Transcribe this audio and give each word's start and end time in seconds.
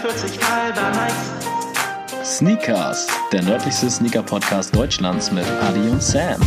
43 0.00 0.38
halber 0.40 0.90
Nikes. 0.90 2.36
Sneakers, 2.38 3.08
der 3.32 3.42
nördlichste 3.42 3.90
Sneaker-Podcast 3.90 4.74
Deutschlands 4.76 5.32
mit 5.32 5.44
Adi 5.60 5.90
und 5.90 6.00
Sam. 6.00 6.40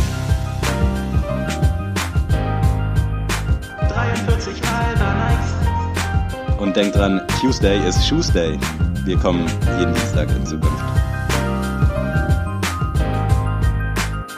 43 3.90 4.62
halber 4.62 5.14
Nikes. 5.28 6.60
Und 6.60 6.76
denkt 6.76 6.96
dran, 6.96 7.20
Tuesday 7.40 7.86
ist 7.86 8.06
Shoesday. 8.06 8.58
Wir 9.04 9.18
kommen 9.18 9.46
jeden 9.78 9.92
Dienstag 9.92 10.30
in 10.30 10.46
Zukunft. 10.46 10.84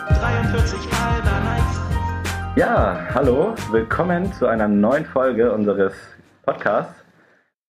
43 0.08 0.78
halber 0.90 1.40
Nikes. 1.52 1.80
Ja, 2.56 2.98
hallo, 3.14 3.54
willkommen 3.70 4.32
zu 4.32 4.48
einer 4.48 4.66
neuen 4.66 5.06
Folge 5.06 5.52
unseres 5.52 5.92
Podcasts. 6.44 7.03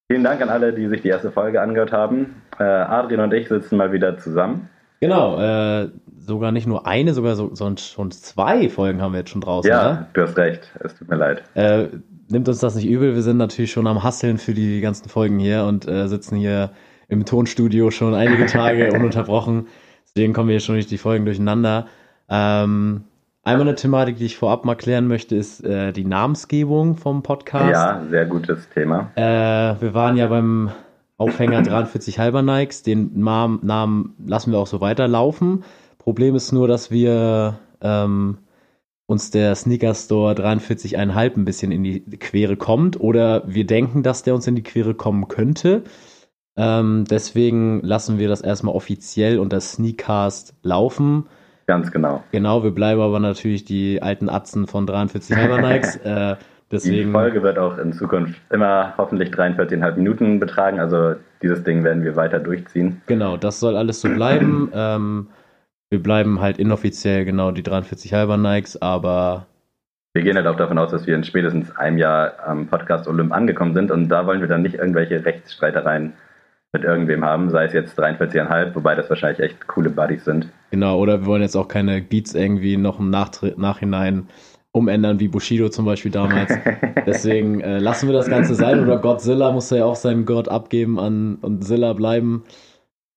Vielen 0.08 0.24
Dank 0.24 0.42
an 0.42 0.50
alle, 0.50 0.72
die 0.74 0.88
sich 0.88 1.02
die 1.02 1.08
erste 1.08 1.32
Folge 1.32 1.62
angehört 1.62 1.92
haben. 1.92 2.42
Äh, 2.60 2.64
Adrian 2.64 3.22
und 3.22 3.34
ich 3.34 3.48
sitzen 3.48 3.78
mal 3.78 3.92
wieder 3.92 4.18
zusammen. 4.18 4.70
Genau, 5.02 5.40
äh, 5.40 5.90
sogar 6.20 6.52
nicht 6.52 6.68
nur 6.68 6.86
eine, 6.88 7.14
sogar 7.14 7.36
so, 7.36 7.54
so 7.54 7.76
schon 7.78 8.12
zwei 8.12 8.70
Folgen 8.70 9.02
haben 9.02 9.14
wir 9.14 9.20
jetzt 9.20 9.32
schon 9.32 9.42
draußen. 9.42 9.70
Ja, 9.70 9.92
Ne? 9.92 10.08
du 10.14 10.22
hast 10.22 10.38
recht, 10.38 10.72
es 10.84 10.96
tut 10.96 11.10
mir 11.10 11.16
leid. 11.18 11.44
Äh, 11.56 11.88
nimmt 12.30 12.48
uns 12.48 12.60
das 12.60 12.76
nicht 12.76 12.88
übel, 12.88 13.16
wir 13.16 13.22
sind 13.24 13.38
natürlich 13.38 13.72
schon 13.72 13.88
am 13.88 14.04
Hasseln 14.04 14.38
für 14.38 14.54
die 14.54 14.80
ganzen 14.80 15.10
Folgen 15.10 15.40
hier 15.40 15.66
und 15.66 15.88
äh, 15.88 16.08
sitzen 16.08 16.36
hier 16.38 16.72
im 17.08 17.26
Tonstudio 17.26 17.92
schon 17.92 18.14
einige 18.14 18.46
Tage 18.46 18.92
ununterbrochen. 18.94 19.68
Deswegen 20.08 20.34
kommen 20.34 20.50
wir 20.50 20.54
hier 20.54 20.60
schon 20.62 20.76
nicht 20.76 20.90
die 20.92 20.98
Folgen 20.98 21.26
durcheinander. 21.26 21.88
Ähm, 22.30 23.04
einmal 23.46 23.68
eine 23.68 23.76
Thematik, 23.76 24.18
die 24.18 24.26
ich 24.26 24.38
vorab 24.38 24.66
mal 24.66 24.76
klären 24.76 25.08
möchte, 25.08 25.36
ist 25.36 25.64
äh, 25.64 25.94
die 25.94 26.04
Namensgebung 26.04 26.98
vom 26.98 27.24
Podcast. 27.24 27.72
Ja, 27.72 28.04
sehr 28.10 28.26
gutes 28.26 28.68
Thema. 28.70 29.12
Äh, 29.16 29.80
wir 29.82 29.94
waren 29.94 30.18
ja 30.18 30.28
beim 30.28 30.72
Aufhänger 31.18 31.62
43 31.64 32.20
halber 32.20 32.42
Nikes. 32.42 32.84
Den 32.84 33.12
Namen, 33.20 34.16
lassen 34.26 34.52
wir 34.52 34.60
auch 34.60 34.68
so 34.68 34.82
weiterlaufen. 34.82 35.64
Problem 36.00 36.36
ist 36.36 36.52
nur, 36.52 36.68
dass 36.68 36.92
wir 36.92 37.60
ähm, 37.82 38.40
uns 39.06 39.32
der 39.32 39.56
Sneaker 39.56 39.94
Store 39.94 40.34
43,5 40.34 41.38
ein 41.38 41.46
bisschen 41.46 41.72
in 41.72 41.84
die 41.84 42.02
Quere 42.02 42.58
kommt 42.58 43.00
oder 43.00 43.44
wir 43.48 43.66
denken, 43.66 44.04
dass 44.04 44.24
der 44.24 44.36
uns 44.36 44.48
in 44.48 44.56
die 44.56 44.64
Quere 44.64 44.96
kommen 44.96 45.28
könnte. 45.28 45.84
Ähm, 46.58 47.06
deswegen 47.10 47.82
lassen 47.82 48.18
wir 48.18 48.28
das 48.28 48.42
erstmal 48.42 48.76
offiziell 48.76 49.40
unter 49.40 49.60
Sneakcast 49.62 50.56
laufen. 50.64 51.26
Ganz 51.68 51.92
genau. 51.92 52.24
Genau, 52.32 52.64
wir 52.64 52.72
bleiben 52.72 53.02
aber 53.02 53.20
natürlich 53.20 53.66
die 53.66 54.02
alten 54.02 54.30
Atzen 54.30 54.68
von 54.68 54.86
43 54.86 55.36
halber 55.36 55.62
Nikes. 55.62 55.96
Äh, 56.06 56.36
Die 56.36 56.72
deswegen. 56.72 57.12
Folge 57.12 57.42
wird 57.44 57.58
auch 57.58 57.78
in 57.78 57.94
Zukunft 57.94 58.40
immer 58.52 58.94
hoffentlich 58.98 59.30
43,5 59.30 59.96
Minuten 59.96 60.40
betragen. 60.40 60.80
Also 60.80 61.16
dieses 61.42 61.64
Ding 61.64 61.84
werden 61.84 62.04
wir 62.04 62.16
weiter 62.16 62.40
durchziehen. 62.40 63.02
Genau, 63.08 63.38
das 63.38 63.60
soll 63.60 63.78
alles 63.78 64.02
so 64.02 64.10
bleiben. 64.10 64.70
ähm, 64.74 65.28
wir 65.90 66.02
bleiben 66.02 66.42
halt 66.42 66.58
inoffiziell 66.58 67.24
genau 67.26 67.52
die 67.52 67.64
43 67.64 68.14
halber 68.14 68.38
Nikes, 68.38 68.82
aber 68.82 69.46
Wir 70.14 70.24
gehen 70.24 70.36
halt 70.36 70.48
auch 70.48 70.58
davon 70.58 70.78
aus, 70.80 70.92
dass 70.92 71.06
wir 71.08 71.16
in 71.16 71.24
spätestens 71.24 71.76
einem 71.78 71.98
Jahr 71.98 72.34
am 72.46 72.68
Podcast 72.68 73.08
Olymp 73.08 73.32
angekommen 73.32 73.74
sind 73.76 73.92
und 73.92 74.10
da 74.10 74.26
wollen 74.26 74.42
wir 74.42 74.48
dann 74.48 74.64
nicht 74.64 74.76
irgendwelche 74.76 75.24
Rechtsstreitereien 75.24 76.14
mit 76.76 76.84
irgendwem 76.84 77.24
haben, 77.24 77.50
sei 77.50 77.66
es 77.66 77.74
jetzt 77.74 77.98
43,5, 77.98 78.76
wobei 78.76 78.96
das 78.96 79.10
wahrscheinlich 79.10 79.40
echt 79.40 79.66
coole 79.68 79.90
Buddies 79.90 80.26
sind. 80.26 80.50
genau, 80.72 81.00
oder 81.00 81.22
wir 81.22 81.26
wollen 81.28 81.42
jetzt 81.42 81.56
auch 81.56 81.68
keine 81.70 82.02
Beats 82.02 82.36
irgendwie 82.36 82.76
noch 82.78 83.00
im 83.00 83.10
Nachtri- 83.10 83.58
Nachhinein 83.60 84.28
umändern, 84.74 85.22
wie 85.22 85.30
Bushido 85.30 85.70
zum 85.70 85.86
Beispiel 85.86 86.12
damals. 86.12 86.52
Deswegen 87.06 87.62
äh, 87.62 87.80
lassen 87.80 88.08
wir 88.10 88.14
das 88.14 88.28
Ganze 88.28 88.56
sein. 88.56 88.82
Oder 88.84 88.98
Godzilla 88.98 89.54
muss 89.54 89.70
ja 89.70 89.86
auch 89.86 89.96
seinen 89.96 90.26
Gott 90.26 90.50
abgeben 90.50 91.00
an 91.00 91.36
und 91.42 91.64
Zilla 91.64 91.94
bleiben. 91.94 92.44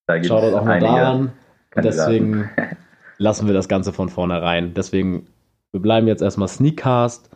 Da 0.07 0.23
Schaut 0.23 0.55
auch 0.55 0.65
mal 0.65 0.79
daran. 0.79 1.33
Und 1.75 1.85
deswegen 1.85 2.49
lassen 3.19 3.49
wir 3.49 3.55
das 3.55 3.67
Ganze 3.69 3.93
von 3.93 4.09
vornherein. 4.09 4.73
Deswegen, 4.75 5.27
wir 5.73 5.83
bleiben 5.83 6.07
jetzt 6.07 6.23
erstmal 6.23 6.47
Sneakcast. 6.49 7.29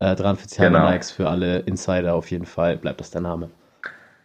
Äh, 0.00 0.16
43 0.16 0.58
halber 0.58 0.78
Genau. 0.78 0.90
Nikes 0.90 1.12
für 1.12 1.28
alle 1.28 1.60
Insider 1.60 2.14
auf 2.16 2.30
jeden 2.32 2.46
Fall. 2.46 2.76
Bleibt 2.78 2.98
das 2.98 3.12
der 3.12 3.20
Name. 3.20 3.48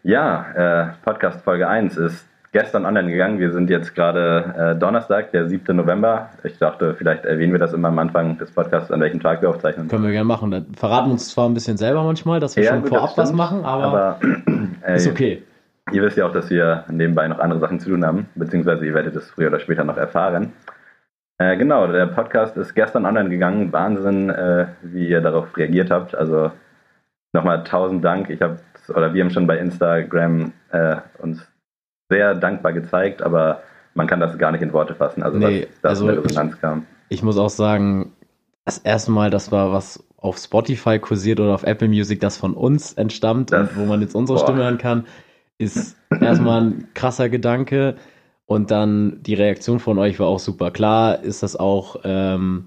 Ja, 0.05 0.45
äh, 0.53 0.87
Podcast 1.01 1.41
Folge 1.45 1.65
1 1.65 1.95
ist 1.95 2.27
gestern 2.51 2.85
online 2.85 3.09
gegangen. 3.09 3.39
Wir 3.39 3.53
sind 3.53 3.69
jetzt 3.69 3.95
gerade 3.95 4.73
äh, 4.75 4.75
Donnerstag, 4.77 5.31
der 5.31 5.47
7. 5.47 5.73
November. 5.77 6.29
Ich 6.43 6.57
dachte, 6.57 6.93
vielleicht 6.93 7.23
erwähnen 7.23 7.53
wir 7.53 7.59
das 7.59 7.71
immer 7.71 7.87
am 7.87 7.97
Anfang 7.97 8.37
des 8.37 8.51
Podcasts, 8.51 8.91
an 8.91 8.99
welchem 8.99 9.21
Tag 9.21 9.41
wir 9.41 9.49
aufzeichnen. 9.49 9.87
Können 9.87 10.03
wir 10.03 10.11
gerne 10.11 10.25
machen. 10.25 10.51
Dann 10.51 10.65
verraten 10.75 11.09
uns 11.09 11.29
zwar 11.29 11.47
ein 11.47 11.53
bisschen 11.53 11.77
selber 11.77 12.03
manchmal, 12.03 12.41
dass 12.41 12.57
wir 12.57 12.65
Ja, 12.65 12.71
schon 12.71 12.81
gut, 12.81 12.89
vorab 12.89 13.17
was 13.17 13.31
machen, 13.31 13.63
aber, 13.63 13.85
Aber 13.85 14.19
äh, 14.85 14.97
ist 14.97 15.07
okay. 15.07 15.41
ihr 15.93 16.01
wisst 16.01 16.17
ja 16.17 16.25
auch, 16.25 16.33
dass 16.33 16.49
wir 16.49 16.83
nebenbei 16.89 17.25
noch 17.29 17.39
andere 17.39 17.61
Sachen 17.61 17.79
zu 17.79 17.89
tun 17.89 18.05
haben, 18.05 18.27
beziehungsweise 18.35 18.85
ihr 18.85 18.93
werdet 18.93 19.15
es 19.15 19.31
früher 19.31 19.47
oder 19.47 19.61
später 19.61 19.85
noch 19.85 19.97
erfahren. 19.97 20.51
Äh, 21.37 21.55
genau, 21.55 21.87
der 21.87 22.07
Podcast 22.07 22.57
ist 22.57 22.75
gestern 22.75 23.05
online 23.05 23.29
gegangen. 23.29 23.71
Wahnsinn, 23.71 24.29
äh, 24.29 24.67
wie 24.81 25.07
ihr 25.07 25.21
darauf 25.21 25.55
reagiert 25.55 25.91
habt. 25.91 26.13
Also 26.13 26.51
nochmal 27.31 27.63
tausend 27.63 28.03
Dank. 28.03 28.29
Ich 28.29 28.41
habe 28.41 28.59
oder 28.89 29.13
wir 29.13 29.23
haben 29.23 29.31
schon 29.31 29.47
bei 29.47 29.57
Instagram 29.57 30.51
äh, 30.71 30.97
uns 31.19 31.45
sehr 32.09 32.35
dankbar 32.35 32.73
gezeigt, 32.73 33.21
aber 33.21 33.61
man 33.93 34.07
kann 34.07 34.19
das 34.19 34.37
gar 34.37 34.51
nicht 34.51 34.61
in 34.61 34.73
Worte 34.73 34.95
fassen. 34.95 35.23
Also 35.23 35.37
Nee, 35.37 35.67
was 35.69 35.81
da 35.81 35.89
also 35.89 36.07
eine 36.07 36.23
Resonanz 36.23 36.59
kam. 36.59 36.85
Ich 37.09 37.23
muss 37.23 37.37
auch 37.37 37.49
sagen, 37.49 38.11
das 38.65 38.77
erste 38.79 39.11
Mal, 39.11 39.29
das 39.29 39.51
war 39.51 39.71
was 39.71 40.03
auf 40.17 40.37
Spotify 40.37 40.99
kursiert 40.99 41.39
oder 41.39 41.53
auf 41.53 41.63
Apple 41.63 41.87
Music, 41.89 42.19
das 42.21 42.37
von 42.37 42.53
uns 42.53 42.93
entstammt 42.93 43.51
Das- 43.51 43.69
und 43.71 43.77
wo 43.77 43.85
man 43.85 44.01
jetzt 44.01 44.15
unsere 44.15 44.39
boah. 44.39 44.45
Stimme 44.45 44.63
hören 44.63 44.77
kann, 44.77 45.05
ist 45.57 45.97
erstmal 46.21 46.61
ein 46.61 46.87
krasser 46.93 47.29
Gedanke. 47.29 47.95
Und 48.45 48.71
dann 48.71 49.19
die 49.23 49.35
Reaktion 49.35 49.79
von 49.79 49.97
euch 49.97 50.19
war 50.19 50.27
auch 50.27 50.39
super. 50.39 50.71
Klar 50.71 51.23
ist 51.23 51.43
das 51.43 51.55
auch 51.55 51.97
ähm, 52.03 52.65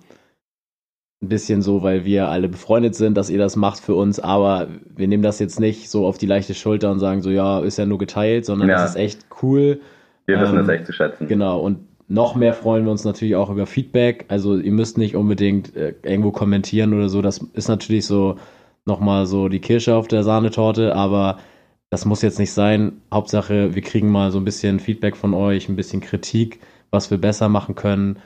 ein 1.23 1.29
bisschen 1.29 1.63
so, 1.63 1.83
weil 1.83 2.05
wir 2.05 2.29
alle 2.29 2.49
befreundet 2.49 2.95
sind, 2.95 3.17
dass 3.17 3.31
ihr 3.31 3.39
das 3.39 3.57
macht 3.57 3.81
für 3.81 3.95
uns, 3.95 4.21
aber 4.21 4.69
wir 4.95 5.09
nehmen 5.09 5.23
das 5.23 5.39
jetzt 5.39 5.59
nicht 5.61 5.89
so 5.91 6.07
auf 6.07 6.19
die 6.19 6.27
leichte 6.27 6.55
Schulter 6.55 6.91
und 6.91 6.99
sagen 6.99 7.23
so, 7.23 7.31
ja, 7.31 7.61
ist 7.61 7.79
ja 7.79 7.87
nur 7.87 7.99
geteilt, 7.99 8.45
sondern 8.45 8.69
Ja. 8.69 8.77
das 8.77 8.91
ist 8.91 8.97
echt 8.97 9.27
cool. 9.43 9.81
Wir 10.27 10.41
wissen 10.41 10.57
ähm, 10.57 10.63
es 10.63 10.69
echt 10.69 10.87
zu 10.87 10.93
schätzen. 10.93 11.27
Genau, 11.27 11.61
und 11.61 11.79
noch 12.09 12.35
mehr 12.37 12.53
freuen 12.53 12.85
wir 12.85 12.93
uns 12.93 13.05
natürlich 13.05 13.35
auch 13.35 13.51
über 13.51 13.67
Feedback. 13.67 14.27
Also 14.29 14.57
ihr 14.59 14.73
müsst 14.73 14.99
nicht 14.99 15.17
unbedingt 15.17 15.75
äh, 15.75 15.95
irgendwo 16.03 16.31
kommentieren 16.33 16.93
oder 16.93 17.09
so. 17.09 17.23
Das 17.23 17.39
ist 17.55 17.69
natürlich 17.69 18.07
so 18.07 18.37
nochmal 18.85 19.27
so 19.27 19.49
die 19.49 19.59
Kirsche 19.61 19.97
auf 19.97 20.07
der 20.09 20.23
Sahnetorte, 20.23 20.95
aber 20.95 21.39
das 21.91 22.05
muss 22.05 22.23
jetzt 22.23 22.39
nicht 22.39 22.53
sein. 22.53 23.01
Hauptsache, 23.13 23.75
wir 23.75 23.83
kriegen 23.83 24.11
mal 24.11 24.31
so 24.31 24.39
ein 24.39 24.45
bisschen 24.45 24.81
Feedback 24.81 25.17
von 25.17 25.35
euch, 25.35 25.69
ein 25.69 25.77
bisschen 25.77 26.01
Kritik, 26.01 26.61
was 26.91 27.11
wir 27.11 27.19
besser 27.19 27.49
machen 27.49 27.75
können. 27.75 28.19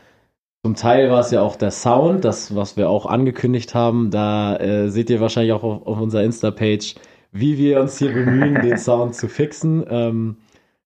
Zum 0.62 0.74
Teil 0.74 1.10
war 1.10 1.20
es 1.20 1.30
ja 1.30 1.40
auch 1.40 1.56
der 1.56 1.70
Sound, 1.70 2.22
das, 2.22 2.54
was 2.54 2.76
wir 2.76 2.90
auch 2.90 3.06
angekündigt 3.06 3.74
haben. 3.74 4.10
Da 4.10 4.56
äh, 4.56 4.90
seht 4.90 5.08
ihr 5.08 5.18
wahrscheinlich 5.18 5.54
auch 5.54 5.62
auf, 5.62 5.86
auf 5.86 5.98
unserer 5.98 6.22
Insta-Page, 6.22 6.96
wie 7.32 7.56
wir 7.56 7.80
uns 7.80 7.96
hier 7.98 8.12
bemühen, 8.12 8.60
den 8.60 8.76
Sound 8.76 9.14
zu 9.14 9.26
fixen. 9.28 9.86
Ähm, 9.88 10.36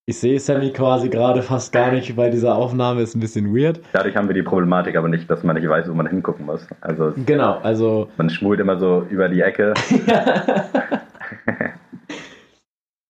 ich 0.07 0.21
sehe 0.21 0.39
Sammy 0.39 0.71
quasi 0.71 1.09
gerade 1.09 1.43
fast 1.43 1.73
gar 1.73 1.91
nicht 1.91 2.15
bei 2.15 2.31
dieser 2.31 2.55
Aufnahme, 2.55 3.03
ist 3.03 3.17
ein 3.17 3.21
bisschen 3.21 3.53
weird. 3.53 3.81
Dadurch 3.93 4.15
haben 4.15 4.29
wir 4.29 4.35
die 4.35 4.45
Problematik 4.45 4.95
aber 4.95 5.09
nicht, 5.09 5.29
dass 5.29 5.43
man 5.43 5.57
nicht 5.57 5.69
weiß, 5.69 5.89
wo 5.91 5.95
man 5.95 6.07
hingucken 6.07 6.47
muss. 6.47 6.65
Also 6.81 7.13
Genau, 7.27 7.59
also 7.59 8.09
man 8.17 8.31
schmult 8.31 8.61
immer 8.61 8.79
so 8.79 9.05
über 9.11 9.29
die 9.29 9.41
Ecke. 9.41 9.75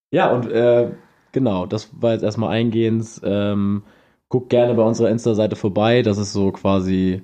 ja, 0.09 0.31
und 0.31 0.49
äh, 0.49 0.89
genau, 1.31 1.67
das 1.67 1.91
war 2.01 2.13
jetzt 2.13 2.23
erstmal 2.23 2.49
eingehend. 2.49 3.21
Ähm, 3.23 3.83
guckt 4.29 4.49
gerne 4.49 4.73
bei 4.73 4.83
unserer 4.83 5.09
Insta-Seite 5.09 5.55
vorbei. 5.55 6.01
Das 6.01 6.17
ist 6.17 6.33
so 6.33 6.51
quasi, 6.51 7.23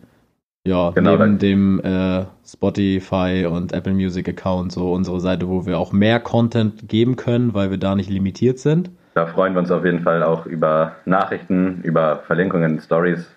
ja, 0.65 0.91
Genau, 0.91 1.17
neben 1.17 1.39
dem 1.39 1.79
äh, 1.81 2.25
Spotify 2.45 3.47
und 3.49 3.73
Apple 3.73 3.93
Music 3.93 4.29
Account 4.29 4.71
so 4.71 4.93
unsere 4.93 5.19
Seite, 5.19 5.47
wo 5.49 5.65
wir 5.65 5.79
auch 5.79 5.91
mehr 5.91 6.19
Content 6.19 6.87
geben 6.87 7.15
können, 7.15 7.53
weil 7.53 7.71
wir 7.71 7.77
da 7.77 7.95
nicht 7.95 8.09
limitiert 8.09 8.59
sind. 8.59 8.91
Da 9.13 9.25
freuen 9.25 9.53
wir 9.53 9.59
uns 9.59 9.71
auf 9.71 9.83
jeden 9.83 10.01
Fall 10.01 10.23
auch 10.23 10.45
über 10.45 10.93
Nachrichten, 11.05 11.81
über 11.83 12.19
Verlinkungen, 12.27 12.79
Stories. 12.79 13.29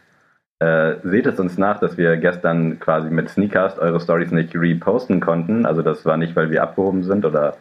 Äh, 0.60 0.94
seht 1.02 1.26
es 1.26 1.40
uns 1.40 1.58
nach, 1.58 1.81
dass 1.81 1.99
wir 1.99 2.17
gestern 2.17 2.78
quasi 2.78 3.10
mit 3.10 3.28
Sneakcast 3.28 3.81
eure 3.81 4.00
Stories 4.00 4.31
nicht 4.31 4.55
reposten 4.55 5.20
konnten. 5.20 5.67
Also 5.67 5.82
das 5.82 6.06
war 6.06 6.17
nicht, 6.17 6.37
weil 6.37 6.50
wir 6.50 6.62
abgehoben 6.62 7.02
sind 7.02 7.25
oder 7.25 7.56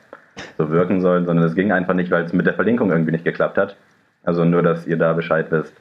so 0.58 0.70
wirken 0.70 1.02
sollen, 1.02 1.26
sondern 1.26 1.46
es 1.46 1.56
ging 1.56 1.72
einfach 1.72 1.96
nicht, 1.96 2.12
weil 2.12 2.24
es 2.24 2.34
mit 2.34 2.46
der 2.46 2.54
Verlinkung 2.54 2.92
irgendwie 2.92 3.12
nicht 3.12 3.26
geklappt 3.26 3.58
hat. 3.58 3.76
Also 4.24 4.46
nur, 4.46 4.62
dass 4.62 4.86
ihr 4.86 4.98
da 4.98 5.14
Bescheid 5.14 5.48
wisst, 5.50 5.74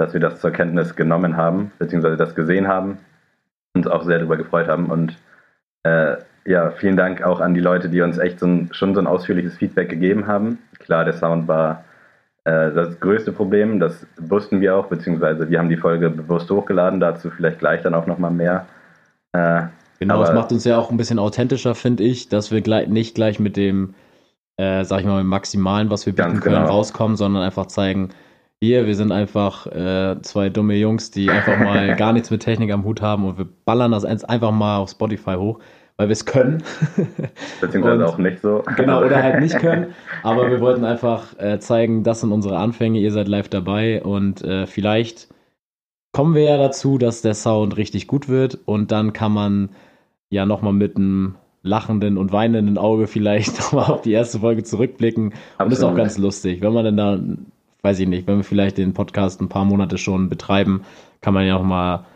dass 0.00 0.14
wir 0.14 0.20
das 0.20 0.40
zur 0.40 0.50
Kenntnis 0.50 0.96
genommen 0.96 1.36
haben, 1.36 1.72
beziehungsweise 1.78 2.16
das 2.16 2.34
gesehen 2.34 2.68
haben, 2.68 2.96
uns 3.74 3.86
auch 3.86 4.02
sehr 4.02 4.18
darüber 4.18 4.38
gefreut 4.38 4.66
haben 4.66 4.86
und 4.86 5.16
äh, 5.82 6.16
ja, 6.46 6.70
vielen 6.70 6.96
Dank 6.96 7.22
auch 7.22 7.40
an 7.40 7.52
die 7.52 7.60
Leute, 7.60 7.90
die 7.90 8.00
uns 8.00 8.16
echt 8.16 8.40
so 8.40 8.46
ein, 8.46 8.70
schon 8.72 8.94
so 8.94 9.00
ein 9.00 9.06
ausführliches 9.06 9.58
Feedback 9.58 9.90
gegeben 9.90 10.26
haben. 10.26 10.58
Klar, 10.78 11.04
der 11.04 11.12
Sound 11.12 11.48
war 11.48 11.84
äh, 12.44 12.72
das 12.72 12.98
größte 12.98 13.32
Problem, 13.32 13.78
das 13.78 14.06
wussten 14.18 14.62
wir 14.62 14.74
auch, 14.74 14.86
beziehungsweise 14.86 15.50
wir 15.50 15.58
haben 15.58 15.68
die 15.68 15.76
Folge 15.76 16.08
bewusst 16.08 16.50
hochgeladen, 16.50 16.98
dazu 16.98 17.30
vielleicht 17.30 17.58
gleich 17.58 17.82
dann 17.82 17.94
auch 17.94 18.06
nochmal 18.06 18.30
mehr. 18.30 18.66
Äh, 19.32 19.64
Genau, 19.98 20.22
es 20.22 20.32
macht 20.32 20.50
uns 20.50 20.64
ja 20.64 20.78
auch 20.78 20.90
ein 20.90 20.96
bisschen 20.96 21.18
authentischer, 21.18 21.74
finde 21.74 22.04
ich, 22.04 22.30
dass 22.30 22.50
wir 22.50 22.62
gleich, 22.62 22.88
nicht 22.88 23.14
gleich 23.14 23.38
mit 23.38 23.58
dem 23.58 23.92
äh, 24.56 24.82
sag 24.84 25.00
ich 25.00 25.06
mal, 25.06 25.20
im 25.20 25.26
Maximalen, 25.26 25.90
was 25.90 26.06
wir 26.06 26.14
bieten 26.14 26.40
können, 26.40 26.56
genau. 26.56 26.68
rauskommen, 26.68 27.18
sondern 27.18 27.42
einfach 27.42 27.66
zeigen, 27.66 28.10
hier, 28.60 28.86
wir 28.86 28.94
sind 28.94 29.10
einfach 29.12 29.66
äh, 29.66 30.16
zwei 30.22 30.50
dumme 30.50 30.74
Jungs, 30.76 31.10
die 31.10 31.30
einfach 31.30 31.58
mal 31.58 31.96
gar 31.96 32.12
nichts 32.12 32.30
mit 32.30 32.42
Technik 32.42 32.70
am 32.72 32.84
Hut 32.84 33.00
haben 33.00 33.24
und 33.24 33.38
wir 33.38 33.48
ballern 33.64 33.92
das 33.92 34.04
einfach 34.04 34.52
mal 34.52 34.78
auf 34.78 34.90
Spotify 34.90 35.34
hoch, 35.36 35.58
weil 35.96 36.08
wir 36.08 36.12
es 36.12 36.26
können. 36.26 36.62
Beziehungsweise 37.60 38.04
Und- 38.04 38.10
auch 38.10 38.18
nicht 38.18 38.40
so. 38.40 38.62
Genau, 38.76 39.02
oder 39.02 39.22
halt 39.22 39.40
nicht 39.40 39.58
können. 39.58 39.94
Aber 40.22 40.50
wir 40.50 40.60
wollten 40.60 40.84
einfach 40.84 41.38
äh, 41.38 41.58
zeigen, 41.58 42.04
das 42.04 42.20
sind 42.20 42.32
unsere 42.32 42.58
Anfänge, 42.58 43.00
ihr 43.00 43.12
seid 43.12 43.28
live 43.28 43.48
dabei 43.48 44.02
und 44.02 44.42
äh, 44.42 44.66
vielleicht 44.66 45.28
kommen 46.12 46.34
wir 46.34 46.42
ja 46.42 46.56
dazu, 46.58 46.98
dass 46.98 47.22
der 47.22 47.34
Sound 47.34 47.76
richtig 47.76 48.06
gut 48.08 48.28
wird 48.28 48.58
und 48.66 48.92
dann 48.92 49.12
kann 49.12 49.32
man 49.32 49.70
ja 50.28 50.44
nochmal 50.44 50.72
mit 50.74 50.96
einem 50.96 51.36
lachenden 51.62 52.18
und 52.18 52.32
weinenden 52.32 52.76
Auge 52.78 53.06
vielleicht 53.06 53.58
nochmal 53.58 53.90
auf 53.90 54.02
die 54.02 54.12
erste 54.12 54.40
Folge 54.40 54.64
zurückblicken. 54.64 55.26
Und 55.26 55.34
das 55.58 55.78
ist 55.78 55.84
auch 55.84 55.88
Absolut. 55.88 55.96
ganz 55.98 56.18
lustig. 56.18 56.60
Wenn 56.62 56.72
man 56.72 56.84
denn 56.84 56.96
da, 56.96 57.18
weiß 57.82 57.98
ich 58.00 58.08
nicht, 58.08 58.26
wenn 58.26 58.38
wir 58.38 58.44
vielleicht 58.44 58.78
den 58.78 58.94
Podcast 58.94 59.40
ein 59.40 59.48
paar 59.48 59.64
Monate 59.64 59.98
schon 59.98 60.28
betreiben, 60.28 60.82
kann 61.20 61.34
man 61.34 61.46
ja 61.46 61.56
auch 61.56 61.62
mal 61.62 62.06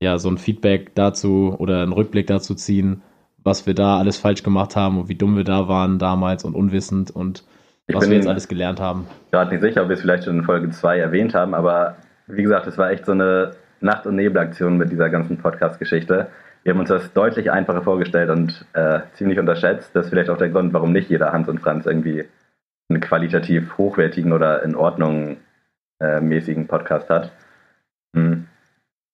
ja, 0.00 0.18
so 0.18 0.28
ein 0.28 0.38
Feedback 0.38 0.94
dazu 0.94 1.54
oder 1.58 1.82
einen 1.82 1.92
Rückblick 1.92 2.26
dazu 2.26 2.54
ziehen, 2.54 3.02
was 3.44 3.66
wir 3.66 3.74
da 3.74 3.98
alles 3.98 4.18
falsch 4.18 4.42
gemacht 4.42 4.76
haben 4.76 4.98
und 5.00 5.08
wie 5.08 5.14
dumm 5.14 5.36
wir 5.36 5.44
da 5.44 5.68
waren 5.68 5.98
damals 5.98 6.44
und 6.44 6.54
unwissend 6.54 7.10
und 7.10 7.44
Ich 7.86 7.94
was 7.94 8.08
wir 8.08 8.16
jetzt 8.16 8.28
alles 8.28 8.48
gelernt 8.48 8.80
haben. 8.80 9.06
gerade 9.30 9.50
nicht 9.50 9.62
sicher, 9.62 9.82
ob 9.82 9.88
wir 9.88 9.94
es 9.94 10.00
vielleicht 10.00 10.24
schon 10.24 10.38
in 10.38 10.44
Folge 10.44 10.70
2 10.70 10.98
erwähnt 10.98 11.34
haben, 11.34 11.54
aber 11.54 11.96
wie 12.26 12.42
gesagt, 12.42 12.66
es 12.66 12.78
war 12.78 12.90
echt 12.90 13.06
so 13.06 13.12
eine 13.12 13.52
Nacht- 13.80 14.06
und 14.06 14.16
Nebelaktion 14.16 14.76
mit 14.76 14.90
dieser 14.92 15.10
ganzen 15.10 15.38
Podcast-Geschichte. 15.38 16.28
Wir 16.62 16.72
haben 16.72 16.80
uns 16.80 16.88
das 16.88 17.12
deutlich 17.12 17.50
einfacher 17.50 17.82
vorgestellt 17.82 18.30
und 18.30 18.64
äh, 18.74 19.00
ziemlich 19.14 19.40
unterschätzt. 19.40 19.90
Das 19.94 20.06
ist 20.06 20.10
vielleicht 20.10 20.30
auch 20.30 20.38
der 20.38 20.50
Grund, 20.50 20.72
warum 20.72 20.92
nicht 20.92 21.10
jeder 21.10 21.32
Hans 21.32 21.48
und 21.48 21.58
Franz 21.60 21.86
irgendwie 21.86 22.24
einen 22.92 23.00
qualitativ 23.00 23.76
hochwertigen 23.78 24.32
oder 24.32 24.62
in 24.62 24.74
Ordnung 24.74 25.38
äh, 26.00 26.20
mäßigen 26.20 26.66
Podcast 26.66 27.08
hat. 27.10 27.32
Hm. 28.14 28.46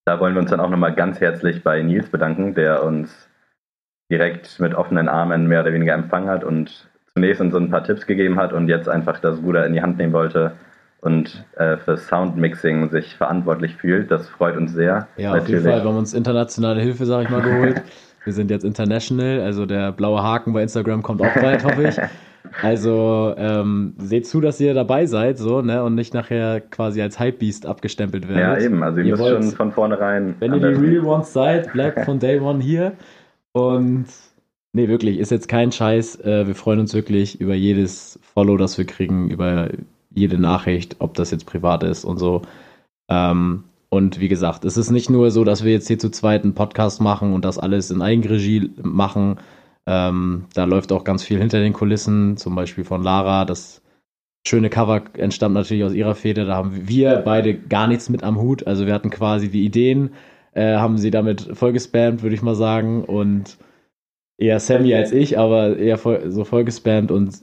Da 0.04 0.20
wollen 0.20 0.34
wir 0.34 0.40
uns 0.40 0.50
dann 0.50 0.60
auch 0.60 0.70
nochmal 0.70 0.94
ganz 0.94 1.20
herzlich 1.20 1.62
bei 1.62 1.82
Nils 1.82 2.08
bedanken, 2.08 2.54
der 2.54 2.82
uns 2.82 3.28
direkt 4.10 4.58
mit 4.58 4.74
offenen 4.74 5.08
Armen 5.08 5.46
mehr 5.48 5.60
oder 5.60 5.72
weniger 5.72 5.92
empfangen 5.92 6.30
hat 6.30 6.44
und 6.44 6.88
zunächst 7.12 7.40
uns 7.40 7.52
so 7.52 7.58
ein 7.58 7.70
paar 7.70 7.84
Tipps 7.84 8.06
gegeben 8.06 8.38
hat 8.38 8.52
und 8.52 8.68
jetzt 8.68 8.88
einfach 8.88 9.18
das 9.20 9.38
Ruder 9.42 9.66
in 9.66 9.74
die 9.74 9.82
Hand 9.82 9.98
nehmen 9.98 10.14
wollte 10.14 10.52
und 11.00 11.44
äh, 11.56 11.76
für 11.76 11.96
Soundmixing 11.96 12.88
sich 12.90 13.14
verantwortlich 13.16 13.76
fühlt. 13.76 14.10
Das 14.10 14.28
freut 14.28 14.56
uns 14.56 14.72
sehr. 14.72 15.08
Ja, 15.16 15.34
auf 15.34 15.48
jeden 15.48 15.62
Fall. 15.62 15.82
Wir 15.82 15.84
haben 15.84 15.96
uns 15.96 16.14
internationale 16.14 16.80
Hilfe, 16.80 17.06
sag 17.06 17.24
ich 17.24 17.30
mal, 17.30 17.42
geholt. 17.42 17.82
Wir 18.24 18.32
sind 18.32 18.50
jetzt 18.50 18.64
international, 18.64 19.40
also 19.40 19.64
der 19.66 19.92
blaue 19.92 20.22
Haken 20.22 20.52
bei 20.52 20.62
Instagram 20.62 21.02
kommt 21.02 21.22
auch 21.22 21.34
bald, 21.34 21.64
hoffe 21.64 21.88
ich. 21.88 21.96
Also 22.62 23.34
ähm, 23.36 23.94
seht 23.98 24.26
zu, 24.26 24.40
dass 24.40 24.58
ihr 24.60 24.74
dabei 24.74 25.06
seid, 25.06 25.38
so, 25.38 25.60
ne, 25.62 25.84
und 25.84 25.94
nicht 25.94 26.14
nachher 26.14 26.60
quasi 26.60 27.00
als 27.02 27.20
Hypebeast 27.20 27.66
abgestempelt 27.66 28.24
Ja, 28.24 28.34
werdet. 28.34 28.64
eben. 28.64 28.82
Also 28.82 28.98
ihr, 29.00 29.04
Ihr 29.06 29.10
müsst 29.12 29.22
wollt- 29.22 29.44
schon 29.44 29.52
von 29.52 29.72
vornherein. 29.72 30.34
Wenn 30.40 30.54
ihr 30.54 30.60
die 30.60 30.80
Real 30.80 31.04
Ones 31.04 31.32
seid, 31.32 31.72
bleibt 31.72 32.04
von 32.04 32.18
Day 32.20 32.40
One 32.40 32.62
hier. 32.62 32.92
Und 33.52 34.06
nee, 34.72 34.88
wirklich, 34.88 35.18
ist 35.18 35.30
jetzt 35.30 35.48
kein 35.48 35.72
Scheiß. 35.72 36.20
Äh, 36.20 36.46
wir 36.46 36.54
freuen 36.54 36.80
uns 36.80 36.94
wirklich 36.94 37.40
über 37.40 37.54
jedes 37.54 38.18
Follow, 38.34 38.56
das 38.56 38.78
wir 38.78 38.86
kriegen, 38.86 39.30
über 39.30 39.68
jede 40.14 40.38
Nachricht, 40.38 40.96
ob 41.00 41.14
das 41.14 41.30
jetzt 41.30 41.46
privat 41.46 41.82
ist 41.82 42.04
und 42.04 42.18
so. 42.18 42.42
Ähm, 43.10 43.64
und 43.90 44.20
wie 44.20 44.28
gesagt, 44.28 44.64
es 44.64 44.76
ist 44.76 44.90
nicht 44.90 45.08
nur 45.10 45.30
so, 45.30 45.44
dass 45.44 45.64
wir 45.64 45.72
jetzt 45.72 45.88
hier 45.88 45.98
zu 45.98 46.10
zweit 46.10 46.44
einen 46.44 46.54
Podcast 46.54 47.00
machen 47.00 47.32
und 47.32 47.44
das 47.44 47.58
alles 47.58 47.90
in 47.90 48.02
Eigenregie 48.02 48.70
machen. 48.82 49.36
Ähm, 49.90 50.44
da 50.52 50.64
läuft 50.64 50.92
auch 50.92 51.02
ganz 51.02 51.24
viel 51.24 51.38
hinter 51.38 51.60
den 51.60 51.72
Kulissen, 51.72 52.36
zum 52.36 52.54
Beispiel 52.54 52.84
von 52.84 53.02
Lara. 53.02 53.46
Das 53.46 53.80
schöne 54.46 54.68
Cover 54.68 55.02
entstammt 55.14 55.54
natürlich 55.54 55.82
aus 55.82 55.94
ihrer 55.94 56.14
Feder. 56.14 56.44
Da 56.44 56.56
haben 56.56 56.86
wir 56.86 57.16
beide 57.24 57.54
gar 57.54 57.86
nichts 57.86 58.10
mit 58.10 58.22
am 58.22 58.38
Hut. 58.38 58.66
Also 58.66 58.86
wir 58.86 58.92
hatten 58.92 59.08
quasi 59.08 59.48
die 59.48 59.64
Ideen, 59.64 60.10
äh, 60.52 60.76
haben 60.76 60.98
sie 60.98 61.10
damit 61.10 61.56
vollgespammt, 61.56 62.22
würde 62.22 62.34
ich 62.34 62.42
mal 62.42 62.54
sagen. 62.54 63.02
Und 63.02 63.56
eher 64.36 64.60
Sammy 64.60 64.92
als 64.92 65.10
ich, 65.10 65.38
aber 65.38 65.78
eher 65.78 65.96
voll, 65.96 66.30
so 66.30 66.44
vollgespammt 66.44 67.10
und 67.10 67.40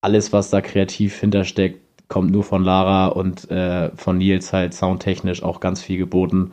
alles, 0.00 0.32
was 0.32 0.48
da 0.48 0.62
kreativ 0.62 1.20
hintersteckt, 1.20 2.08
kommt 2.08 2.30
nur 2.30 2.44
von 2.44 2.64
Lara 2.64 3.08
und 3.08 3.50
äh, 3.50 3.90
von 3.94 4.16
Nils 4.16 4.54
halt 4.54 4.72
soundtechnisch 4.72 5.42
auch 5.42 5.60
ganz 5.60 5.82
viel 5.82 5.98
geboten. 5.98 6.52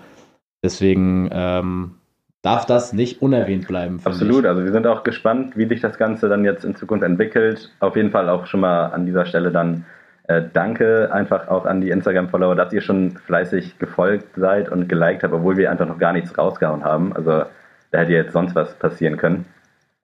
Deswegen 0.61 1.29
ähm, 1.31 1.95
darf 2.41 2.65
das 2.65 2.93
nicht 2.93 3.21
unerwähnt 3.21 3.67
bleiben. 3.67 3.99
Absolut, 4.03 4.43
Ich. 4.43 4.49
also 4.49 4.63
wir 4.63 4.71
sind 4.71 4.87
auch 4.87 5.03
gespannt, 5.03 5.57
wie 5.57 5.67
sich 5.67 5.81
das 5.81 5.97
Ganze 5.97 6.27
dann 6.29 6.43
jetzt 6.43 6.65
in 6.65 6.75
Zukunft 6.75 7.03
entwickelt. 7.03 7.71
Auf 7.79 7.95
jeden 7.95 8.11
Fall 8.11 8.29
auch 8.29 8.45
schon 8.47 8.61
mal 8.61 8.87
an 8.87 9.05
dieser 9.05 9.25
Stelle 9.25 9.51
dann 9.51 9.85
äh, 10.27 10.43
danke 10.53 11.11
einfach 11.11 11.47
auch 11.47 11.65
an 11.65 11.81
die 11.81 11.89
Instagram-Follower, 11.89 12.55
dass 12.55 12.73
ihr 12.73 12.81
schon 12.81 13.11
fleißig 13.11 13.79
gefolgt 13.79 14.35
seid 14.35 14.69
und 14.69 14.87
geliked 14.87 15.23
habt, 15.23 15.33
obwohl 15.33 15.57
wir 15.57 15.69
einfach 15.69 15.87
noch 15.87 15.99
gar 15.99 16.13
nichts 16.13 16.37
rausgehauen 16.37 16.83
haben. 16.83 17.13
Also 17.13 17.43
da 17.91 17.99
hätte 17.99 18.13
jetzt 18.13 18.33
sonst 18.33 18.55
was 18.55 18.73
passieren 18.75 19.17
können. 19.17 19.45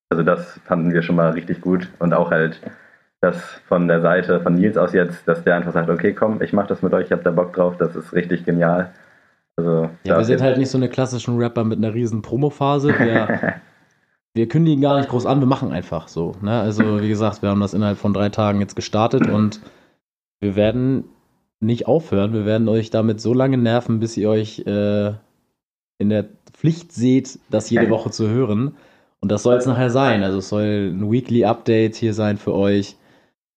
Also 0.09 0.23
das 0.23 0.59
fanden 0.65 0.93
wir 0.93 1.01
schon 1.01 1.15
mal 1.15 1.31
richtig 1.31 1.61
gut 1.61 1.89
und 1.99 2.13
auch 2.13 2.31
halt 2.31 2.61
das 3.19 3.41
von 3.67 3.87
der 3.87 4.01
Seite 4.01 4.39
von 4.41 4.55
Nils 4.55 4.77
aus 4.77 4.93
jetzt, 4.93 5.27
dass 5.27 5.43
der 5.43 5.55
einfach 5.55 5.73
sagt, 5.73 5.89
okay, 5.89 6.13
komm, 6.13 6.41
ich 6.41 6.53
mach 6.53 6.67
das 6.67 6.81
mit 6.81 6.93
euch, 6.93 7.05
ich 7.05 7.11
hab 7.11 7.23
da 7.23 7.31
Bock 7.31 7.53
drauf, 7.53 7.75
das 7.77 7.95
ist 7.95 8.13
richtig 8.13 8.45
genial. 8.45 8.91
Also 9.57 9.89
Ja, 10.03 10.17
wir 10.17 10.23
sind 10.23 10.41
halt 10.41 10.57
nicht 10.57 10.69
so 10.69 10.77
eine 10.77 10.89
klassischen 10.89 11.37
Rapper 11.37 11.63
mit 11.63 11.79
einer 11.79 11.93
riesen 11.93 12.21
Promophase. 12.21 12.89
Wir, 12.89 13.61
wir 14.33 14.47
kündigen 14.47 14.81
gar 14.81 14.97
nicht 14.97 15.09
groß 15.09 15.25
an, 15.25 15.39
wir 15.39 15.47
machen 15.47 15.71
einfach 15.71 16.07
so. 16.07 16.33
Ne? 16.41 16.59
Also, 16.59 17.01
wie 17.01 17.09
gesagt, 17.09 17.41
wir 17.41 17.49
haben 17.49 17.59
das 17.59 17.73
innerhalb 17.73 17.97
von 17.97 18.13
drei 18.13 18.29
Tagen 18.29 18.61
jetzt 18.61 18.75
gestartet 18.75 19.27
und 19.27 19.61
wir 20.39 20.55
werden 20.55 21.05
nicht 21.59 21.87
aufhören. 21.87 22.33
Wir 22.33 22.45
werden 22.45 22.69
euch 22.69 22.91
damit 22.91 23.19
so 23.19 23.33
lange 23.33 23.57
nerven, 23.57 23.99
bis 23.99 24.15
ihr 24.15 24.29
euch 24.29 24.59
äh, 24.67 25.13
in 25.97 26.09
der 26.09 26.25
Pflicht 26.53 26.91
seht, 26.91 27.39
das 27.49 27.69
jede 27.71 27.89
Woche 27.89 28.11
zu 28.11 28.29
hören. 28.29 28.75
Und 29.19 29.31
das 29.31 29.41
soll 29.41 29.55
es 29.55 29.65
nachher 29.65 29.89
sein. 29.89 30.23
Also, 30.23 30.37
es 30.37 30.49
soll 30.49 30.91
ein 30.93 31.11
Weekly 31.11 31.45
Update 31.45 31.95
hier 31.95 32.13
sein 32.13 32.37
für 32.37 32.53
euch. 32.53 32.95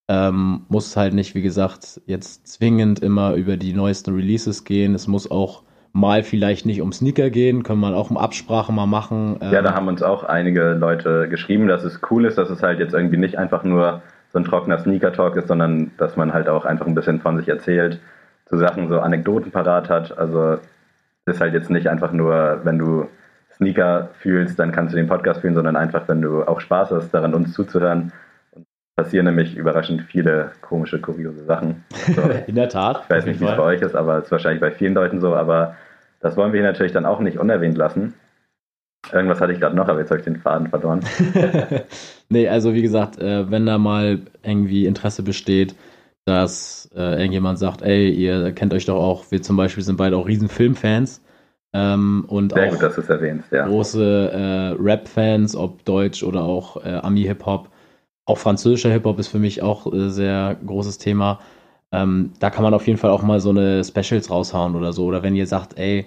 Ähm, 0.09 0.63
muss 0.69 0.97
halt 0.97 1.13
nicht, 1.13 1.35
wie 1.35 1.43
gesagt, 1.43 2.01
jetzt 2.07 2.49
zwingend 2.49 3.01
immer 3.01 3.35
über 3.35 3.59
die 3.59 3.75
neuesten 3.75 4.15
Releases 4.15 4.65
gehen. 4.65 4.95
Es 4.95 5.07
muss 5.07 5.31
auch 5.31 5.63
mal 5.93 6.23
vielleicht 6.23 6.67
nicht 6.67 6.83
um 6.83 6.93
Sneaker 6.93 7.31
gehen, 7.31 7.63
können 7.63 7.81
wir 7.81 7.95
auch 7.95 8.11
um 8.11 8.17
Absprache 8.17 8.73
mal 8.73 8.87
machen. 8.87 9.39
Ja, 9.41 9.59
Ähm, 9.59 9.65
da 9.65 9.75
haben 9.75 9.89
uns 9.89 10.03
auch 10.03 10.25
einige 10.25 10.73
Leute 10.73 11.29
geschrieben, 11.29 11.69
dass 11.69 11.85
es 11.85 12.01
cool 12.11 12.25
ist, 12.25 12.39
dass 12.39 12.51
es 12.51 12.63
halt 12.63 12.79
jetzt 12.79 12.95
irgendwie 12.95 13.17
nicht 13.17 13.39
einfach 13.39 13.65
nur 13.65 14.03
so 14.33 14.39
ein 14.39 14.45
trockener 14.45 14.79
Sneaker-Talk 14.79 15.37
ist, 15.37 15.49
sondern 15.49 15.91
dass 15.99 16.17
man 16.17 16.33
halt 16.33 16.49
auch 16.49 16.65
einfach 16.65 16.87
ein 16.87 16.95
bisschen 16.95 17.21
von 17.21 17.37
sich 17.37 17.49
erzählt, 17.49 18.01
zu 18.47 18.57
Sachen 18.57 18.89
so 18.89 19.01
Anekdoten 19.01 19.51
parat 19.51 19.89
hat. 19.89 20.17
Also 20.17 20.59
es 21.25 21.35
ist 21.35 21.41
halt 21.41 21.55
jetzt 21.55 21.71
nicht 21.71 21.89
einfach 21.89 22.13
nur, 22.13 22.61
wenn 22.65 22.79
du 22.79 23.07
Sneaker 23.57 24.11
fühlst, 24.21 24.59
dann 24.59 24.73
kannst 24.73 24.95
du 24.95 24.97
den 24.97 25.09
Podcast 25.09 25.41
fühlen, 25.41 25.55
sondern 25.55 25.77
einfach, 25.77 26.09
wenn 26.09 26.23
du 26.23 26.43
auch 26.45 26.61
Spaß 26.61 26.93
hast, 26.93 27.11
daran 27.11 27.35
uns 27.35 27.53
zuzuhören. 27.53 28.13
Passieren 29.03 29.25
nämlich 29.25 29.57
überraschend 29.57 30.03
viele 30.03 30.53
komische, 30.61 31.01
kuriose 31.01 31.43
Sachen. 31.47 31.85
So. 32.15 32.21
in 32.47 32.55
der 32.55 32.69
Tat. 32.69 33.05
Ich 33.05 33.11
weiß 33.11 33.25
nicht, 33.25 33.41
wie 33.41 33.47
es 33.47 33.57
bei 33.57 33.63
euch 33.63 33.81
ist, 33.81 33.95
aber 33.95 34.19
es 34.19 34.25
ist 34.25 34.31
wahrscheinlich 34.31 34.61
bei 34.61 34.71
vielen 34.71 34.93
Leuten 34.93 35.23
so. 35.23 35.35
Aber 35.35 35.75
das 36.21 36.37
wollen 36.37 36.53
wir 36.53 36.61
hier 36.61 36.69
natürlich 36.69 36.93
dann 36.93 37.07
auch 37.07 37.19
nicht 37.21 37.39
unerwähnt 37.39 37.79
lassen. 37.79 38.13
Irgendwas 39.11 39.41
hatte 39.41 39.55
ich 39.55 39.61
gerade 39.61 39.75
noch, 39.75 39.89
aber 39.89 40.01
jetzt 40.01 40.11
habe 40.11 40.19
ich 40.19 40.25
den 40.25 40.37
Faden 40.37 40.69
verloren. 40.69 41.01
nee, 42.29 42.47
also 42.47 42.75
wie 42.75 42.83
gesagt, 42.83 43.19
äh, 43.19 43.51
wenn 43.51 43.65
da 43.65 43.79
mal 43.79 44.21
irgendwie 44.43 44.85
Interesse 44.85 45.23
besteht, 45.23 45.75
dass 46.27 46.91
äh, 46.95 47.19
irgendjemand 47.19 47.59
sagt, 47.59 47.81
ey, 47.81 48.11
ihr 48.11 48.53
kennt 48.53 48.75
euch 48.75 48.85
doch 48.85 49.03
auch, 49.03 49.31
wir 49.31 49.41
zum 49.41 49.57
Beispiel 49.57 49.83
sind 49.83 49.97
beide 49.97 50.19
auch 50.19 50.29
riesen 50.29 50.51
Filmfans 50.51 51.23
ähm, 51.73 52.27
und 52.29 52.53
Sehr 52.53 52.67
auch 52.67 52.73
gut, 52.73 52.83
dass 52.83 52.97
du 52.97 53.01
es 53.01 53.09
erwähnst, 53.09 53.51
ja. 53.51 53.67
große 53.67 54.31
äh, 54.31 54.83
Rap-Fans, 54.83 55.57
ob 55.57 55.87
Deutsch 55.87 56.23
oder 56.23 56.43
auch 56.43 56.85
äh, 56.85 56.97
Ami-Hip-Hop. 56.97 57.71
Auch 58.27 58.39
französischer 58.39 58.91
Hip-Hop 58.91 59.19
ist 59.19 59.29
für 59.29 59.39
mich 59.39 59.63
auch 59.63 59.93
äh, 59.93 60.11
sehr 60.11 60.57
großes 60.65 60.99
Thema. 60.99 61.41
Ähm, 61.93 62.33
da 62.39 62.51
kann 62.51 62.63
man 62.63 62.75
auf 62.75 62.87
jeden 62.87 62.99
Fall 62.99 63.11
auch 63.11 63.23
mal 63.23 63.41
so 63.41 63.51
eine 63.51 63.83
Specials 63.85 64.31
raushauen 64.31 64.77
oder 64.77 64.93
so. 64.93 65.05
Oder 65.07 65.23
wenn 65.23 65.35
ihr 65.35 65.47
sagt, 65.47 65.79
ey, 65.79 66.07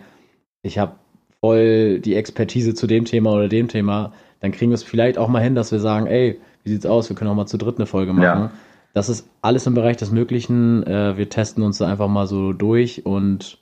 ich 0.62 0.78
habe 0.78 0.94
voll 1.42 2.00
die 2.00 2.16
Expertise 2.16 2.74
zu 2.74 2.88
dem 2.88 3.06
Thema 3.06 3.34
oder 3.34 3.50
dem 3.50 3.68
Thema, 3.68 4.14
dann 4.40 4.52
kriegen 4.52 4.72
wir 4.72 4.76
es 4.76 4.84
vielleicht 4.84 5.18
auch 5.18 5.28
mal 5.28 5.42
hin, 5.42 5.56
dass 5.56 5.72
wir 5.72 5.80
sagen, 5.80 6.08
ey, 6.08 6.40
wie 6.64 6.70
sieht's 6.70 6.86
aus? 6.86 7.10
Wir 7.10 7.16
können 7.16 7.30
auch 7.30 7.36
mal 7.36 7.46
zu 7.46 7.58
dritt 7.58 7.78
eine 7.78 7.86
Folge 7.86 8.14
machen. 8.14 8.44
Ja. 8.44 8.52
Das 8.94 9.10
ist 9.10 9.28
alles 9.42 9.66
im 9.66 9.74
Bereich 9.74 9.98
des 9.98 10.12
Möglichen. 10.12 10.84
Äh, 10.86 11.18
wir 11.18 11.30
testen 11.30 11.64
uns 11.64 11.80
da 11.80 11.88
einfach 11.88 12.08
mal 12.08 12.28
so 12.28 12.54
durch 12.54 13.06
und 13.06 13.58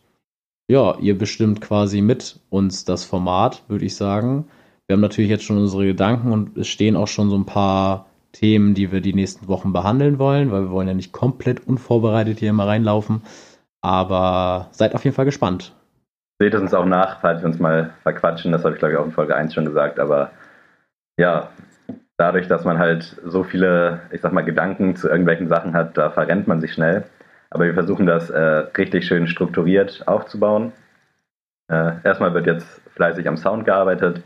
ja, 0.69 0.97
ihr 0.99 1.17
bestimmt 1.17 1.61
quasi 1.61 2.01
mit 2.01 2.39
uns 2.49 2.85
das 2.85 3.03
Format, 3.03 3.63
würde 3.67 3.85
ich 3.85 3.95
sagen. 3.95 4.45
Wir 4.87 4.93
haben 4.93 5.01
natürlich 5.01 5.29
jetzt 5.29 5.43
schon 5.43 5.57
unsere 5.57 5.85
Gedanken 5.85 6.31
und 6.31 6.57
es 6.57 6.67
stehen 6.67 6.95
auch 6.95 7.07
schon 7.07 7.29
so 7.29 7.35
ein 7.35 7.45
paar 7.45 8.07
Themen, 8.31 8.73
die 8.73 8.91
wir 8.91 9.01
die 9.01 9.13
nächsten 9.13 9.47
Wochen 9.47 9.73
behandeln 9.73 10.19
wollen, 10.19 10.51
weil 10.51 10.63
wir 10.63 10.71
wollen 10.71 10.87
ja 10.87 10.93
nicht 10.93 11.11
komplett 11.11 11.67
unvorbereitet 11.67 12.39
hier 12.39 12.53
mal 12.53 12.67
reinlaufen. 12.67 13.21
Aber 13.81 14.67
seid 14.71 14.95
auf 14.95 15.03
jeden 15.03 15.15
Fall 15.15 15.25
gespannt. 15.25 15.73
Seht 16.39 16.53
es 16.53 16.61
uns 16.61 16.73
auch 16.73 16.85
nach, 16.85 17.19
falls 17.21 17.41
wir 17.41 17.47
uns 17.47 17.59
mal 17.59 17.91
verquatschen. 18.03 18.51
Das 18.51 18.63
habe 18.63 18.75
ich, 18.75 18.79
glaube 18.79 18.93
ich, 18.93 18.99
auch 18.99 19.05
in 19.05 19.11
Folge 19.11 19.35
1 19.35 19.53
schon 19.53 19.65
gesagt. 19.65 19.99
Aber 19.99 20.31
ja, 21.17 21.49
dadurch, 22.17 22.47
dass 22.47 22.65
man 22.65 22.77
halt 22.77 23.19
so 23.25 23.43
viele, 23.43 24.01
ich 24.11 24.21
sag 24.21 24.33
mal, 24.33 24.41
Gedanken 24.41 24.95
zu 24.95 25.07
irgendwelchen 25.07 25.47
Sachen 25.47 25.73
hat, 25.73 25.97
da 25.97 26.09
verrennt 26.09 26.47
man 26.47 26.61
sich 26.61 26.73
schnell. 26.73 27.03
Aber 27.49 27.65
wir 27.65 27.73
versuchen 27.73 28.05
das 28.05 28.29
äh, 28.29 28.39
richtig 28.39 29.05
schön 29.05 29.27
strukturiert 29.27 30.07
aufzubauen. 30.07 30.71
Äh, 31.67 31.93
erstmal 32.03 32.33
wird 32.33 32.47
jetzt 32.47 32.81
fleißig 32.95 33.27
am 33.27 33.37
Sound 33.37 33.65
gearbeitet, 33.65 34.23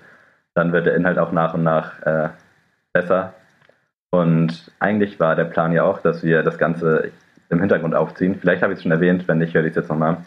dann 0.54 0.72
wird 0.72 0.86
der 0.86 0.96
Inhalt 0.96 1.18
auch 1.18 1.32
nach 1.32 1.54
und 1.54 1.64
nach 1.64 2.02
äh, 2.04 2.30
besser. 2.94 3.34
Und 4.12 4.72
eigentlich 4.80 5.20
war 5.20 5.36
der 5.36 5.46
Plan 5.46 5.74
ja 5.74 5.84
auch, 5.84 6.00
dass 6.00 6.24
wir 6.24 6.44
das 6.44 6.58
Ganze 6.58 7.12
im 7.50 7.60
Hintergrund 7.60 7.96
aufziehen. 7.96 8.36
Vielleicht 8.40 8.62
habe 8.62 8.74
ich 8.74 8.78
es 8.78 8.84
schon 8.84 8.92
erwähnt, 8.92 9.28
wenn 9.28 9.40
nicht, 9.40 9.54
höre 9.54 9.64
ich 9.64 9.72
es 9.72 9.76
jetzt 9.76 9.90
nochmal. 9.90 10.18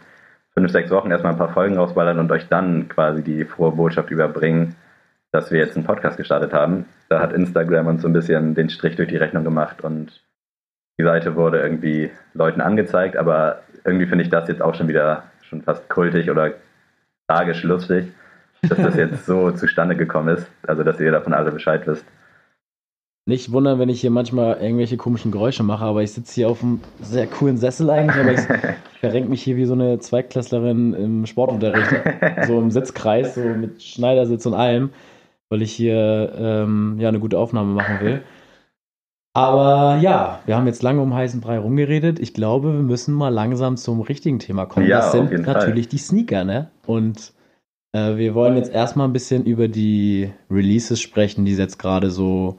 Fünf, 0.55 0.71
sechs 0.71 0.91
Wochen 0.91 1.11
erstmal 1.11 1.33
ein 1.33 1.39
paar 1.39 1.53
Folgen 1.53 1.77
rausballern 1.77 2.19
und 2.19 2.31
euch 2.33 2.49
dann 2.49 2.89
quasi 2.89 3.23
die 3.23 3.45
frohe 3.45 3.73
Botschaft 3.73 4.11
überbringen, 4.11 4.77
dass 5.31 5.51
wir 5.51 5.59
jetzt 5.59 5.77
einen 5.77 5.87
Podcast 5.87 6.17
gestartet 6.17 6.53
haben. 6.53 6.87
Da 7.09 7.21
hat 7.21 7.33
Instagram 7.33 7.87
uns 7.87 8.03
so 8.03 8.09
ein 8.09 8.13
bisschen 8.13 8.55
den 8.55 8.69
Strich 8.69 8.97
durch 8.97 9.09
die 9.09 9.17
Rechnung 9.17 9.45
gemacht 9.45 9.83
und 9.83 10.21
die 10.99 11.05
Seite 11.05 11.37
wurde 11.37 11.61
irgendwie 11.61 12.11
Leuten 12.35 12.61
angezeigt, 12.61 13.17
aber 13.17 13.61
irgendwie 13.85 14.07
finde 14.07 14.25
ich 14.25 14.31
das 14.31 14.49
jetzt 14.49 14.61
auch 14.61 14.75
schon 14.75 14.89
wieder 14.89 15.25
schon 15.43 15.63
fast 15.63 15.89
kultig 15.89 16.31
oder 16.31 16.53
tragisch 17.29 17.63
lustig, 17.63 18.13
dass 18.63 18.79
das 18.79 18.97
jetzt 18.97 19.27
so 19.27 19.51
zustande 19.53 19.97
gekommen 19.97 20.37
ist. 20.37 20.51
Also, 20.67 20.83
dass 20.83 21.01
ihr 21.01 21.13
davon 21.13 21.35
alle 21.35 21.53
Bescheid 21.53 21.87
wisst. 21.87 22.05
Nicht 23.29 23.53
wundern, 23.53 23.79
wenn 23.79 23.91
ich 23.91 24.01
hier 24.01 24.11
manchmal 24.11 24.57
irgendwelche 24.59 24.97
komischen 24.97 25.31
Geräusche 25.31 25.63
mache, 25.63 25.85
aber 25.85 26.03
ich 26.03 26.13
sitze 26.13 26.35
hier 26.35 26.49
auf 26.49 26.63
einem 26.63 26.81
sehr 27.03 27.27
coolen 27.27 27.59
Sessel 27.59 27.91
eigentlich, 27.91 28.17
aber 28.17 28.33
ich, 28.33 28.41
verrenke 29.01 29.29
mich 29.29 29.43
hier 29.43 29.59
wie 29.59 29.67
so 29.67 29.75
eine 29.75 29.99
Zweitklässlerin 29.99 30.95
im 30.95 31.27
Sportunterricht, 31.27 31.91
so 32.47 32.59
im 32.59 32.71
Sitzkreis, 32.71 33.35
so 33.35 33.43
mit 33.43 33.83
Schneidersitz 33.83 34.47
und 34.47 34.55
allem, 34.55 34.89
weil 35.51 35.61
ich 35.61 35.73
hier 35.73 36.33
ähm, 36.39 36.97
ja 36.99 37.11
eine 37.11 37.21
gute 37.21 37.39
Aufnahme 37.39 37.75
machen 37.75 38.01
will. 38.01 38.23
Aber 39.35 39.99
ja, 40.01 40.41
wir 40.47 40.57
haben 40.57 40.67
jetzt 40.67 40.83
lange 40.83 41.03
um 41.03 41.13
heißen 41.13 41.43
Brei 41.43 41.59
rumgeredet. 41.59 42.19
Ich 42.21 42.33
glaube, 42.33 42.73
wir 42.73 42.83
müssen 42.83 43.13
mal 43.13 43.29
langsam 43.29 43.77
zum 43.77 44.01
richtigen 44.01 44.39
Thema 44.39 44.65
kommen. 44.65 44.87
Ja, 44.87 45.01
das 45.01 45.13
sind 45.13 45.31
jeden 45.31 45.45
Fall. 45.45 45.53
natürlich 45.53 45.87
die 45.89 45.99
Sneaker, 45.99 46.45
ne? 46.45 46.71
Und 46.87 47.35
äh, 47.93 48.17
wir 48.17 48.35
wollen 48.35 48.57
jetzt 48.57 48.73
erstmal 48.73 49.07
ein 49.07 49.13
bisschen 49.13 49.45
über 49.45 49.69
die 49.69 50.33
Releases 50.51 50.99
sprechen, 50.99 51.45
die 51.45 51.55
jetzt 51.55 51.79
gerade 51.79 52.11
so 52.11 52.57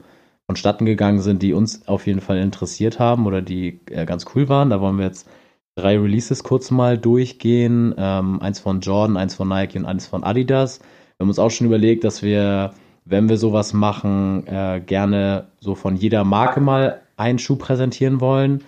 vonstatten 0.50 0.84
gegangen 0.84 1.20
sind, 1.20 1.42
die 1.44 1.52
uns 1.52 1.86
auf 1.86 2.08
jeden 2.08 2.20
Fall 2.20 2.38
interessiert 2.38 2.98
haben 2.98 3.26
oder 3.26 3.40
die 3.40 3.78
äh, 3.88 4.04
ganz 4.04 4.26
cool 4.34 4.48
waren. 4.48 4.70
Da 4.70 4.80
wollen 4.80 4.98
wir 4.98 5.04
jetzt 5.04 5.28
drei 5.76 5.96
Releases 5.96 6.42
kurz 6.42 6.72
mal 6.72 6.98
durchgehen. 6.98 7.94
Ähm, 7.96 8.42
eins 8.42 8.58
von 8.58 8.80
Jordan, 8.80 9.16
eins 9.16 9.36
von 9.36 9.46
Nike 9.46 9.78
und 9.78 9.84
eins 9.84 10.08
von 10.08 10.24
Adidas. 10.24 10.80
Wir 10.80 11.22
haben 11.22 11.28
uns 11.28 11.38
auch 11.38 11.50
schon 11.50 11.68
überlegt, 11.68 12.02
dass 12.02 12.24
wir, 12.24 12.74
wenn 13.04 13.28
wir 13.28 13.36
sowas 13.36 13.74
machen, 13.74 14.44
äh, 14.48 14.82
gerne 14.84 15.46
so 15.60 15.76
von 15.76 15.94
jeder 15.94 16.24
Marke 16.24 16.60
mal 16.60 17.02
einen 17.16 17.38
Schuh 17.38 17.54
präsentieren 17.54 18.20
wollen. 18.20 18.64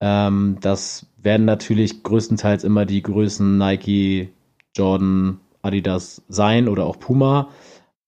Ähm, 0.00 0.56
das 0.60 1.06
werden 1.16 1.46
natürlich 1.46 2.02
größtenteils 2.02 2.64
immer 2.64 2.86
die 2.86 3.02
Größen 3.02 3.56
Nike, 3.56 4.30
Jordan, 4.76 5.38
Adidas 5.62 6.22
sein 6.28 6.66
oder 6.66 6.86
auch 6.86 6.98
Puma. 6.98 7.50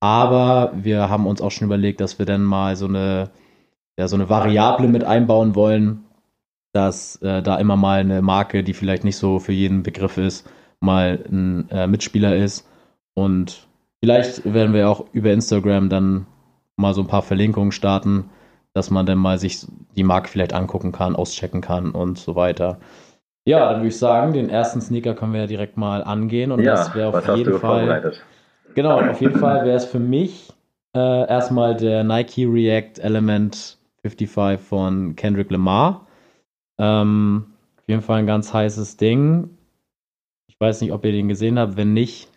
Aber 0.02 0.72
wir 0.74 1.08
haben 1.08 1.28
uns 1.28 1.40
auch 1.40 1.52
schon 1.52 1.66
überlegt, 1.66 2.00
dass 2.00 2.18
wir 2.18 2.26
dann 2.26 2.42
mal 2.42 2.74
so 2.74 2.86
eine, 2.86 3.30
ja, 3.96 4.08
so 4.08 4.16
eine 4.16 4.28
Variable 4.28 4.88
mit 4.88 5.04
einbauen 5.04 5.54
wollen, 5.54 6.02
dass 6.72 7.22
äh, 7.22 7.40
da 7.40 7.56
immer 7.58 7.76
mal 7.76 8.00
eine 8.00 8.20
Marke, 8.20 8.64
die 8.64 8.74
vielleicht 8.74 9.04
nicht 9.04 9.16
so 9.16 9.38
für 9.38 9.52
jeden 9.52 9.84
Begriff 9.84 10.18
ist, 10.18 10.50
mal 10.80 11.24
ein 11.30 11.70
äh, 11.70 11.86
Mitspieler 11.86 12.34
ist. 12.34 12.68
Und 13.14 13.68
vielleicht 14.02 14.44
werden 14.52 14.74
wir 14.74 14.90
auch 14.90 15.04
über 15.12 15.30
Instagram 15.30 15.88
dann 15.88 16.26
mal 16.76 16.94
so 16.94 17.02
ein 17.02 17.06
paar 17.06 17.22
Verlinkungen 17.22 17.70
starten, 17.70 18.28
dass 18.74 18.90
man 18.90 19.06
dann 19.06 19.18
mal 19.18 19.38
sich 19.38 19.68
die 19.94 20.02
Marke 20.02 20.28
vielleicht 20.28 20.52
angucken 20.52 20.90
kann, 20.90 21.14
auschecken 21.14 21.60
kann 21.60 21.92
und 21.92 22.18
so 22.18 22.34
weiter. 22.34 22.80
Ja, 23.44 23.70
dann 23.70 23.76
würde 23.82 23.88
ich 23.88 23.98
sagen, 23.98 24.32
den 24.32 24.48
ersten 24.48 24.80
Sneaker 24.80 25.14
können 25.14 25.32
wir 25.32 25.42
ja 25.42 25.46
direkt 25.46 25.76
mal 25.76 26.02
angehen 26.02 26.50
und 26.50 26.58
ja, 26.58 26.74
das 26.74 26.92
wäre 26.92 27.16
auf 27.16 27.36
jeden 27.36 27.60
Fall. 27.60 28.14
Genau, 28.74 29.00
auf 29.00 29.20
jeden 29.20 29.38
Fall 29.38 29.64
wäre 29.64 29.76
es 29.76 29.84
für 29.84 29.98
mich 29.98 30.52
äh, 30.94 31.28
erstmal 31.28 31.76
der 31.76 32.04
Nike 32.04 32.44
React 32.46 33.00
Element 33.00 33.78
55 34.02 34.60
von 34.60 35.16
Kendrick 35.16 35.50
Lamar. 35.50 36.06
Ähm, 36.78 37.46
auf 37.78 37.88
jeden 37.88 38.02
Fall 38.02 38.18
ein 38.20 38.26
ganz 38.26 38.52
heißes 38.52 38.96
Ding. 38.96 39.50
Ich 40.48 40.60
weiß 40.60 40.80
nicht, 40.80 40.92
ob 40.92 41.04
ihr 41.04 41.12
den 41.12 41.28
gesehen 41.28 41.58
habt. 41.58 41.76
Wenn 41.76 41.92
nicht, 41.92 42.28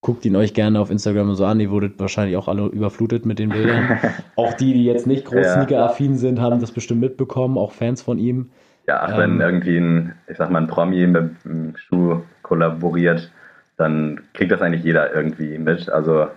guckt 0.00 0.24
ihn 0.24 0.36
euch 0.36 0.54
gerne 0.54 0.80
auf 0.80 0.90
Instagram 0.90 1.30
und 1.30 1.34
so 1.36 1.44
an. 1.44 1.60
Ihr 1.60 1.70
wurdet 1.70 1.98
wahrscheinlich 1.98 2.36
auch 2.36 2.48
alle 2.48 2.66
überflutet 2.66 3.26
mit 3.26 3.38
den 3.38 3.50
Bildern. 3.50 3.98
auch 4.36 4.54
die, 4.54 4.72
die 4.74 4.84
jetzt 4.84 5.06
nicht 5.06 5.24
groß 5.24 5.44
Ja. 5.44 5.54
Sneaker-affin 5.54 6.16
sind, 6.16 6.40
haben 6.40 6.60
das 6.60 6.72
bestimmt 6.72 7.00
mitbekommen. 7.00 7.58
Auch 7.58 7.72
Fans 7.72 8.02
von 8.02 8.18
ihm. 8.18 8.50
Ja, 8.86 9.00
ach, 9.02 9.16
wenn 9.16 9.34
Ähm. 9.36 9.40
irgendwie 9.40 9.76
ein, 9.78 10.14
ich 10.28 10.36
sag 10.36 10.50
mal, 10.50 10.60
ein 10.60 10.68
Promi 10.68 11.06
mit 11.06 11.32
einem 11.44 11.74
Schuh 11.76 12.20
kollaboriert, 12.42 13.30
dann 13.76 14.22
kriegt 14.34 14.52
das 14.52 14.62
eigentlich 14.62 14.84
jeder 14.84 15.12
irgendwie 15.14 15.58
mit. 15.58 15.88
Also 15.88 16.28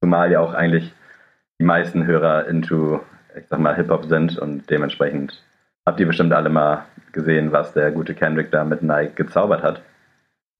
zumal 0.00 0.30
ja 0.30 0.40
auch 0.40 0.54
eigentlich 0.54 0.92
die 1.60 1.64
meisten 1.64 2.06
Hörer 2.06 2.46
into, 2.46 3.00
ich 3.36 3.46
sag 3.48 3.58
mal, 3.58 3.74
Hip-Hop 3.74 4.04
sind 4.06 4.38
und 4.38 4.68
dementsprechend 4.70 5.42
habt 5.86 6.00
ihr 6.00 6.06
bestimmt 6.06 6.32
alle 6.32 6.50
mal 6.50 6.84
gesehen, 7.12 7.52
was 7.52 7.72
der 7.72 7.90
gute 7.90 8.14
Kendrick 8.14 8.50
da 8.50 8.64
mit 8.64 8.82
Nike 8.82 9.14
gezaubert 9.16 9.62
hat. 9.62 9.82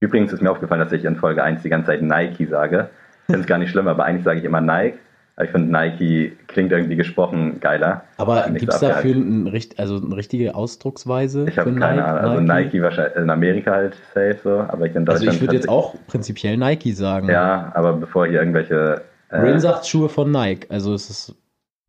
Übrigens 0.01 0.33
ist 0.33 0.41
mir 0.41 0.51
aufgefallen, 0.51 0.81
dass 0.81 0.91
ich 0.91 1.05
in 1.05 1.15
Folge 1.15 1.43
1 1.43 1.61
die 1.61 1.69
ganze 1.69 1.87
Zeit 1.87 2.01
Nike 2.01 2.45
sage. 2.45 2.89
Ich 3.21 3.25
finde 3.25 3.41
es 3.41 3.47
gar 3.47 3.57
nicht 3.57 3.69
schlimm, 3.69 3.87
aber 3.87 4.05
eigentlich 4.05 4.23
sage 4.23 4.39
ich 4.39 4.45
immer 4.45 4.61
Nike. 4.61 4.97
Ich 5.41 5.49
finde 5.51 5.71
Nike 5.71 6.33
klingt 6.47 6.71
irgendwie 6.71 6.95
gesprochen 6.95 7.59
geiler. 7.61 8.03
Aber 8.17 8.49
gibt 8.49 8.73
es 8.73 8.79
so 8.79 8.87
dafür 8.87 9.15
ein, 9.15 9.49
also 9.77 9.95
eine 9.95 10.17
richtige 10.17 10.53
Ausdrucksweise? 10.53 11.45
Ich 11.47 11.57
habe 11.57 11.73
keine 11.75 12.03
Ahnung. 12.03 12.31
Also 12.31 12.41
Nike 12.41 12.81
wahrscheinlich 12.81 13.15
in 13.15 13.29
Amerika 13.29 13.71
halt 13.71 13.95
safe 14.13 14.37
so, 14.43 14.59
aber 14.59 14.85
ich 14.85 14.95
in 14.95 15.05
Deutschland. 15.05 15.27
Also 15.29 15.37
ich 15.37 15.41
würde 15.41 15.55
jetzt 15.55 15.69
auch 15.69 15.95
prinzipiell 16.07 16.57
Nike 16.57 16.91
sagen. 16.91 17.29
Ja, 17.29 17.71
aber 17.73 17.93
bevor 17.93 18.27
hier 18.27 18.39
irgendwelche. 18.39 19.01
Äh, 19.29 19.37
Rin 19.37 19.59
sagt 19.59 19.87
Schuhe 19.87 20.09
von 20.09 20.31
Nike. 20.31 20.67
Also 20.69 20.93
es 20.93 21.09
ist 21.09 21.35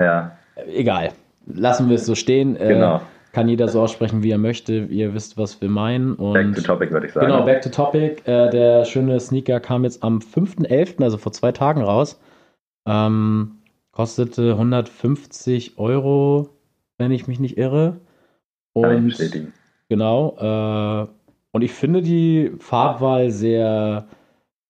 ja, 0.00 0.32
egal. 0.74 1.10
Lassen 1.46 1.88
wir 1.88 1.96
es 1.96 2.06
so 2.06 2.14
stehen. 2.14 2.56
Äh, 2.56 2.68
genau. 2.68 3.00
Kann 3.32 3.48
jeder 3.48 3.68
so 3.68 3.80
aussprechen, 3.80 4.22
wie 4.24 4.30
er 4.30 4.38
möchte. 4.38 4.72
Ihr 4.72 5.14
wisst, 5.14 5.38
was 5.38 5.60
wir 5.60 5.68
meinen. 5.68 6.14
Und 6.14 6.32
Back 6.32 6.54
to 6.54 6.62
topic, 6.62 6.90
würde 6.90 7.06
ich 7.06 7.12
sagen. 7.12 7.26
Genau, 7.26 7.44
back 7.44 7.62
to 7.62 7.68
topic. 7.68 8.22
Äh, 8.26 8.50
der 8.50 8.84
schöne 8.84 9.20
Sneaker 9.20 9.60
kam 9.60 9.84
jetzt 9.84 10.02
am 10.02 10.18
5.11., 10.18 11.02
also 11.02 11.16
vor 11.16 11.32
zwei 11.32 11.52
Tagen 11.52 11.82
raus. 11.82 12.20
Ähm, 12.86 13.58
kostete 13.92 14.52
150 14.52 15.78
Euro, 15.78 16.50
wenn 16.98 17.12
ich 17.12 17.26
mich 17.26 17.40
nicht 17.40 17.58
irre. 17.58 18.00
Und 18.72 19.14
genau. 19.88 20.36
Äh, 20.38 21.06
und 21.52 21.62
ich 21.62 21.72
finde 21.72 22.02
die 22.02 22.52
Farbwahl 22.58 23.30
sehr 23.30 24.06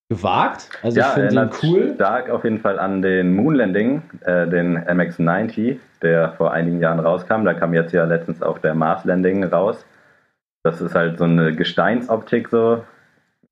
gewagt. 0.08 0.70
Also 0.82 1.00
ich 1.00 1.06
finde 1.06 1.28
den 1.28 1.36
erinnert 1.38 1.62
cool. 1.62 1.94
stark 1.94 2.30
auf 2.30 2.44
jeden 2.44 2.58
Fall 2.58 2.78
an 2.78 3.00
den 3.00 3.34
Moonlanding, 3.34 4.02
äh, 4.22 4.48
den 4.48 4.76
MX-90, 4.76 5.78
der 6.02 6.32
vor 6.32 6.52
einigen 6.52 6.80
Jahren 6.80 6.98
rauskam. 6.98 7.44
Da 7.44 7.54
kam 7.54 7.72
jetzt 7.74 7.92
ja 7.92 8.04
letztens 8.04 8.42
auch 8.42 8.58
der 8.58 8.74
Mars 8.74 9.04
Landing 9.04 9.44
raus. 9.44 9.84
Das 10.64 10.80
ist 10.80 10.94
halt 10.94 11.18
so 11.18 11.24
eine 11.24 11.54
Gesteinsoptik 11.54 12.48
so. 12.48 12.82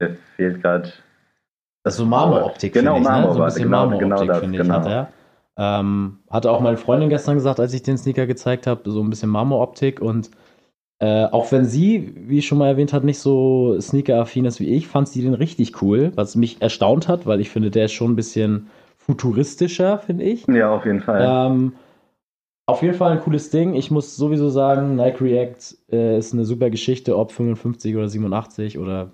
Mir 0.00 0.16
fehlt 0.36 0.62
gerade. 0.62 0.92
Das 1.82 1.94
ist 1.94 1.99
so 1.99 2.06
Marmoroptik, 2.06 2.73
Genau, 2.73 2.94
finde 2.94 3.08
ich. 3.08 3.14
Ne? 3.14 3.23
So 3.23 3.28
ein 3.28 3.28
Marmor, 3.28 3.44
bisschen 3.47 3.62
genau, 3.62 3.76
Marmoroptik, 3.78 4.08
genau 4.08 4.25
das, 4.25 4.38
finde 4.40 4.56
ich, 4.56 4.62
genau. 4.62 4.75
hat 4.75 4.87
er. 4.87 5.08
Ähm, 5.61 6.18
hatte 6.30 6.50
auch 6.50 6.61
meine 6.61 6.76
Freundin 6.76 7.08
gestern 7.08 7.35
gesagt, 7.35 7.58
als 7.58 7.75
ich 7.75 7.82
den 7.82 7.99
Sneaker 7.99 8.26
gezeigt 8.26 8.66
habe, 8.66 8.90
so 8.90 9.02
ein 9.02 9.11
bisschen 9.11 9.30
Marmoroptik 9.30 10.00
und 10.00 10.30
äh, 11.00 11.26
auch 11.26 11.50
wenn 11.52 11.64
sie, 11.64 12.12
wie 12.16 12.38
ich 12.38 12.47
schon 12.47 12.58
mal 12.58 12.68
erwähnt 12.68 12.92
habe, 12.92 13.06
nicht 13.06 13.18
so 13.18 13.80
Sneaker-affin 13.80 14.44
ist 14.44 14.58
wie 14.58 14.68
ich, 14.68 14.88
fand 14.88 15.08
sie 15.08 15.23
den 15.23 15.35
richtig 15.35 15.80
cool, 15.80 16.12
was 16.16 16.35
mich 16.35 16.61
erstaunt 16.61 17.06
hat, 17.06 17.26
weil 17.26 17.40
ich 17.40 17.50
finde, 17.50 17.70
der 17.70 17.87
ist 17.87 17.92
schon 17.92 18.12
ein 18.12 18.16
bisschen 18.16 18.68
futuristischer, 18.97 19.99
finde 19.99 20.25
ich. 20.25 20.47
Ja, 20.49 20.70
auf 20.70 20.85
jeden 20.85 21.00
Fall. 21.00 21.25
Ähm, 21.26 21.73
auf 22.66 22.82
jeden 22.82 22.94
Fall 22.94 23.12
ein 23.12 23.20
cooles 23.20 23.50
Ding. 23.50 23.75
Ich 23.75 23.90
muss 23.90 24.16
sowieso 24.16 24.50
sagen, 24.50 24.97
Nike 24.97 25.23
React 25.23 25.76
äh, 25.90 26.18
ist 26.18 26.35
eine 26.35 26.44
super 26.44 26.68
Geschichte, 26.68 27.16
ob 27.16 27.32
55 27.32 27.97
oder 27.97 28.08
87 28.08 28.78
oder 28.78 29.12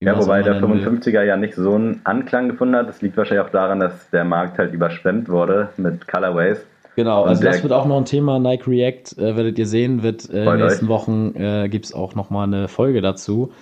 Ja, 0.00 0.18
wobei 0.18 0.42
der 0.42 0.60
nennen 0.60 0.84
will. 0.84 0.98
55er 0.98 1.22
ja 1.22 1.36
nicht 1.36 1.54
so 1.54 1.74
einen 1.74 2.00
Anklang 2.04 2.48
gefunden 2.48 2.76
hat. 2.76 2.88
Das 2.88 3.00
liegt 3.00 3.16
wahrscheinlich 3.16 3.46
auch 3.46 3.50
daran, 3.50 3.80
dass 3.80 4.10
der 4.10 4.24
Markt 4.24 4.58
halt 4.58 4.74
überschwemmt 4.74 5.28
wurde 5.28 5.70
mit 5.78 6.06
Colorways. 6.06 6.66
Genau, 6.96 7.22
Und 7.22 7.28
also 7.30 7.44
das 7.44 7.62
wird 7.62 7.72
auch 7.72 7.86
noch 7.86 7.98
ein 7.98 8.04
Thema. 8.04 8.38
Nike 8.38 8.66
React 8.66 9.18
äh, 9.18 9.36
werdet 9.36 9.58
ihr 9.58 9.66
sehen, 9.66 10.02
wird 10.02 10.28
äh, 10.30 10.44
in 10.44 10.50
den 10.50 10.60
nächsten 10.60 10.86
euch. 10.86 10.90
Wochen 10.90 11.34
äh, 11.36 11.68
gibt 11.68 11.86
es 11.86 11.94
auch 11.94 12.14
nochmal 12.14 12.46
eine 12.46 12.68
Folge 12.68 13.02
dazu. 13.02 13.52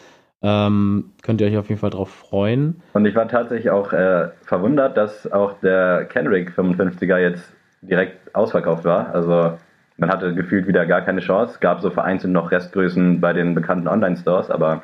Ähm, 0.42 1.12
könnt 1.22 1.40
ihr 1.40 1.46
euch 1.46 1.56
auf 1.56 1.68
jeden 1.68 1.80
Fall 1.80 1.90
drauf 1.90 2.10
freuen. 2.10 2.82
Und 2.92 3.06
ich 3.06 3.14
war 3.14 3.26
tatsächlich 3.26 3.70
auch 3.70 3.92
äh, 3.92 4.28
verwundert, 4.42 4.96
dass 4.96 5.30
auch 5.32 5.54
der 5.60 6.04
Kendrick 6.04 6.50
55er 6.50 7.18
jetzt 7.18 7.52
direkt 7.80 8.34
ausverkauft 8.34 8.84
war. 8.84 9.12
Also 9.14 9.58
man 9.96 10.10
hatte 10.10 10.34
gefühlt 10.34 10.66
wieder 10.66 10.84
gar 10.86 11.00
keine 11.02 11.20
Chance. 11.20 11.58
Gab 11.60 11.80
so 11.80 11.90
vereinzelt 11.90 12.32
noch 12.32 12.50
Restgrößen 12.50 13.20
bei 13.20 13.32
den 13.32 13.54
bekannten 13.54 13.88
Online-Stores, 13.88 14.50
aber 14.50 14.82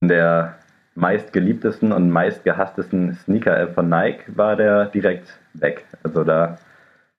in 0.00 0.08
der 0.08 0.56
meistgeliebtesten 0.94 1.92
und 1.92 2.10
meistgehasstesten 2.10 3.14
Sneaker-App 3.24 3.74
von 3.74 3.88
Nike 3.88 4.24
war 4.36 4.56
der 4.56 4.86
direkt 4.86 5.28
weg. 5.54 5.84
Also 6.02 6.24
da 6.24 6.58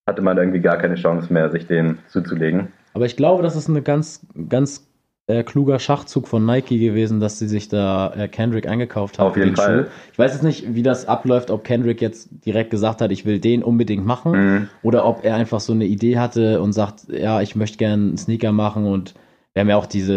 hatte 0.08 0.22
man 0.22 0.38
irgendwie 0.38 0.60
gar 0.62 0.78
keine 0.78 0.96
Chance 0.96 1.32
mehr, 1.34 1.50
sich 1.50 1.68
den 1.68 1.98
zuzulegen. 2.10 2.70
Aber 2.94 3.06
ich 3.06 3.18
glaube, 3.18 3.44
das 3.44 3.56
ist 3.56 3.68
ein 3.68 3.84
ganz, 3.84 4.26
ganz 4.50 4.88
äh, 5.28 5.44
kluger 5.44 5.80
Schachzug 5.80 6.28
von 6.28 6.46
Nike 6.46 6.78
gewesen, 6.78 7.20
dass 7.20 7.40
sie 7.40 7.48
sich 7.48 7.68
da 7.68 8.14
äh, 8.16 8.28
Kendrick 8.28 8.68
eingekauft 8.68 9.18
haben. 9.20 9.28
Auf 9.28 9.38
jeden 9.38 9.56
Fall. 9.56 9.86
Schuh. 9.86 9.92
Ich 10.14 10.20
weiß 10.20 10.34
jetzt 10.34 10.44
nicht, 10.44 10.76
wie 10.76 10.84
das 10.84 11.08
abläuft, 11.08 11.50
ob 11.50 11.64
Kendrick 11.64 12.00
jetzt 12.02 12.30
direkt 12.46 12.70
gesagt 12.70 13.02
hat, 13.02 13.12
ich 13.12 13.26
will 13.26 13.40
den 13.40 13.64
unbedingt 13.64 14.06
machen 14.06 14.32
Mhm. 14.32 14.70
oder 14.84 15.06
ob 15.06 15.26
er 15.26 15.36
einfach 15.36 15.60
so 15.60 15.74
eine 15.74 15.86
Idee 15.86 16.20
hatte 16.20 16.62
und 16.62 16.74
sagt, 16.74 17.08
ja, 17.10 17.42
ich 17.42 17.56
möchte 17.56 17.78
gerne 17.78 18.04
einen 18.04 18.18
Sneaker 18.18 18.52
machen 18.52 18.86
und 18.86 19.16
wir 19.54 19.62
haben 19.62 19.70
ja 19.70 19.78
auch 19.78 19.88
diese 19.88 20.14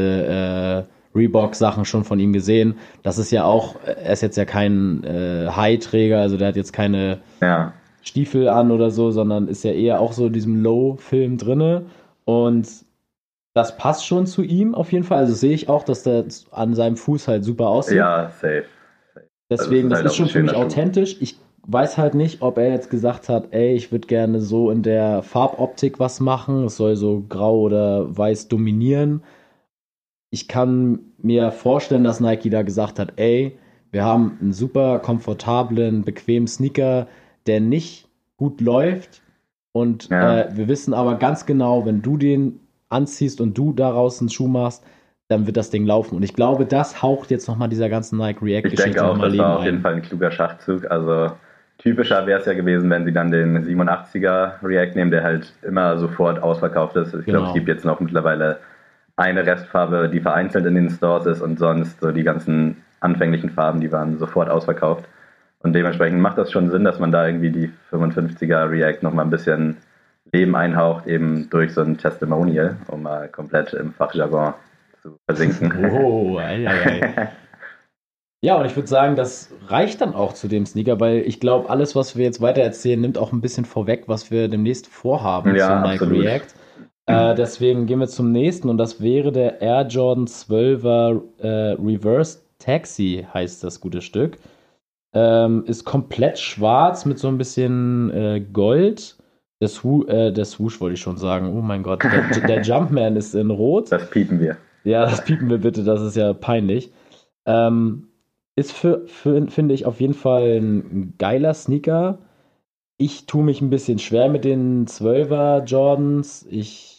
äh, 0.87 0.93
Reebok-Sachen 1.15 1.85
schon 1.85 2.05
von 2.05 2.19
ihm 2.19 2.33
gesehen. 2.33 2.75
Das 3.03 3.19
ist 3.19 3.31
ja 3.31 3.45
auch, 3.45 3.77
er 3.85 4.13
ist 4.13 4.23
jetzt 4.23 4.37
ja 4.37 4.45
kein 4.45 5.03
äh, 5.05 5.49
High-Träger, 5.49 6.21
also 6.21 6.37
der 6.37 6.49
hat 6.49 6.57
jetzt 6.57 6.73
keine 6.73 7.19
Ja. 7.41 7.73
Stiefel 8.03 8.49
an 8.49 8.71
oder 8.71 8.91
so, 8.91 9.11
sondern 9.11 9.49
ist 9.49 9.65
ja 9.65 9.73
eher 9.73 10.01
auch 10.01 10.13
so 10.13 10.27
in 10.27 10.33
diesem 10.33 10.63
Low-Film 10.63 11.37
drinne 11.37 11.87
und 12.25 12.69
das 13.55 13.77
passt 13.77 14.07
schon 14.07 14.27
zu 14.27 14.43
ihm 14.43 14.75
auf 14.75 14.93
jeden 14.93 15.05
Fall. 15.05 15.19
Also 15.19 15.35
sehe 15.35 15.53
ich 15.53 15.69
auch, 15.69 15.83
dass 15.83 16.05
der 16.05 16.25
an 16.53 16.75
seinem 16.75 16.97
Fuß 16.97 17.27
halt 17.27 17.45
super 17.45 17.69
aussieht. 17.69 17.97
Ja, 17.97 18.31
safe. 18.41 18.65
Deswegen, 19.51 19.91
das 19.91 20.03
das 20.03 20.13
ist 20.13 20.19
halt 20.19 20.29
ist 20.29 20.33
schon 20.33 20.43
für 20.43 20.43
mich 20.43 20.55
authentisch. 20.55 21.17
Ich 21.21 21.39
weiß 21.67 21.99
halt 21.99 22.15
nicht, 22.15 22.43
ob 22.43 22.59
er 22.59 22.71
jetzt 22.71 22.91
gesagt 22.91 23.29
hat, 23.29 23.49
ey, 23.53 23.75
ich 23.75 23.91
würde 23.91 24.07
gerne 24.07 24.41
so 24.41 24.71
in 24.71 24.83
der 24.83 25.23
Farboptik 25.23 25.99
was 25.99 26.21
machen. 26.21 26.65
Es 26.65 26.77
soll 26.77 26.97
so 26.97 27.25
grau 27.29 27.59
oder 27.59 28.17
weiß 28.17 28.49
dominieren. 28.49 29.23
Ich 30.31 30.49
kann 30.49 31.01
mir 31.23 31.51
vorstellen, 31.53 32.05
dass 32.05 32.21
Nike 32.21 32.51
da 32.51 32.63
gesagt 32.63 32.99
hat, 32.99 33.15
ey, 33.17 33.57
wir 33.91 34.05
haben 34.05 34.37
einen 34.41 34.53
super 34.53 34.99
komfortablen, 34.99 36.05
bequemen 36.05 36.47
Sneaker, 36.47 37.07
der 37.47 37.61
nicht 37.61 38.09
gut 38.37 38.61
läuft. 38.61 39.23
Und 39.73 40.09
Ja. 40.11 40.41
äh, 40.41 40.57
wir 40.57 40.69
wissen 40.69 40.93
aber 40.93 41.15
ganz 41.17 41.47
genau, 41.47 41.87
wenn 41.87 42.03
du 42.03 42.17
den 42.17 42.61
anziehst 42.91 43.41
und 43.41 43.57
du 43.57 43.73
daraus 43.73 44.21
einen 44.21 44.29
Schuh 44.29 44.49
machst, 44.49 44.85
dann 45.29 45.47
wird 45.47 45.57
das 45.57 45.71
Ding 45.71 45.85
laufen. 45.87 46.17
Und 46.17 46.23
ich 46.23 46.35
glaube, 46.35 46.65
das 46.67 47.03
haucht 47.03 47.31
jetzt 47.31 47.49
nochmal 47.49 47.69
dieser 47.69 47.89
ganzen 47.89 48.19
Nike 48.19 48.37
Ich 48.39 48.43
React-Geschichte 48.43 48.85
denke 48.85 49.05
auch, 49.05 49.19
das 49.19 49.31
Leben 49.33 49.39
war 49.45 49.59
auf 49.59 49.65
jeden 49.65 49.79
ein. 49.79 49.83
Fall 49.83 49.95
ein 49.95 50.03
kluger 50.03 50.31
Schachzug. 50.31 50.91
Also 50.91 51.33
typischer 51.79 52.27
wäre 52.27 52.41
es 52.41 52.47
ja 52.47 52.55
gewesen, 52.55 52.89
wenn 52.91 53.05
sie 53.05 53.13
dann 53.13 53.31
den 53.31 53.63
87er 53.65 54.53
React 54.63 54.95
nehmen, 54.95 55.11
der 55.11 55.23
halt 55.23 55.53
immer 55.63 55.99
sofort 55.99 56.43
ausverkauft 56.43 56.97
ist. 56.97 57.09
Ich 57.15 57.25
glaube, 57.27 57.39
Genau. 57.39 57.49
es 57.49 57.55
gibt 57.55 57.69
jetzt 57.69 57.85
noch 57.85 58.01
mittlerweile 58.01 58.59
eine 59.19 59.45
Restfarbe, 59.45 60.09
die 60.09 60.21
vereinzelt 60.21 60.65
in 60.65 60.77
den 60.77 60.91
Stores 60.91 61.27
ist 61.27 61.43
und 61.43 61.59
sonst 61.59 62.01
so 62.01 62.13
die 62.13 62.23
ganzen 62.23 62.83
anfänglichen 63.01 63.51
Farben, 63.51 63.81
die 63.81 63.91
waren 63.93 64.19
sofort 64.19 64.49
ausverkauft. 64.49 65.05
Und 65.61 65.73
dementsprechend 65.73 66.21
macht 66.21 66.39
das 66.39 66.53
schon 66.53 66.71
Sinn, 66.71 66.85
dass 66.85 67.01
man 67.01 67.11
da 67.11 67.27
irgendwie 67.27 67.51
die 67.51 67.73
55er 67.91 68.71
React 68.71 69.03
nochmal 69.03 69.25
ein 69.25 69.31
bisschen 69.31 69.77
Leben 70.33 70.55
einhaucht, 70.55 71.07
eben 71.07 71.51
durch 71.51 71.75
so 71.75 71.81
ein 71.81 71.99
Testimonial, 71.99 72.77
um 72.87 73.03
mal 73.03 73.29
komplett 73.29 73.73
im 73.73 73.93
Fachjargon 73.93 74.55
zu 75.03 75.19
versinken. 75.27 75.73
Oh, 75.93 76.39
ei, 76.39 76.67
ei, 76.69 77.03
ei. 77.17 77.29
Ja, 78.41 78.55
und 78.55 78.67
ich 78.67 78.77
würde 78.77 78.87
sagen, 78.87 79.17
das 79.17 79.51
reicht 79.67 80.01
dann 80.01 80.15
auch 80.15 80.33
zu 80.33 80.47
dem 80.47 80.65
Sneaker, 80.65 81.01
weil 81.01 81.23
ich 81.27 81.41
glaube, 81.41 81.71
alles, 81.71 81.97
was 81.97 82.15
wir 82.15 82.25
jetzt 82.25 82.41
weiter 82.41 82.63
erzählen, 82.63 83.01
nimmt 83.01 83.19
auch 83.19 83.33
ein 83.33 83.41
bisschen 83.41 83.65
vorweg, 83.65 84.05
was 84.07 84.31
wir 84.31 84.47
demnächst 84.47 84.87
vorhaben 84.87 85.57
Ja, 85.57 85.83
zu 85.83 85.89
Nike 85.89 86.03
absolut. 86.03 86.25
React. 86.25 86.47
Äh, 87.09 87.35
deswegen 87.35 87.87
gehen 87.87 88.01
wir 88.01 88.09
zum 88.09 88.33
nächsten 88.33 88.69
und 88.69 88.77
das 88.77 89.01
wäre 89.01 89.33
der 89.33 89.63
Air 89.63 89.87
Jordan 89.87 90.27
12er 90.27 91.23
äh, 91.39 91.73
Reverse 91.83 92.41
Taxi, 92.59 93.27
heißt 93.33 93.65
das 93.65 93.81
gute 93.81 94.03
Stück. 94.03 94.37
Ähm, 95.15 95.65
ist 95.67 95.85
komplett 95.85 96.39
schwarz 96.39 97.07
mit 97.07 97.19
so 97.19 97.29
ein 97.29 97.39
bisschen 97.39 98.11
äh, 98.11 98.41
Gold. 98.53 99.17
Der, 99.61 99.69
Swo 99.69 100.05
äh, 100.05 100.33
der 100.33 100.45
Swoosh 100.45 100.81
wollte 100.83 100.95
ich 100.95 101.01
schon 101.01 101.17
sagen. 101.17 101.57
Oh 101.57 101.63
mein 101.63 101.83
Gott. 101.83 102.03
Der, 102.05 102.41
der 102.47 102.61
Jumpman 102.61 103.17
ist 103.17 103.35
in 103.35 103.51
Rot. 103.51 103.91
Das 103.91 104.11
piepen 104.11 104.39
wir. 104.39 104.59
Ja, 104.85 105.07
das 105.07 105.25
piepen 105.25 105.49
wir 105.49 105.59
bitte, 105.59 105.85
das 105.85 106.03
ist 106.03 106.17
ja 106.17 106.35
peinlich. 106.35 106.93
Ähm, 107.47 108.09
ist 108.55 108.73
für, 108.73 109.07
für 109.07 109.47
finde 109.49 109.75
ich, 109.75 109.87
auf 109.87 110.01
jeden 110.01 110.15
Fall 110.15 110.59
ein 110.61 111.15
geiler 111.17 111.55
Sneaker. 111.55 112.19
Ich 112.99 113.25
tue 113.27 113.45
mich 113.45 113.63
ein 113.63 113.71
bisschen 113.71 113.99
schwer 113.99 114.29
mit 114.29 114.45
den 114.45 114.87
12er 114.87 115.65
Jordans. 115.65 116.47
Ich 116.51 116.98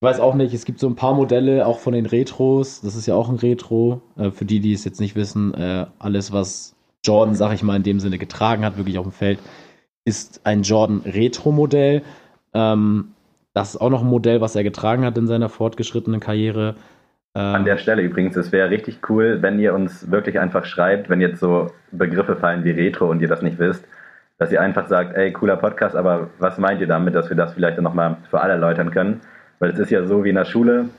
weiß 0.00 0.20
auch 0.20 0.34
nicht, 0.34 0.52
es 0.52 0.64
gibt 0.64 0.78
so 0.78 0.88
ein 0.88 0.96
paar 0.96 1.14
Modelle, 1.14 1.66
auch 1.66 1.78
von 1.78 1.92
den 1.92 2.06
Retros. 2.06 2.80
Das 2.82 2.96
ist 2.96 3.06
ja 3.06 3.14
auch 3.14 3.28
ein 3.28 3.36
Retro. 3.36 4.02
Äh, 4.16 4.30
für 4.30 4.44
die, 4.44 4.60
die 4.60 4.72
es 4.72 4.84
jetzt 4.84 5.00
nicht 5.00 5.16
wissen, 5.16 5.54
äh, 5.54 5.86
alles, 5.98 6.32
was 6.32 6.74
Jordan, 7.04 7.34
sag 7.34 7.52
ich 7.54 7.62
mal, 7.62 7.76
in 7.76 7.82
dem 7.82 8.00
Sinne 8.00 8.18
getragen 8.18 8.64
hat, 8.64 8.76
wirklich 8.76 8.98
auf 8.98 9.06
dem 9.06 9.12
Feld, 9.12 9.38
ist 10.04 10.40
ein 10.44 10.62
Jordan 10.62 11.02
Retro-Modell. 11.04 12.02
Ähm, 12.52 13.12
das 13.54 13.70
ist 13.70 13.80
auch 13.80 13.90
noch 13.90 14.02
ein 14.02 14.08
Modell, 14.08 14.40
was 14.40 14.54
er 14.54 14.64
getragen 14.64 15.04
hat 15.04 15.16
in 15.16 15.26
seiner 15.26 15.48
fortgeschrittenen 15.48 16.20
Karriere. 16.20 16.76
Ähm, 17.34 17.54
An 17.54 17.64
der 17.64 17.78
Stelle 17.78 18.02
übrigens, 18.02 18.36
es 18.36 18.52
wäre 18.52 18.70
richtig 18.70 19.00
cool, 19.08 19.38
wenn 19.40 19.58
ihr 19.58 19.74
uns 19.74 20.10
wirklich 20.10 20.38
einfach 20.38 20.64
schreibt, 20.64 21.08
wenn 21.08 21.20
jetzt 21.20 21.40
so 21.40 21.70
Begriffe 21.90 22.36
fallen 22.36 22.64
wie 22.64 22.70
Retro 22.70 23.10
und 23.10 23.20
ihr 23.20 23.28
das 23.28 23.42
nicht 23.42 23.58
wisst, 23.58 23.84
dass 24.38 24.52
ihr 24.52 24.60
einfach 24.60 24.88
sagt, 24.88 25.16
ey, 25.16 25.32
cooler 25.32 25.56
Podcast, 25.56 25.96
aber 25.96 26.28
was 26.38 26.58
meint 26.58 26.80
ihr 26.80 26.86
damit, 26.86 27.14
dass 27.14 27.30
wir 27.30 27.36
das 27.36 27.54
vielleicht 27.54 27.78
dann 27.78 27.84
nochmal 27.84 28.18
für 28.28 28.40
alle 28.40 28.54
erläutern 28.54 28.90
können? 28.90 29.20
Weil 29.58 29.70
es 29.70 29.78
ist 29.78 29.90
ja 29.90 30.06
so 30.06 30.24
wie 30.24 30.30
in 30.30 30.34
der 30.36 30.44
Schule, 30.44 30.90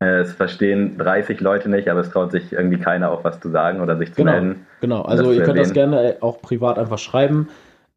äh, 0.00 0.20
es 0.20 0.32
verstehen 0.32 0.98
30 0.98 1.40
Leute 1.40 1.68
nicht, 1.68 1.88
aber 1.88 2.00
es 2.00 2.10
traut 2.10 2.32
sich 2.32 2.52
irgendwie 2.52 2.78
keiner 2.78 3.10
auch 3.10 3.24
was 3.24 3.40
zu 3.40 3.50
sagen 3.50 3.80
oder 3.80 3.96
sich 3.96 4.10
zu 4.10 4.16
Genau, 4.16 4.32
melden. 4.32 4.66
genau. 4.80 5.02
Also 5.02 5.30
ihr 5.32 5.42
könnt 5.44 5.58
das 5.58 5.72
gerne 5.72 6.16
auch 6.20 6.40
privat 6.42 6.78
einfach 6.78 6.98
schreiben. 6.98 7.48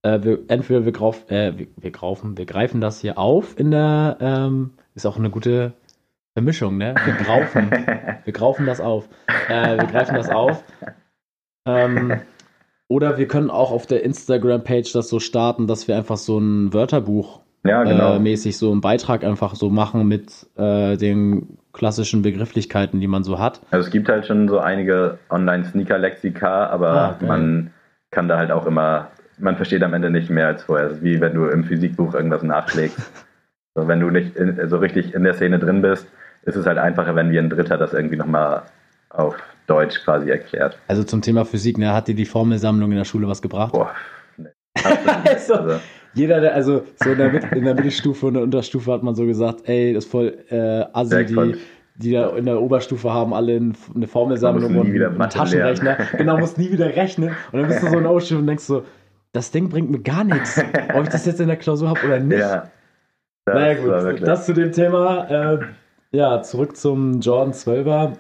Äh, 0.04 0.20
wir, 0.22 0.40
entweder 0.48 0.86
wir, 0.86 0.92
grauf, 0.92 1.30
äh, 1.32 1.58
wir, 1.58 1.68
wir, 1.78 1.92
graufen, 1.92 2.38
wir 2.38 2.46
greifen 2.46 2.80
das 2.82 3.00
hier 3.00 3.18
auf 3.18 3.60
in 3.60 3.72
der, 3.72 4.18
ähm, 4.20 4.74
ist 4.94 5.06
auch 5.06 5.18
eine 5.18 5.30
gute 5.30 5.74
Vermischung, 6.34 6.78
ne? 6.78 6.94
Wir 7.06 7.14
graufen, 7.14 7.72
wir 8.24 8.34
graufen 8.34 8.66
das 8.66 8.82
auf. 8.82 9.08
Äh, 9.50 9.78
wir 9.78 9.88
greifen 9.88 10.16
das 10.16 10.30
auf. 10.30 10.64
Ähm, 11.66 12.22
oder 12.88 13.18
wir 13.18 13.28
können 13.28 13.50
auch 13.50 13.72
auf 13.72 13.88
der 13.88 14.04
Instagram-Page 14.04 14.92
das 14.94 15.10
so 15.10 15.20
starten, 15.20 15.66
dass 15.66 15.88
wir 15.88 15.96
einfach 15.96 16.18
so 16.18 16.38
ein 16.38 16.72
Wörterbuch 16.72 17.42
Ja, 17.66 17.84
genau. 17.84 18.16
äh, 18.16 18.20
mäßig 18.20 18.58
so 18.58 18.72
einen 18.72 18.82
Beitrag 18.82 19.24
einfach 19.24 19.56
so 19.56 19.70
machen 19.70 20.08
mit 20.08 20.48
äh, 20.58 20.98
den 20.98 21.58
klassischen 21.74 22.22
Begrifflichkeiten, 22.22 23.00
die 23.02 23.08
man 23.08 23.24
so 23.24 23.40
hat. 23.40 23.62
Also 23.72 23.86
es 23.88 23.92
gibt 23.92 24.08
halt 24.08 24.26
schon 24.26 24.48
so 24.48 24.60
einige 24.60 25.18
Online-Sneaker-Lexika, 25.30 26.68
aber 26.68 26.92
Ah, 26.92 27.18
man 27.26 27.72
kann 28.12 28.28
da 28.28 28.38
halt 28.38 28.52
auch 28.52 28.66
immer, 28.66 29.10
man 29.40 29.56
versteht 29.58 29.84
am 29.84 29.94
Ende 29.94 30.10
nicht 30.10 30.30
mehr 30.30 30.48
als 30.48 30.64
vorher. 30.64 30.88
Es 30.88 30.94
ist 30.98 31.04
wie 31.04 31.20
wenn 31.20 31.34
du 31.34 31.48
im 31.48 31.64
Physikbuch 31.66 32.14
irgendwas 32.14 32.44
nachschlägst. 32.44 32.98
so, 33.76 33.88
wenn 33.88 34.00
du 34.00 34.10
nicht 34.10 34.36
in, 34.38 34.58
so 34.70 34.78
richtig 34.78 35.14
in 35.14 35.24
der 35.24 35.34
Szene 35.34 35.60
drin 35.60 35.82
bist, 35.82 36.08
ist 36.44 36.56
es 36.56 36.66
halt 36.66 36.78
einfacher, 36.78 37.16
wenn 37.16 37.32
wie 37.32 37.40
ein 37.40 37.50
Dritter 37.50 37.78
das 37.78 37.94
irgendwie 37.94 38.16
nochmal 38.16 38.62
auf 39.10 39.36
Deutsch 39.68 40.02
quasi 40.04 40.30
erklärt. 40.30 40.78
Also 40.88 41.04
zum 41.04 41.22
Thema 41.22 41.44
Physik, 41.44 41.78
ne, 41.78 41.94
hat 41.94 42.08
dir 42.08 42.16
die 42.16 42.26
Formelsammlung 42.26 42.92
in 42.92 42.98
der 42.98 43.06
Schule 43.06 43.28
was 43.28 43.42
gebracht? 43.42 43.74
Boah, 43.74 43.92
nee. 44.38 44.48
Also, 45.26 45.56
Also, 45.56 45.80
Jeder, 46.16 46.42
der, 46.42 46.56
also 46.56 46.84
so 47.04 47.12
in 47.12 47.18
der, 47.18 47.32
Mit 47.32 47.44
in 47.52 47.64
der 47.66 47.76
Mittelstufe 47.76 48.26
und 48.28 48.34
der 48.36 48.44
Unterstufe 48.44 48.92
hat 48.92 49.04
man 49.04 49.16
so 49.16 49.26
gesagt, 49.26 49.68
ey, 49.70 49.94
das 49.94 50.06
ist 50.06 50.12
voll 50.12 50.38
äh, 50.50 50.84
assi, 50.94 51.26
die, 51.26 51.56
die 51.96 52.12
da 52.14 52.30
in 52.36 52.46
der 52.46 52.62
Oberstufe 52.62 53.14
haben 53.14 53.34
alle 53.34 53.58
ein- 53.58 53.76
eine 53.94 54.08
Formelsammlung 54.08 54.76
und 54.78 54.88
einen 54.88 55.30
Taschenrechner. 55.30 55.98
lernen. 55.98 56.08
Genau, 56.18 56.38
musst 56.38 56.58
nie 56.58 56.72
wieder 56.72 56.88
rechnen. 56.96 57.30
Und 57.52 57.60
dann 57.60 57.68
bist 57.68 57.84
du 57.84 57.88
so 57.88 57.98
in 57.98 58.04
der 58.04 58.12
Oberstufe 58.12 58.40
und 58.42 58.48
denkst 58.48 58.64
so, 58.64 58.84
das 59.34 59.52
Ding 59.52 59.68
bringt 59.70 59.92
mir 59.92 60.00
gar 60.00 60.24
nichts, 60.24 60.58
ob 60.94 61.04
ich 61.04 61.10
das 61.10 61.26
jetzt 61.26 61.42
in 61.42 61.48
der 61.48 61.58
Klausur 61.58 61.90
habe 61.90 62.00
oder 62.06 62.20
nicht. 62.20 62.40
ja. 62.40 62.70
Das 63.46 63.56
naja 63.56 63.74
gut, 63.76 63.86
wirklich. 63.92 64.24
das 64.24 64.46
zu 64.48 64.54
dem 64.54 64.72
Thema. 64.72 65.54
Äh, 65.54 65.60
ja, 66.12 66.42
zurück 66.42 66.76
zum 66.78 67.20
Jordan 67.20 67.54
12er. 67.54 68.14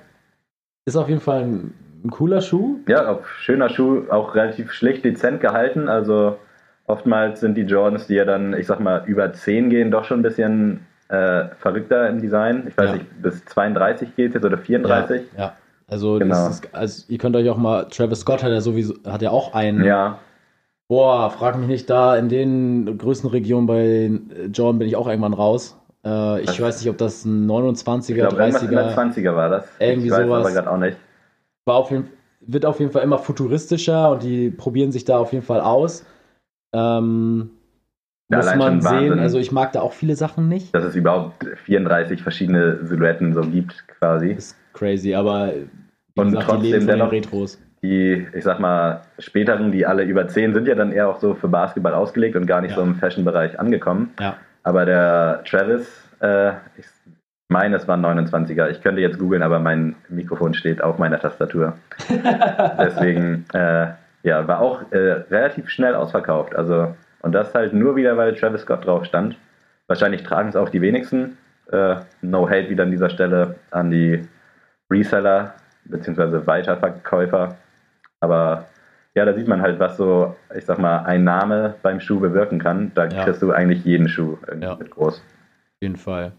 Ist 0.85 0.97
auf 0.97 1.09
jeden 1.09 1.21
Fall 1.21 1.43
ein, 1.43 1.73
ein 2.03 2.09
cooler 2.11 2.41
Schuh. 2.41 2.77
Ja, 2.87 3.09
auch 3.09 3.25
schöner 3.39 3.69
Schuh, 3.69 4.03
auch 4.09 4.35
relativ 4.35 4.71
schlicht, 4.71 5.03
dezent 5.03 5.39
gehalten. 5.41 5.87
Also 5.89 6.35
oftmals 6.87 7.39
sind 7.39 7.55
die 7.55 7.61
Jordans, 7.63 8.07
die 8.07 8.15
ja 8.15 8.25
dann, 8.25 8.53
ich 8.53 8.67
sag 8.67 8.79
mal, 8.79 9.03
über 9.05 9.31
10 9.33 9.69
gehen, 9.69 9.91
doch 9.91 10.05
schon 10.05 10.19
ein 10.19 10.23
bisschen 10.23 10.85
äh, 11.09 11.45
verrückter 11.59 12.09
im 12.09 12.21
Design. 12.21 12.65
Ich 12.67 12.77
weiß 12.77 12.87
Ja. 12.89 12.93
nicht, 12.95 13.21
bis 13.21 13.43
32 13.45 14.15
geht 14.15 14.33
jetzt 14.33 14.45
oder 14.45 14.57
34. 14.57 15.21
Ja, 15.37 15.39
ja. 15.43 15.53
Also, 15.87 16.17
Genau. 16.17 16.47
ist, 16.47 16.67
also 16.73 17.03
ihr 17.09 17.17
könnt 17.19 17.35
euch 17.35 17.47
auch 17.49 17.57
mal, 17.57 17.85
Travis 17.85 18.21
Scott 18.21 18.43
hat 18.43 18.49
ja 18.51 18.59
sowieso, 18.61 18.95
hat 19.05 19.21
ja 19.21 19.29
auch 19.31 19.53
einen. 19.53 19.83
Ja, 19.83 20.17
Boah, 20.87 21.31
frag 21.31 21.57
mich 21.57 21.67
nicht, 21.67 21.89
da 21.89 22.15
in 22.15 22.29
den 22.29 22.99
Größenregionen 22.99 23.65
bei 23.65 23.75
äh, 23.79 24.45
Jordan 24.53 24.77
bin 24.77 24.87
ich 24.87 24.95
auch 24.95 25.07
irgendwann 25.07 25.33
raus. 25.33 25.75
Äh, 26.05 26.41
ich 26.41 26.49
Was? 26.49 26.61
weiß 26.61 26.79
nicht, 26.81 26.89
ob 26.91 26.99
das 26.99 27.25
ein 27.25 27.49
29er, 27.49 28.09
ich 28.11 28.15
der 28.17 28.29
30er 28.29 28.93
20er 28.95 29.35
war 29.35 29.49
das. 29.49 29.67
Irgendwie 29.79 30.07
ich 30.07 30.11
weiß 30.13 30.25
sowas. 30.27 30.41
aber 30.45 30.51
gerade 30.53 30.71
auch 30.71 30.77
nicht. 30.77 30.95
war 31.65 31.75
auf 31.77 31.89
jeden, 31.89 32.07
wird 32.41 32.67
auf 32.67 32.79
jeden 32.79 32.91
Fall 32.91 33.01
immer 33.01 33.17
futuristischer 33.17 34.11
und 34.11 34.21
die 34.21 34.51
probieren 34.51 34.91
sich 34.91 35.05
da 35.05 35.17
auf 35.17 35.33
jeden 35.33 35.43
Fall 35.43 35.61
aus. 35.61 36.05
Ähm, 36.75 37.49
Ja, 38.29 38.37
muss 38.37 38.55
man 38.55 38.81
sehen. 38.81 38.91
Wahnsinn. 38.91 39.19
Also 39.19 39.37
ich 39.39 39.51
mag 39.51 39.71
da 39.73 39.81
auch 39.81 39.93
viele 39.93 40.15
Sachen 40.15 40.47
nicht. 40.49 40.73
Dass 40.73 40.83
es 40.83 40.95
überhaupt 40.95 41.45
34 41.63 42.21
verschiedene 42.23 42.83
Silhouetten 42.85 43.33
so 43.33 43.41
gibt, 43.41 43.87
quasi. 43.99 44.31
ist 44.31 44.57
crazy, 44.73 45.13
aber 45.15 45.53
Und 46.15 46.27
gesagt, 46.31 46.43
die 46.43 46.45
trotzdem 46.47 46.61
leben 46.61 46.73
von 46.79 46.87
den 46.87 46.87
dennoch- 46.87 47.11
Retros. 47.11 47.59
die, 47.83 48.27
ich 48.33 48.43
sag 48.43 48.59
mal, 48.59 49.01
späteren, 49.19 49.71
die 49.71 49.85
alle 49.85 50.03
über 50.03 50.27
10 50.27 50.53
sind 50.55 50.67
ja 50.67 50.73
dann 50.75 50.91
eher 50.91 51.07
auch 51.07 51.19
so 51.19 51.35
für 51.35 51.47
Basketball 51.47 51.93
ausgelegt 51.93 52.35
und 52.35 52.47
gar 52.47 52.61
nicht 52.61 52.71
Ja. 52.71 52.77
so 52.77 52.81
im 52.83 52.95
Fashion-Bereich 52.95 53.59
angekommen. 53.59 54.09
Ja. 54.19 54.35
Aber 54.63 54.85
der 54.85 55.43
Travis, 55.45 55.87
äh, 56.21 56.49
ich 56.79 56.85
meine, 57.49 57.75
es 57.75 57.87
war 57.87 57.95
ein 57.95 58.01
29er. 58.01 58.69
Ich 58.71 58.81
könnte 58.81 59.01
jetzt 59.01 59.19
googeln, 59.19 59.43
aber 59.43 59.59
mein 59.59 59.95
Mikrofon 60.09 60.55
steht 60.55 60.81
auf 60.81 60.97
meiner 60.97 61.19
Tastatur. 61.19 61.73
Deswegen, 62.79 63.45
äh, 63.53 63.87
ja, 64.25 64.47
war 64.47 64.59
auch 64.59 64.81
äh, 64.91 64.97
relativ 65.29 65.69
schnell 65.69 65.93
ausverkauft. 65.95 66.55
Also, 66.55 66.93
und 67.21 67.31
das 67.31 67.53
halt 67.53 67.73
nur 67.73 67.95
wieder, 67.95 68.17
weil 68.17 68.35
Travis 68.35 68.61
Scott 68.61 68.85
drauf 68.85 69.05
stand. 69.05 69.37
Wahrscheinlich 69.87 70.23
tragen 70.23 70.49
es 70.49 70.55
auch 70.55 70.69
die 70.69 70.81
wenigsten. 70.81 71.37
Äh, 71.71 71.97
no 72.21 72.49
hate 72.49 72.69
wieder 72.69 72.83
an 72.83 72.91
dieser 72.91 73.09
Stelle 73.11 73.55
an 73.71 73.91
die 73.91 74.27
Reseller 74.91 75.53
beziehungsweise 75.85 76.45
Weiterverkäufer. 76.47 77.55
Aber 78.19 78.65
ja, 79.13 79.25
da 79.25 79.33
sieht 79.33 79.47
man 79.47 79.61
halt, 79.61 79.79
was 79.79 79.95
so, 79.97 80.35
ich 80.55 80.65
sag 80.65 80.79
mal, 80.79 80.99
ein 81.05 81.23
Name 81.23 81.75
beim 81.83 81.99
Schuh 81.99 82.19
bewirken 82.19 82.57
kann. 82.59 82.91
Da 82.95 83.05
Ja. 83.07 83.23
kriegst 83.25 83.43
du 83.43 83.51
eigentlich 83.51 83.85
jeden 83.85 84.07
Schuh 84.09 84.37
irgendwie 84.47 84.67
Ja. 84.67 84.75
mit 84.75 84.89
groß. 84.89 85.17
Auf 85.19 85.81
jeden 85.81 85.97
Fall. 85.97 86.31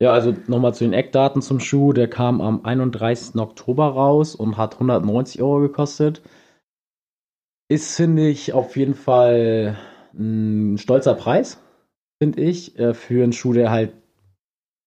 Ja, 0.00 0.12
also 0.12 0.34
nochmal 0.46 0.74
zu 0.74 0.84
den 0.84 0.92
Eckdaten 0.92 1.42
zum 1.42 1.58
Schuh. 1.58 1.92
Der 1.92 2.08
kam 2.08 2.40
am 2.40 2.64
31. 2.64 3.40
Oktober 3.40 3.86
raus 3.88 4.36
und 4.36 4.56
hat 4.56 4.74
190 4.74 5.42
Euro 5.42 5.60
gekostet. 5.60 6.22
Ist, 7.68 7.96
finde 7.96 8.28
ich, 8.28 8.52
auf 8.52 8.76
jeden 8.76 8.94
Fall 8.94 9.76
ein 10.14 10.78
stolzer 10.78 11.14
Preis, 11.14 11.60
finde 12.22 12.40
ich, 12.40 12.78
äh, 12.78 12.94
für 12.94 13.22
einen 13.22 13.32
Schuh, 13.32 13.52
der 13.52 13.70
halt 13.70 13.92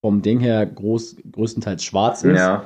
vom 0.02 0.22
Ding 0.22 0.40
her 0.40 0.66
groß, 0.66 1.18
größtenteils 1.32 1.84
schwarz 1.84 2.24
ist. 2.24 2.40
Ja, 2.40 2.66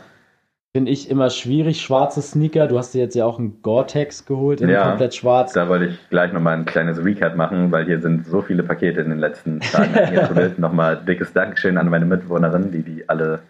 Finde 0.74 0.90
ich 0.92 1.10
immer 1.10 1.30
schwierig, 1.30 1.82
schwarze 1.82 2.22
Sneaker. 2.22 2.68
Du 2.68 2.78
hast 2.78 2.94
dir 2.94 3.00
jetzt 3.02 3.14
ja 3.16 3.26
auch 3.26 3.38
einen 3.40 3.62
Gore-Tex 3.62 4.26
geholt 4.26 4.62
in 4.62 4.70
Ja. 4.70 4.88
komplett 4.88 5.14
schwarz. 5.14 5.52
da 5.52 5.68
wollte 5.68 5.88
ich 5.88 6.10
gleich 6.10 6.32
nochmal 6.32 6.58
ein 6.58 6.64
kleines 6.64 7.04
Recap 7.04 7.36
machen, 7.36 7.74
weil 7.74 7.84
hier 7.86 8.00
sind 8.00 8.26
so 8.26 8.42
viele 8.42 8.64
Pakete 8.64 9.02
in 9.02 9.10
den 9.10 9.20
letzten 9.20 9.60
Tagen 9.60 9.94
eingetrudelt. 9.94 10.60
nochmal 10.60 10.96
dickes 11.04 11.34
Dankeschön 11.34 11.78
an 11.78 11.90
meine 11.90 12.06
Mitbewohnerin, 12.06 12.72
die 12.72 12.84
die 12.84 13.10
alle 13.10 13.42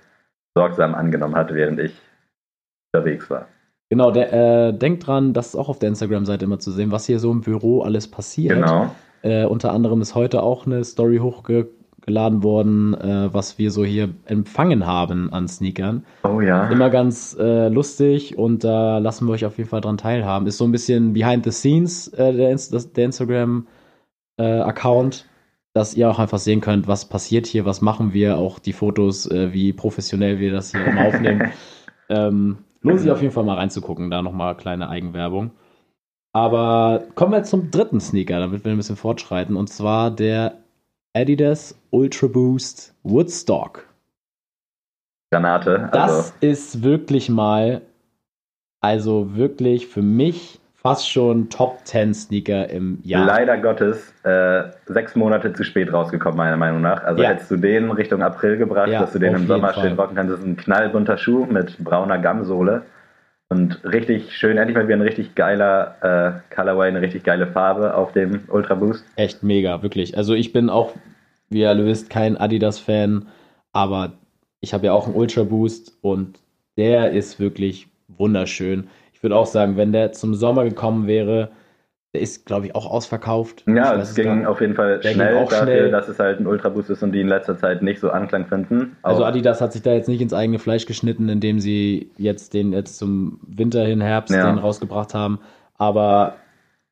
sorgsam 0.57 0.95
angenommen 0.95 1.35
hat, 1.35 1.53
während 1.53 1.79
ich 1.79 1.93
unterwegs 2.91 3.29
war. 3.29 3.47
Genau, 3.91 4.09
der, 4.09 4.31
äh, 4.31 4.73
denkt 4.73 5.05
dran, 5.05 5.33
das 5.33 5.47
ist 5.47 5.55
auch 5.55 5.67
auf 5.67 5.77
der 5.77 5.89
Instagram-Seite 5.89 6.45
immer 6.45 6.59
zu 6.59 6.71
sehen, 6.71 6.91
was 6.91 7.07
hier 7.07 7.19
so 7.19 7.29
im 7.29 7.41
Büro 7.41 7.81
alles 7.81 8.07
passiert. 8.07 8.55
Genau. 8.55 8.89
Äh, 9.21 9.43
unter 9.43 9.73
anderem 9.73 9.99
ist 9.99 10.15
heute 10.15 10.43
auch 10.43 10.65
eine 10.65 10.85
Story 10.85 11.17
hochgeladen 11.17 12.41
worden, 12.41 12.93
äh, 12.93 13.33
was 13.33 13.59
wir 13.59 13.69
so 13.69 13.83
hier 13.83 14.07
empfangen 14.23 14.87
haben 14.87 15.33
an 15.33 15.49
Sneakern. 15.49 16.05
Oh 16.23 16.39
ja. 16.39 16.69
Immer 16.69 16.89
ganz 16.89 17.35
äh, 17.37 17.67
lustig 17.67 18.37
und 18.37 18.63
da 18.63 18.99
lassen 18.99 19.27
wir 19.27 19.33
euch 19.33 19.43
auf 19.43 19.57
jeden 19.57 19.69
Fall 19.69 19.81
dran 19.81 19.97
teilhaben. 19.97 20.47
Ist 20.47 20.57
so 20.57 20.63
ein 20.63 20.71
bisschen 20.71 21.11
behind 21.11 21.43
the 21.43 21.51
scenes 21.51 22.07
äh, 22.13 22.31
der, 22.31 22.57
der 22.95 23.05
Instagram-Account, 23.05 25.25
dass 25.73 25.95
ihr 25.95 26.09
auch 26.09 26.19
einfach 26.19 26.39
sehen 26.39 26.61
könnt, 26.61 26.87
was 26.87 27.09
passiert 27.09 27.45
hier, 27.45 27.65
was 27.65 27.81
machen 27.81 28.13
wir, 28.13 28.37
auch 28.37 28.57
die 28.57 28.71
Fotos, 28.71 29.29
äh, 29.29 29.51
wie 29.51 29.73
professionell 29.73 30.39
wir 30.39 30.53
das 30.53 30.71
hier 30.71 30.97
aufnehmen. 30.97 31.51
ähm, 32.09 32.59
lohnt 32.81 32.99
sich 32.99 33.11
auf 33.11 33.21
jeden 33.21 33.33
Fall 33.33 33.43
mal 33.43 33.57
reinzugucken, 33.57 34.09
da 34.09 34.21
nochmal 34.21 34.55
kleine 34.55 34.89
Eigenwerbung. 34.89 35.51
Aber 36.33 37.03
kommen 37.15 37.33
wir 37.33 37.43
zum 37.43 37.71
dritten 37.71 37.99
Sneaker, 37.99 38.39
damit 38.39 38.63
wir 38.63 38.71
ein 38.71 38.77
bisschen 38.77 38.95
fortschreiten, 38.95 39.57
und 39.57 39.67
zwar 39.67 40.11
der 40.11 40.59
Adidas 41.13 41.77
Ultra 41.89 42.27
Boost 42.27 42.95
Woodstock. 43.03 43.85
Granate. 45.29 45.89
Das 45.91 46.11
Also, 46.11 46.33
ist 46.39 46.83
wirklich 46.83 47.29
mal, 47.29 47.81
also 48.79 49.35
wirklich 49.35 49.87
für 49.87 50.01
mich 50.01 50.60
fast 50.81 51.09
schon 51.09 51.49
Top 51.49 51.79
10 51.85 52.13
Sneaker 52.13 52.69
im 52.69 52.99
Jahr. 53.03 53.25
leider 53.27 53.57
Gottes 53.57 54.13
äh, 54.23 54.63
sechs 54.87 55.15
Monate 55.15 55.53
zu 55.53 55.63
spät 55.63 55.93
rausgekommen, 55.93 56.37
meiner 56.37 56.57
Meinung 56.57 56.81
nach. 56.81 57.03
Also 57.03 57.21
Ja. 57.21 57.29
hättest 57.29 57.51
du 57.51 57.57
den 57.57 57.91
Richtung 57.91 58.23
April 58.23 58.57
gebracht, 58.57 58.89
Ja, 58.89 59.01
dass 59.01 59.13
du 59.13 59.19
den 59.19 59.35
im 59.35 59.45
Sommer 59.47 59.73
schön 59.73 59.93
rocken 59.93 60.15
kannst. 60.15 60.33
Das 60.33 60.39
ist 60.39 60.45
ein 60.45 60.57
knallbunter 60.57 61.17
Schuh 61.17 61.45
mit 61.45 61.77
brauner 61.79 62.17
Gammsohle. 62.17 62.83
Und 63.49 63.83
richtig 63.83 64.35
schön, 64.35 64.57
endlich 64.57 64.77
mal 64.77 64.87
wieder 64.87 64.95
ein 64.95 65.01
richtig 65.01 65.35
geiler 65.35 65.95
äh, 66.49 66.55
Colorway, 66.55 66.87
eine 66.87 67.01
richtig 67.01 67.23
geile 67.23 67.47
Farbe 67.47 67.93
auf 67.93 68.13
dem 68.13 68.45
Ultra 68.47 68.75
Boost. 68.75 69.03
Echt 69.17 69.43
mega, 69.43 69.83
wirklich. 69.83 70.15
Also 70.17 70.33
ich 70.33 70.53
bin 70.53 70.69
auch, 70.69 70.93
wie 71.49 71.59
ihr 71.61 71.69
alle 71.69 71.85
wisst, 71.85 72.09
kein 72.09 72.37
Adidas-Fan, 72.37 73.27
aber 73.73 74.13
ich 74.61 74.73
habe 74.73 74.85
ja 74.85 74.93
auch 74.93 75.05
einen 75.05 75.15
Ultra 75.15 75.43
Boost 75.43 75.97
und 76.01 76.39
der 76.77 77.11
ist 77.11 77.41
wirklich 77.41 77.87
wunderschön. 78.07 78.87
Ich 79.21 79.23
würde 79.23 79.35
auch 79.35 79.45
sagen, 79.45 79.77
wenn 79.77 79.91
der 79.91 80.13
zum 80.13 80.33
Sommer 80.33 80.63
gekommen 80.63 81.05
wäre, 81.05 81.51
der 82.15 82.21
ist, 82.21 82.47
glaube 82.47 82.65
ich, 82.65 82.73
auch 82.73 82.87
ausverkauft. 82.89 83.63
Ja, 83.67 83.93
es 83.93 84.15
ging 84.15 84.47
auf 84.47 84.61
jeden 84.61 84.73
Fall 84.73 84.99
schnell 85.03 85.37
auch 85.37 85.47
dafür, 85.47 85.65
schnell. 85.67 85.91
dass 85.91 86.07
es 86.07 86.17
halt 86.17 86.39
ein 86.39 86.47
Ultra 86.47 86.69
Boost 86.69 86.89
ist 86.89 87.03
und 87.03 87.11
die 87.11 87.21
in 87.21 87.27
letzter 87.27 87.55
Zeit 87.55 87.83
nicht 87.83 87.99
so 87.99 88.09
Anklang 88.09 88.47
finden. 88.47 88.97
Also 89.03 89.21
Auch- 89.21 89.27
Adidas 89.27 89.61
hat 89.61 89.73
sich 89.73 89.83
da 89.83 89.93
jetzt 89.93 90.09
nicht 90.09 90.21
ins 90.21 90.33
eigene 90.33 90.57
Fleisch 90.57 90.87
geschnitten, 90.87 91.29
indem 91.29 91.59
sie 91.59 92.09
jetzt 92.17 92.55
den 92.55 92.73
jetzt 92.73 92.97
zum 92.97 93.39
Winter 93.47 93.85
hin, 93.85 94.01
Herbst 94.01 94.33
Ja. 94.33 94.49
den 94.49 94.57
rausgebracht 94.57 95.13
haben. 95.13 95.37
Aber 95.77 96.37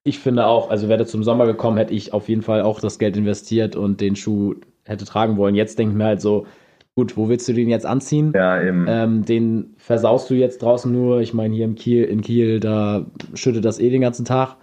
ich 0.04 0.20
finde 0.20 0.46
auch, 0.46 0.70
also 0.70 0.88
wäre 0.88 1.00
der 1.00 1.08
zum 1.08 1.24
Sommer 1.24 1.48
gekommen, 1.48 1.78
hätte 1.78 1.96
ich 1.96 2.14
auf 2.14 2.30
jeden 2.30 2.44
Fall 2.44 2.62
auch 2.62 2.80
das 2.80 3.00
Geld 3.00 3.18
investiert 3.18 3.76
und 3.76 4.02
den 4.02 4.16
Schuh 4.16 4.54
hätte 4.86 5.04
tragen 5.06 5.36
wollen. 5.38 5.56
Jetzt 5.56 5.80
denke 5.80 5.94
ich 5.94 5.98
mir 5.98 6.06
halt 6.06 6.22
so, 6.22 6.46
gut, 7.00 7.16
wo 7.16 7.30
willst 7.30 7.48
du 7.48 7.54
den 7.54 7.70
jetzt 7.70 7.86
anziehen? 7.86 8.34
ja, 8.36 8.62
eben. 8.62 8.86
Ähm, 8.90 9.24
den 9.24 9.74
versaust 9.78 10.30
du 10.30 10.34
jetzt 10.34 10.62
draußen 10.62 10.92
nur. 10.92 11.22
Ich 11.22 11.34
meine, 11.34 11.56
hier 11.56 11.64
im 11.64 11.76
Kiel, 11.76 12.04
in 12.04 12.20
Kiel, 12.22 12.60
da 12.60 13.06
schüttet 13.36 13.64
das 13.64 13.80
eh 13.80 13.90
den 13.90 14.02
ganzen 14.02 14.26
Tag. 14.26 14.58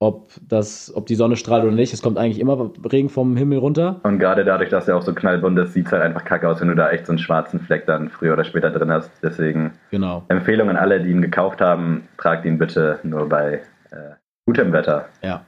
Ob, 0.00 0.30
das, 0.48 0.90
ob 0.96 1.06
die 1.06 1.14
Sonne 1.14 1.36
strahlt 1.36 1.62
oder 1.62 1.74
nicht, 1.74 1.92
es 1.92 2.00
kommt 2.02 2.16
eigentlich 2.16 2.40
immer 2.40 2.72
Regen 2.90 3.10
vom 3.10 3.36
Himmel 3.36 3.58
runter. 3.58 4.00
Und 4.02 4.18
gerade 4.18 4.44
dadurch, 4.44 4.70
dass 4.70 4.88
er 4.88 4.96
auch 4.96 5.02
so 5.02 5.12
knallbunt 5.14 5.58
ist, 5.58 5.74
sieht 5.74 5.86
es 5.86 5.92
halt 5.92 6.02
einfach 6.02 6.24
kacke 6.24 6.48
aus, 6.48 6.60
wenn 6.60 6.68
du 6.68 6.74
da 6.74 6.90
echt 6.90 7.06
so 7.06 7.12
einen 7.12 7.18
schwarzen 7.18 7.60
Fleck 7.60 7.86
dann 7.86 8.08
früher 8.08 8.32
oder 8.32 8.44
später 8.44 8.70
drin 8.70 8.90
hast. 8.90 9.10
Deswegen 9.22 9.72
Genau. 9.90 10.24
Empfehlung 10.28 10.70
an 10.70 10.76
alle, 10.76 11.00
die 11.02 11.10
ihn 11.10 11.20
gekauft 11.20 11.60
haben, 11.60 12.08
tragt 12.16 12.46
ihn 12.46 12.58
bitte 12.58 12.98
nur 13.02 13.28
bei 13.28 13.60
äh, 13.90 14.14
gutem 14.46 14.72
Wetter. 14.72 15.04
Ja. 15.22 15.44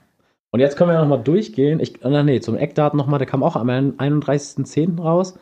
Und 0.50 0.60
jetzt 0.60 0.76
können 0.76 0.90
wir 0.90 0.98
nochmal 1.00 1.22
durchgehen. 1.22 1.80
Ich, 1.80 2.04
äh, 2.04 2.22
nee, 2.22 2.40
zum 2.40 2.56
Eckdaten 2.58 2.98
nochmal, 2.98 3.18
der 3.18 3.26
kam 3.26 3.42
auch 3.42 3.56
am 3.56 3.70
31.10. 3.70 5.00
raus. 5.00 5.38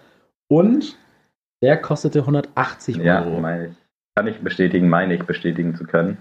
Und 0.50 0.96
der 1.62 1.76
kostete 1.76 2.20
180 2.20 2.96
Ja, 2.96 3.22
Euro. 3.24 3.40
meine 3.40 3.66
ich. 3.68 3.72
Kann 4.16 4.26
ich 4.26 4.40
bestätigen, 4.40 4.88
meine 4.88 5.14
ich 5.14 5.22
bestätigen 5.24 5.76
zu 5.76 5.84
können. 5.84 6.18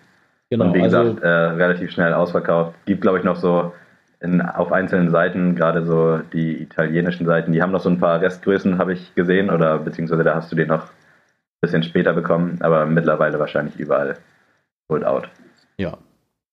genau, 0.50 0.66
Und 0.66 0.74
wie 0.76 0.82
also, 0.84 1.02
gesagt, 1.16 1.24
äh, 1.24 1.28
relativ 1.28 1.92
schnell 1.92 2.14
ausverkauft. 2.14 2.76
Gibt, 2.86 3.02
glaube 3.02 3.18
ich, 3.18 3.24
noch 3.24 3.36
so 3.38 3.74
in, 4.20 4.42
auf 4.42 4.72
einzelnen 4.72 5.10
Seiten, 5.10 5.56
gerade 5.56 5.84
so 5.86 6.20
die 6.34 6.62
italienischen 6.62 7.26
Seiten, 7.26 7.52
die 7.54 7.62
haben 7.62 7.72
noch 7.72 7.82
so 7.82 7.90
ein 7.90 8.00
paar 8.00 8.22
Restgrößen, 8.22 8.78
habe 8.78 8.94
ich 8.94 9.16
gesehen, 9.16 9.50
oder 9.50 9.80
beziehungsweise 9.80 10.24
da 10.24 10.36
hast 10.36 10.52
du 10.52 10.56
den 10.56 10.68
noch 10.68 10.84
ein 10.84 11.62
bisschen 11.62 11.84
später 11.84 12.14
bekommen, 12.14 12.58
aber 12.62 12.86
mittlerweile 12.86 13.40
wahrscheinlich 13.40 13.78
überall 13.80 14.18
sold 14.88 15.04
out. 15.06 15.30
ja. 15.78 15.98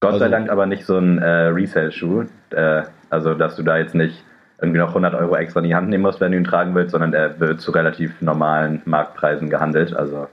Gott 0.01 0.19
sei 0.19 0.27
Also- 0.27 0.31
Dank 0.31 0.51
aber 0.51 0.67
nicht 0.67 0.85
so 0.85 0.99
ein 0.99 1.19
äh, 1.19 1.47
Resale-Schuh, 1.49 2.25
äh, 2.51 2.83
also 3.11 3.35
dass 3.35 3.57
du 3.57 3.62
da 3.62 3.79
jetzt 3.79 3.95
nicht 3.95 4.23
irgendwie 4.61 4.79
noch 4.79 4.88
100 4.88 5.14
Euro 5.14 5.37
extra 5.37 5.61
in 5.61 5.69
die 5.69 5.75
Hand 5.75 5.88
nehmen 5.88 6.03
musst, 6.03 6.21
wenn 6.21 6.33
du 6.33 6.38
ihn 6.38 6.45
tragen 6.45 6.75
willst, 6.75 6.92
sondern 6.92 7.12
er 7.12 7.38
wird 7.40 7.61
zu 7.61 7.71
relativ 7.71 8.21
normalen 8.21 8.83
Marktpreisen 8.85 9.51
gehandelt. 9.51 9.95
Also 9.95 10.29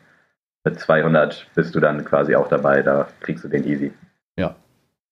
mit 0.64 0.80
200 0.80 1.48
bist 1.56 1.76
du 1.76 1.80
dann 1.80 2.06
quasi 2.06 2.36
auch 2.36 2.48
dabei, 2.48 2.82
da 2.82 3.08
kriegst 3.22 3.44
du 3.44 3.50
den 3.50 3.66
easy. 3.66 3.92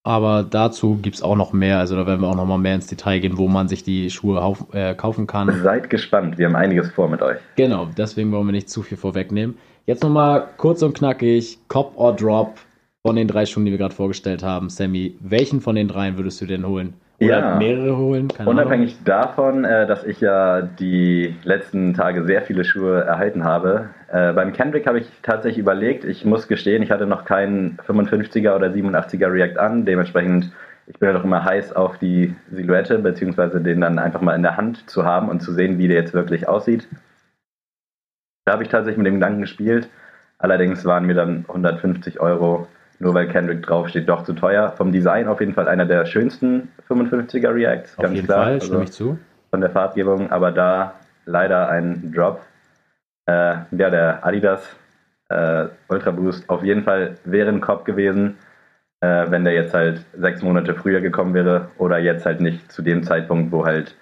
Aber 0.03 0.43
dazu 0.49 0.97
gibt 0.99 1.17
es 1.17 1.21
auch 1.21 1.35
noch 1.35 1.53
mehr. 1.53 1.77
Also 1.77 1.95
da 1.95 2.07
werden 2.07 2.21
wir 2.21 2.27
auch 2.27 2.35
noch 2.35 2.47
mal 2.47 2.57
mehr 2.57 2.75
ins 2.75 2.87
Detail 2.87 3.19
gehen, 3.19 3.37
wo 3.37 3.47
man 3.47 3.67
sich 3.67 3.83
die 3.83 4.09
Schuhe 4.09 4.55
äh, 4.71 4.95
kaufen 4.95 5.27
kann. 5.27 5.61
Seid 5.61 5.89
gespannt, 5.91 6.39
wir 6.39 6.47
haben 6.47 6.55
einiges 6.55 6.89
vor 6.91 7.07
mit 7.07 7.21
euch. 7.21 7.37
Genau, 7.55 7.87
deswegen 7.97 8.31
wollen 8.31 8.47
wir 8.47 8.51
nicht 8.51 8.69
zu 8.69 8.81
viel 8.81 8.97
vorwegnehmen. 8.97 9.57
Jetzt 9.85 10.01
nochmal 10.01 10.47
kurz 10.57 10.81
und 10.81 10.95
knackig, 10.97 11.59
Cop 11.67 11.93
or 11.95 12.15
Drop 12.15 12.57
von 13.03 13.15
den 13.15 13.27
drei 13.27 13.45
Schuhen, 13.45 13.65
die 13.65 13.71
wir 13.71 13.77
gerade 13.77 13.93
vorgestellt 13.93 14.41
haben. 14.41 14.69
Sammy, 14.69 15.15
welchen 15.19 15.61
von 15.61 15.75
den 15.75 15.87
dreien 15.87 16.17
würdest 16.17 16.41
du 16.41 16.47
denn 16.47 16.65
holen? 16.65 16.93
Oder 17.21 17.39
Ja. 17.39 17.55
mehrere 17.55 17.95
holen? 17.97 18.29
Keine 18.29 18.49
Unabhängig 18.49 19.03
davon, 19.03 19.63
äh, 19.63 19.85
dass 19.85 20.03
ich 20.03 20.19
ja 20.21 20.61
die 20.61 21.35
letzten 21.43 21.93
Tage 21.93 22.23
sehr 22.23 22.41
viele 22.41 22.63
Schuhe 22.63 23.01
erhalten 23.01 23.43
habe, 23.43 23.89
äh, 24.11 24.33
beim 24.33 24.53
Kendrick 24.53 24.87
habe 24.87 24.99
ich 24.99 25.07
tatsächlich 25.21 25.59
überlegt, 25.59 26.03
ich 26.03 26.25
muss 26.25 26.47
gestehen, 26.47 26.81
ich 26.81 26.89
hatte 26.89 27.05
noch 27.05 27.23
keinen 27.25 27.77
55er 27.85 28.55
oder 28.55 28.71
87er 28.71 29.31
React 29.31 29.59
an, 29.59 29.85
dementsprechend, 29.85 30.51
ich 30.87 30.97
bin 30.97 31.09
ja 31.09 31.13
doch 31.13 31.23
immer 31.23 31.45
heiß 31.45 31.73
auf 31.73 31.99
die 31.99 32.35
Silhouette, 32.51 32.97
beziehungsweise 32.97 33.61
den 33.61 33.81
dann 33.81 33.99
einfach 33.99 34.21
mal 34.21 34.35
in 34.35 34.41
der 34.41 34.57
Hand 34.57 34.89
zu 34.89 35.05
haben 35.05 35.29
und 35.29 35.41
zu 35.41 35.53
sehen, 35.53 35.77
wie 35.77 35.87
der 35.87 35.97
jetzt 35.97 36.13
wirklich 36.13 36.47
aussieht. 36.47 36.87
Da 38.45 38.53
habe 38.53 38.63
ich 38.63 38.69
tatsächlich 38.69 38.97
mit 38.97 39.05
dem 39.07 39.15
Gedanken 39.15 39.41
gespielt, 39.41 39.89
allerdings 40.39 40.83
waren 40.85 41.05
mir 41.05 41.13
dann 41.13 41.45
150 41.47 42.19
Euro, 42.19 42.67
nur 43.01 43.13
weil 43.13 43.27
Kendrick 43.27 43.63
draufsteht, 43.63 44.07
doch 44.07 44.23
zu 44.23 44.33
teuer. 44.33 44.73
Vom 44.77 44.91
Design 44.91 45.27
auf 45.27 45.39
jeden 45.39 45.53
Fall 45.53 45.67
einer 45.67 45.85
der 45.85 46.05
schönsten 46.05 46.69
55er 46.87 47.53
Reacts, 47.53 47.97
Auf 47.97 48.03
ganz 48.03 48.15
jeden 48.15 48.27
klar. 48.27 48.43
Fall, 48.43 48.53
Also- 48.53 48.65
stimme 48.67 48.83
ich 48.83 48.91
zu. 48.91 49.17
von 49.49 49.61
der 49.61 49.69
Farbgebung, 49.71 50.31
aber 50.31 50.51
da 50.51 50.93
leider 51.25 51.69
ein 51.69 52.13
Drop. 52.15 52.39
Äh, 53.25 53.55
ja, 53.71 53.89
der 53.89 54.25
Adidas 54.25 54.75
äh, 55.29 55.65
Ultra 55.87 56.11
Boost 56.11 56.49
auf 56.49 56.63
jeden 56.63 56.83
Fall 56.83 57.17
wäre 57.25 57.49
ein 57.49 57.61
Kopf 57.61 57.83
gewesen. 57.83 58.37
äh, 59.03 59.31
wenn 59.31 59.43
der 59.43 59.53
jetzt 59.53 59.73
halt 59.73 60.05
sechs 60.15 60.43
Monate 60.43 60.75
früher 60.75 61.01
gekommen 61.01 61.33
wäre 61.33 61.69
oder 61.79 61.97
jetzt 61.97 62.23
halt 62.25 62.39
nicht 62.39 62.71
zu 62.71 62.83
dem 62.83 63.01
Zeitpunkt, 63.01 63.51
wo 63.51 63.65
halt 63.65 63.95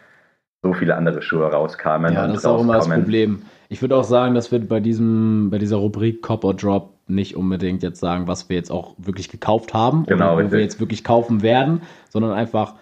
so 0.61 0.73
viele 0.73 0.95
andere 0.97 1.21
Schuhe 1.21 1.45
rauskamen. 1.49 2.13
Ja, 2.13 2.27
das 2.27 2.39
ist 2.39 2.45
auch 2.45 2.59
immer 2.61 2.73
das. 2.73 2.89
Problem. 2.89 3.43
Ich 3.69 3.81
würde 3.81 3.95
auch 3.95 4.03
sagen, 4.03 4.35
dass 4.35 4.51
wir 4.51 4.59
bei 4.59 4.81
diesem, 4.81 5.49
bei 5.51 5.57
dieser 5.57 5.77
Rubrik 5.77 6.21
Cop 6.21 6.43
or 6.43 6.53
Drop 6.53 6.98
nicht 7.09 7.35
unbedingt 7.35 7.83
jetzt 7.83 7.99
sagen, 7.99 8.27
was 8.27 8.49
wir 8.49 8.55
jetzt 8.55 8.71
auch 8.71 8.95
wirklich 8.97 9.29
gekauft 9.29 9.73
haben 9.73 10.05
Genau, 10.05 10.25
oder 10.25 10.33
wo 10.33 10.37
richtig. 10.37 10.51
wir 10.53 10.59
jetzt 10.61 10.79
wirklich 10.79 11.03
kaufen 11.03 11.41
werden, 11.41 11.81
sondern 12.09 12.31
einfach 12.33 12.75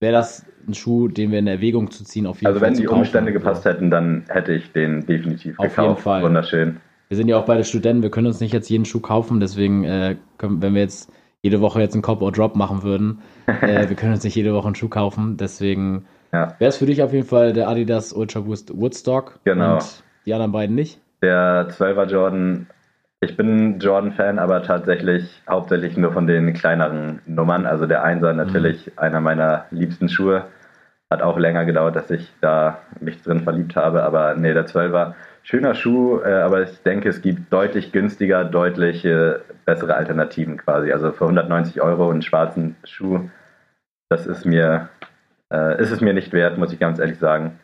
wäre 0.00 0.12
das 0.12 0.44
ein 0.66 0.74
Schuh, 0.74 1.08
den 1.08 1.30
wir 1.32 1.38
in 1.38 1.46
Erwägung 1.46 1.90
zu 1.90 2.04
ziehen, 2.04 2.26
auf 2.26 2.36
jeden 2.40 2.48
Also 2.48 2.60
Fall 2.60 2.68
wenn 2.68 2.74
zu 2.76 2.82
die 2.82 2.86
kaufen. 2.86 3.00
Umstände 3.00 3.32
gepasst 3.32 3.64
hätten, 3.64 3.90
dann 3.90 4.24
hätte 4.28 4.52
ich 4.52 4.72
den 4.72 5.04
definitiv 5.06 5.58
Auf 5.58 5.66
gekauft. 5.70 5.88
jeden 5.88 6.02
Fall. 6.02 6.22
Wunderschön. 6.22 6.76
Wir 7.08 7.16
sind 7.16 7.28
ja 7.28 7.38
auch 7.38 7.46
beide 7.46 7.64
Studenten, 7.64 8.02
wir 8.02 8.10
können 8.10 8.26
uns 8.26 8.38
nicht 8.40 8.52
jetzt 8.52 8.68
jeden 8.68 8.84
Schuh 8.84 9.00
kaufen, 9.00 9.40
deswegen, 9.40 9.84
äh, 9.84 10.16
können, 10.36 10.60
wenn 10.62 10.74
wir 10.74 10.82
jetzt 10.82 11.10
jede 11.42 11.60
Woche 11.60 11.80
jetzt 11.80 11.94
einen 11.94 12.02
Cop 12.02 12.20
or 12.22 12.32
Drop 12.32 12.54
machen 12.54 12.82
würden, 12.82 13.22
äh, 13.62 13.88
wir 13.88 13.96
können 13.96 14.12
uns 14.12 14.24
nicht 14.24 14.34
jede 14.36 14.52
Woche 14.54 14.66
einen 14.66 14.74
Schuh 14.74 14.88
kaufen, 14.88 15.36
deswegen 15.38 16.04
Ja. 16.32 16.54
wäre 16.58 16.68
es 16.68 16.76
für 16.76 16.86
dich 16.86 17.02
auf 17.02 17.12
jeden 17.12 17.26
Fall 17.26 17.52
der 17.54 17.68
Adidas 17.68 18.12
Ultra 18.12 18.40
Boost 18.40 18.76
Woodstock 18.78 19.40
Genau. 19.44 19.74
und 19.76 20.02
die 20.26 20.34
anderen 20.34 20.52
beiden 20.52 20.76
nicht. 20.76 21.00
Der 21.22 21.68
12er 21.70 22.04
Jordan, 22.06 22.66
ich 23.20 23.36
bin 23.36 23.80
Jordan-Fan, 23.80 24.38
aber 24.38 24.62
tatsächlich 24.62 25.42
hauptsächlich 25.48 25.96
nur 25.96 26.12
von 26.12 26.26
den 26.26 26.52
kleineren 26.54 27.20
Nummern. 27.26 27.66
Also 27.66 27.86
der 27.86 28.04
Einser 28.04 28.32
natürlich 28.32 28.86
Mhm. 28.86 28.92
einer 28.96 29.20
meiner 29.20 29.64
liebsten 29.70 30.08
Schuhe. 30.08 30.44
Hat 31.10 31.22
auch 31.22 31.38
länger 31.38 31.64
gedauert, 31.64 31.96
dass 31.96 32.10
ich 32.10 32.30
da 32.40 32.78
mich 33.00 33.22
drin 33.22 33.40
verliebt 33.40 33.76
habe. 33.76 34.02
Aber 34.02 34.34
nee, 34.34 34.52
der 34.52 34.66
12er, 34.66 35.14
schöner 35.42 35.74
Schuh, 35.74 36.20
äh, 36.20 36.32
aber 36.42 36.62
ich 36.62 36.82
denke, 36.82 37.08
es 37.08 37.22
gibt 37.22 37.52
deutlich 37.52 37.92
günstiger, 37.92 38.44
deutlich 38.44 39.04
äh, 39.04 39.36
bessere 39.64 39.94
Alternativen 39.94 40.58
quasi. 40.58 40.92
Also 40.92 41.10
für 41.12 41.24
190 41.24 41.80
Euro 41.80 42.10
einen 42.10 42.22
schwarzen 42.22 42.76
Schuh, 42.84 43.30
das 44.10 44.26
ist 44.26 44.44
mir, 44.44 44.90
äh, 45.52 45.80
ist 45.82 45.90
es 45.90 46.00
mir 46.02 46.12
nicht 46.12 46.32
wert, 46.32 46.58
muss 46.58 46.72
ich 46.72 46.78
ganz 46.78 46.98
ehrlich 46.98 47.18
sagen. 47.18 47.58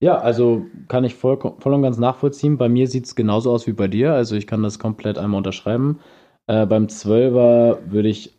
Ja, 0.00 0.18
also 0.18 0.66
kann 0.88 1.04
ich 1.04 1.14
voll, 1.14 1.38
voll 1.38 1.72
und 1.72 1.82
ganz 1.82 1.98
nachvollziehen. 1.98 2.58
Bei 2.58 2.68
mir 2.68 2.86
sieht 2.86 3.06
es 3.06 3.14
genauso 3.14 3.50
aus 3.50 3.66
wie 3.66 3.72
bei 3.72 3.88
dir. 3.88 4.12
Also 4.12 4.36
ich 4.36 4.46
kann 4.46 4.62
das 4.62 4.78
komplett 4.78 5.16
einmal 5.16 5.38
unterschreiben. 5.38 6.00
Äh, 6.46 6.66
beim 6.66 6.86
12er 6.86 7.78
würde 7.86 8.08
ich 8.08 8.34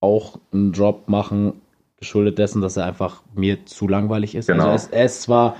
auch 0.00 0.38
einen 0.52 0.72
Drop 0.72 1.08
machen, 1.08 1.54
geschuldet 1.96 2.38
dessen, 2.38 2.60
dass 2.60 2.76
er 2.76 2.84
einfach 2.84 3.22
mir 3.34 3.64
zu 3.64 3.88
langweilig 3.88 4.34
ist. 4.34 4.48
Genau. 4.48 4.68
Also 4.68 4.86
es, 4.88 4.92
er 4.92 5.04
ist 5.04 5.22
zwar, 5.22 5.56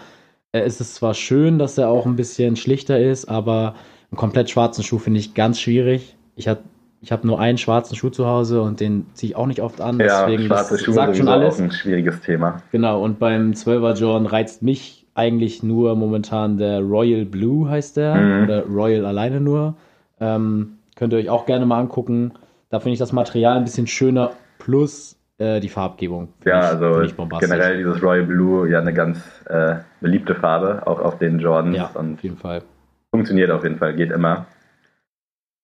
ist 0.53 0.81
es 0.81 0.95
zwar 0.95 1.15
schön, 1.15 1.59
dass 1.59 1.79
er 1.79 1.89
auch 1.89 2.05
ein 2.05 2.17
bisschen 2.17 2.57
schlichter 2.57 3.01
ist, 3.01 3.27
aber 3.27 3.75
einen 4.11 4.19
komplett 4.19 4.51
schwarzen 4.51 4.85
Schuh 4.85 4.99
finde 4.99 5.21
ich 5.21 5.35
ganz 5.35 5.61
schwierig. 5.61 6.17
Ich 6.37 6.49
habe 6.49 6.61
ich 7.01 7.11
hab 7.11 7.25
nur 7.25 7.41
einen 7.41 7.59
schwarzen 7.59 7.97
Schuh 7.97 8.11
zu 8.11 8.27
Hause 8.27 8.63
und 8.63 8.79
den 8.79 9.07
ziehe 9.15 9.31
ich 9.31 9.37
auch 9.37 9.47
nicht 9.47 9.61
oft 9.61 9.81
an. 9.81 9.99
Ja, 9.99 10.25
deswegen 10.25 10.45
schwarze 10.45 10.75
das 10.75 10.83
Schuhe 10.83 10.95
sagt 10.95 11.17
schon 11.17 11.29
alles. 11.29 11.57
auch 11.57 11.61
ein 11.61 11.73
schwieriges 11.73 12.21
Thema. 12.21 12.63
Genau, 12.71 13.03
und 13.03 13.19
beim 13.19 13.53
12er 13.53 13.95
Jordan 13.95 14.27
reizt 14.27 14.63
mich 14.63 15.02
eigentlich 15.15 15.63
nur 15.63 15.95
momentan 15.95 16.57
der 16.59 16.81
Royal 16.81 17.25
Blue, 17.25 17.69
heißt 17.69 17.97
der. 17.97 18.15
Mhm. 18.15 18.45
Oder 18.45 18.67
Royal 18.67 19.07
alleine 19.07 19.41
nur. 19.41 19.75
Ähm, 20.21 20.79
könnt 20.97 21.13
ihr 21.13 21.19
euch 21.19 21.31
auch 21.31 21.47
gerne 21.47 21.67
mal 21.67 21.81
angucken. 21.81 22.33
Da 22.71 22.81
finde 22.81 22.95
ich 22.95 22.99
das 22.99 23.13
Material 23.13 23.59
ein 23.59 23.65
bisschen 23.65 23.87
schöner, 23.87 24.31
plus 24.59 25.19
äh, 25.39 25.61
die 25.61 25.69
Farbgebung. 25.69 26.29
Ja, 26.45 26.73
ich, 26.73 26.83
also 26.83 27.39
generell 27.39 27.77
dieses 27.77 28.03
Royal 28.03 28.25
Blue, 28.25 28.69
ja 28.69 28.81
eine 28.81 28.95
ganz 28.95 29.19
äh, 29.49 29.77
beliebte 30.01 30.35
Farbe, 30.35 30.87
auch 30.87 31.01
auf 31.01 31.19
den 31.19 31.39
Jordans 31.39 31.77
Ja, 31.77 31.91
und 31.95 32.15
auf 32.15 32.23
jeden 32.23 32.39
Fall. 32.39 32.63
funktioniert 33.11 33.51
auf 33.51 33.65
jeden 33.65 33.77
Fall, 33.77 33.95
geht 33.95 34.11
immer. 34.11 34.47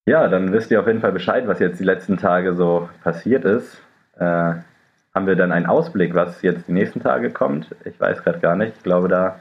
Ja, 0.06 0.28
dann 0.28 0.52
wisst 0.52 0.70
ihr 0.70 0.80
auf 0.80 0.86
jeden 0.86 1.00
Fall 1.00 1.12
Bescheid, 1.12 1.46
was 1.46 1.58
jetzt 1.58 1.78
die 1.80 1.84
letzten 1.84 2.16
Tage 2.16 2.54
so 2.54 2.88
passiert 3.02 3.44
ist. 3.44 3.78
Äh, 4.18 4.54
haben 5.18 5.26
wir 5.26 5.34
dann 5.34 5.50
einen 5.50 5.66
Ausblick, 5.66 6.14
was 6.14 6.42
jetzt 6.42 6.68
die 6.68 6.72
nächsten 6.72 7.00
Tage 7.00 7.30
kommt? 7.30 7.74
Ich 7.84 7.98
weiß 7.98 8.22
gerade 8.22 8.38
gar 8.38 8.54
nicht. 8.54 8.74
Ich 8.76 8.82
glaube, 8.84 9.08
da 9.08 9.40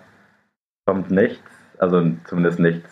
kommt 0.88 1.12
nichts, 1.12 1.52
also 1.78 2.02
zumindest 2.26 2.60
nichts 2.60 2.90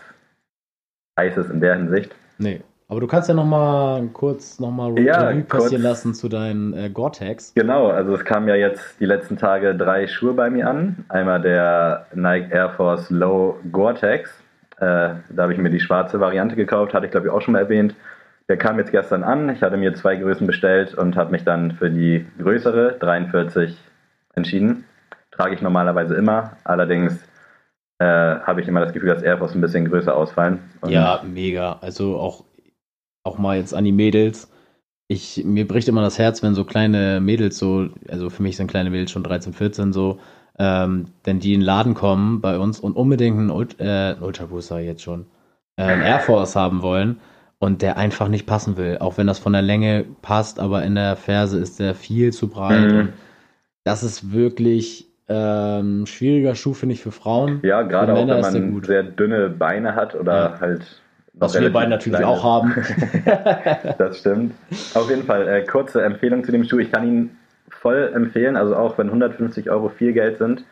Heißes 1.20 1.50
in 1.50 1.62
der 1.62 1.78
Hinsicht. 1.78 2.16
Nee. 2.38 2.62
Aber 2.88 3.00
du 3.00 3.08
kannst 3.08 3.28
ja 3.28 3.34
noch 3.34 3.46
mal 3.46 4.08
kurz 4.14 4.60
noch 4.60 4.70
mal 4.70 5.00
Ja, 5.00 5.30
Revue 5.30 5.42
passieren 5.46 5.82
lassen 5.82 6.14
zu 6.14 6.30
deinen 6.30 6.76
äh, 6.76 6.92
Gore-Tex. 6.92 7.56
Genau, 7.56 7.88
also 7.88 8.14
es 8.14 8.24
kamen 8.24 8.48
ja 8.48 8.54
jetzt 8.54 9.00
die 9.00 9.08
letzten 9.08 9.38
Tage 9.38 9.74
drei 9.74 10.06
Schuhe 10.06 10.34
bei 10.34 10.52
mir 10.52 10.70
an. 10.70 11.06
Einmal 11.10 11.42
der 11.42 12.06
Nike 12.14 12.52
Air 12.52 12.70
Force 12.78 13.10
Low 13.10 13.58
Gore-Tex. 13.72 14.30
Äh, 14.78 14.82
da 14.82 15.18
habe 15.40 15.54
ich 15.54 15.58
mir 15.58 15.72
die 15.72 15.80
schwarze 15.80 16.20
Variante 16.20 16.56
gekauft, 16.56 16.94
hatte 16.94 17.08
ich 17.08 17.12
glaube 17.12 17.26
ich 17.26 17.34
auch 17.34 17.42
schon 17.42 17.54
mal 17.54 17.64
erwähnt. 17.64 17.96
Der 18.48 18.58
kam 18.58 18.78
jetzt 18.78 18.92
gestern 18.92 19.24
an. 19.24 19.50
Ich 19.50 19.62
hatte 19.62 19.78
mir 19.78 19.96
zwei 19.96 20.16
Größen 20.16 20.46
bestellt 20.46 20.94
und 20.94 21.16
habe 21.16 21.32
mich 21.32 21.44
dann 21.44 21.72
für 21.72 21.90
die 21.90 22.26
größere 22.38 22.98
43 23.00 23.76
entschieden. 24.36 24.86
Trage 25.32 25.56
ich 25.56 25.62
normalerweise 25.62 26.16
immer. 26.16 26.58
Allerdings 26.64 27.18
äh, 27.98 28.06
habe 28.06 28.62
ich 28.62 28.68
immer 28.68 28.82
das 28.82 28.94
Gefühl, 28.94 29.10
dass 29.10 29.24
Air 29.24 29.40
Force 29.40 29.56
ein 29.56 29.62
bisschen 29.62 29.90
größer 29.90 30.16
ausfallen. 30.16 30.60
Und 30.82 30.92
Ja, 30.92 31.24
mega. 31.24 31.80
Also 31.82 32.18
auch, 32.18 32.44
auch 33.24 33.40
mal 33.40 33.58
jetzt 33.58 33.74
an 33.74 33.84
die 33.84 33.92
Mädels. 33.92 34.52
Ich, 35.08 35.44
mir 35.44 35.68
bricht 35.68 35.88
immer 35.88 36.02
das 36.02 36.20
Herz, 36.20 36.44
wenn 36.44 36.54
so 36.54 36.66
kleine 36.66 37.20
Mädels 37.22 37.58
so, 37.58 37.90
also 38.10 38.30
für 38.30 38.44
mich 38.44 38.58
sind 38.58 38.68
kleine 38.68 38.92
Mädels 38.92 39.12
schon 39.12 39.24
13, 39.24 39.54
14 39.54 39.94
so, 39.94 40.20
ähm, 40.58 41.06
wenn 41.24 41.40
die 41.40 41.54
in 41.54 41.60
den 41.62 41.66
Laden 41.66 41.96
kommen 41.96 42.42
bei 42.42 42.58
uns 42.58 42.80
und 42.80 42.96
unbedingt 42.96 43.38
einen, 43.38 43.52
Ult 43.52 43.80
äh, 43.80 44.16
Ultra 44.20 44.46
Boost 44.46 44.70
sag 44.70 44.80
ich 44.80 44.88
jetzt 44.88 45.04
schon, 45.04 45.26
äh, 45.78 45.84
einen 45.84 46.02
Air 46.02 46.20
Force 46.20 46.56
haben 46.56 46.82
wollen 46.82 47.20
und 47.60 47.82
der 47.82 47.98
einfach 47.98 48.28
nicht 48.28 48.46
passen 48.46 48.78
will. 48.78 48.98
Auch 49.00 49.18
wenn 49.18 49.28
das 49.28 49.40
von 49.40 49.54
der 49.54 49.62
Länge 49.62 50.06
passt, 50.22 50.60
aber 50.60 50.84
in 50.84 50.96
der 50.96 51.16
Ferse 51.16 51.60
ist 51.60 51.80
der 51.80 51.96
viel 51.96 52.32
zu 52.34 52.48
breit. 52.50 52.92
Mhm. 52.92 53.10
Das 53.84 54.04
ist 54.04 54.32
wirklich 54.34 55.08
ähm, 55.28 56.06
schwieriger 56.06 56.54
Schuh, 56.56 56.74
finde 56.74 56.94
ich, 56.94 57.02
für 57.02 57.12
Frauen. 57.12 57.60
Ja, 57.64 57.82
gerade 57.82 58.14
auch 58.14 58.28
wenn 58.28 58.42
man 58.42 58.72
gut. 58.74 58.86
sehr 58.86 59.04
dünne 59.04 59.50
Beine 59.50 59.96
hat 59.96 60.14
oder 60.16 60.34
Ja. 60.54 60.60
halt. 60.60 61.02
Was 61.38 61.60
wir 61.60 61.72
beide 61.74 61.90
natürlich 61.90 62.20
kleine- 62.20 62.32
auch 62.32 62.44
haben. 62.44 62.74
Das 63.98 64.20
stimmt. 64.20 64.54
Auf 64.94 65.10
jeden 65.10 65.24
Fall, 65.24 65.48
äh, 65.48 65.64
kurze 65.66 66.02
Empfehlung 66.04 66.44
zu 66.44 66.52
dem 66.52 66.64
Schuh. 66.64 66.80
Ich 66.80 66.92
kann 66.92 67.06
ihn 67.08 67.38
voll 67.70 68.12
empfehlen, 68.16 68.56
also 68.56 68.76
auch 68.76 68.98
wenn 68.98 69.08
150 69.08 69.70
Euro 69.70 69.90
viel 69.90 70.14
Geld 70.14 70.38
sind. 70.38 70.64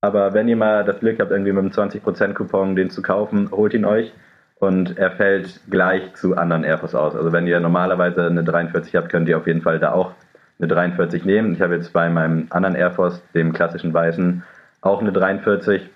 Aber 0.00 0.34
wenn 0.34 0.48
ihr 0.48 0.56
mal 0.56 0.84
das 0.84 0.98
Glück 0.98 1.20
habt, 1.20 1.30
irgendwie 1.30 1.52
mit 1.52 1.60
einem 1.60 1.70
20% 1.70 2.32
Coupon 2.34 2.74
den 2.74 2.90
zu 2.90 3.00
kaufen, 3.02 3.50
holt 3.52 3.74
ihn 3.74 3.84
euch. 3.84 4.12
Und 4.62 4.96
er 4.96 5.10
fällt 5.10 5.58
gleich 5.70 6.14
zu 6.14 6.36
anderen 6.36 6.62
Air 6.62 6.78
Force 6.78 6.94
aus. 6.94 7.16
Also 7.16 7.32
wenn 7.32 7.48
ihr 7.48 7.58
normalerweise 7.58 8.26
eine 8.26 8.44
43 8.44 8.94
habt, 8.94 9.08
könnt 9.08 9.28
ihr 9.28 9.36
auf 9.36 9.48
jeden 9.48 9.60
Fall 9.60 9.80
da 9.80 9.90
auch 9.90 10.12
eine 10.60 10.68
43 10.68 11.24
nehmen. 11.24 11.52
Ich 11.52 11.60
habe 11.60 11.74
jetzt 11.74 11.92
bei 11.92 12.08
meinem 12.08 12.46
anderen 12.50 12.76
Air 12.76 12.92
Force, 12.92 13.20
dem 13.34 13.52
klassischen 13.52 13.92
weißen, 13.92 14.44
auch 14.80 15.00
eine 15.00 15.10
43. 15.10 15.90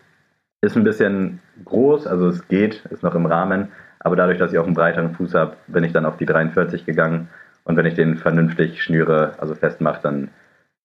Ist 0.62 0.76
ein 0.76 0.82
bisschen 0.82 1.40
groß, 1.64 2.08
also 2.08 2.26
es 2.26 2.48
geht, 2.48 2.84
ist 2.86 3.04
noch 3.04 3.14
im 3.14 3.26
Rahmen. 3.26 3.68
Aber 4.00 4.16
dadurch, 4.16 4.38
dass 4.38 4.52
ich 4.52 4.58
auch 4.58 4.66
einen 4.66 4.74
breiteren 4.74 5.14
Fuß 5.14 5.34
habe, 5.34 5.54
bin 5.68 5.84
ich 5.84 5.92
dann 5.92 6.04
auf 6.04 6.16
die 6.16 6.26
43 6.26 6.84
gegangen. 6.84 7.28
Und 7.62 7.76
wenn 7.76 7.86
ich 7.86 7.94
den 7.94 8.16
vernünftig 8.16 8.82
schnüre, 8.82 9.34
also 9.38 9.54
festmache, 9.54 10.00
dann 10.02 10.30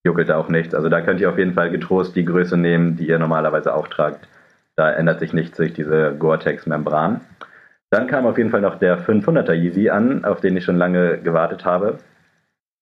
juckelt 0.04 0.28
da 0.28 0.36
auch 0.36 0.48
nichts. 0.48 0.72
Also 0.72 0.88
da 0.88 1.00
könnt 1.00 1.20
ihr 1.20 1.30
auf 1.30 1.38
jeden 1.38 1.54
Fall 1.54 1.70
getrost 1.70 2.14
die 2.14 2.24
Größe 2.24 2.56
nehmen, 2.56 2.94
die 2.94 3.08
ihr 3.08 3.18
normalerweise 3.18 3.74
auch 3.74 3.88
tragt. 3.88 4.28
Da 4.76 4.90
ändert 4.90 5.18
sich 5.18 5.32
nichts 5.32 5.56
durch 5.56 5.72
diese 5.72 6.14
Gore-Tex-Membran. 6.16 7.20
Dann 7.92 8.06
kam 8.06 8.24
auf 8.24 8.38
jeden 8.38 8.48
Fall 8.50 8.62
noch 8.62 8.78
der 8.78 8.98
500er 9.06 9.52
Yeezy 9.52 9.90
an, 9.90 10.24
auf 10.24 10.40
den 10.40 10.56
ich 10.56 10.64
schon 10.64 10.76
lange 10.76 11.18
gewartet 11.18 11.66
habe. 11.66 11.98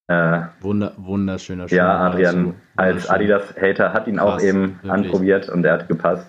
Äh, 0.07 0.39
Wunder, 0.61 0.93
wunderschöner 0.97 1.67
Schuh. 1.67 1.75
ja, 1.75 1.99
Adrian 1.99 2.53
als 2.77 3.09
Wunderschön. 3.09 3.15
Adidas-Hater 3.15 3.91
hat 3.93 4.07
ihn 4.07 4.19
auch 4.19 4.35
Krass, 4.35 4.43
eben 4.43 4.61
wirklich. 4.75 4.91
anprobiert 4.91 5.49
und 5.49 5.65
er 5.65 5.73
hat 5.73 5.89
gepasst. 5.89 6.25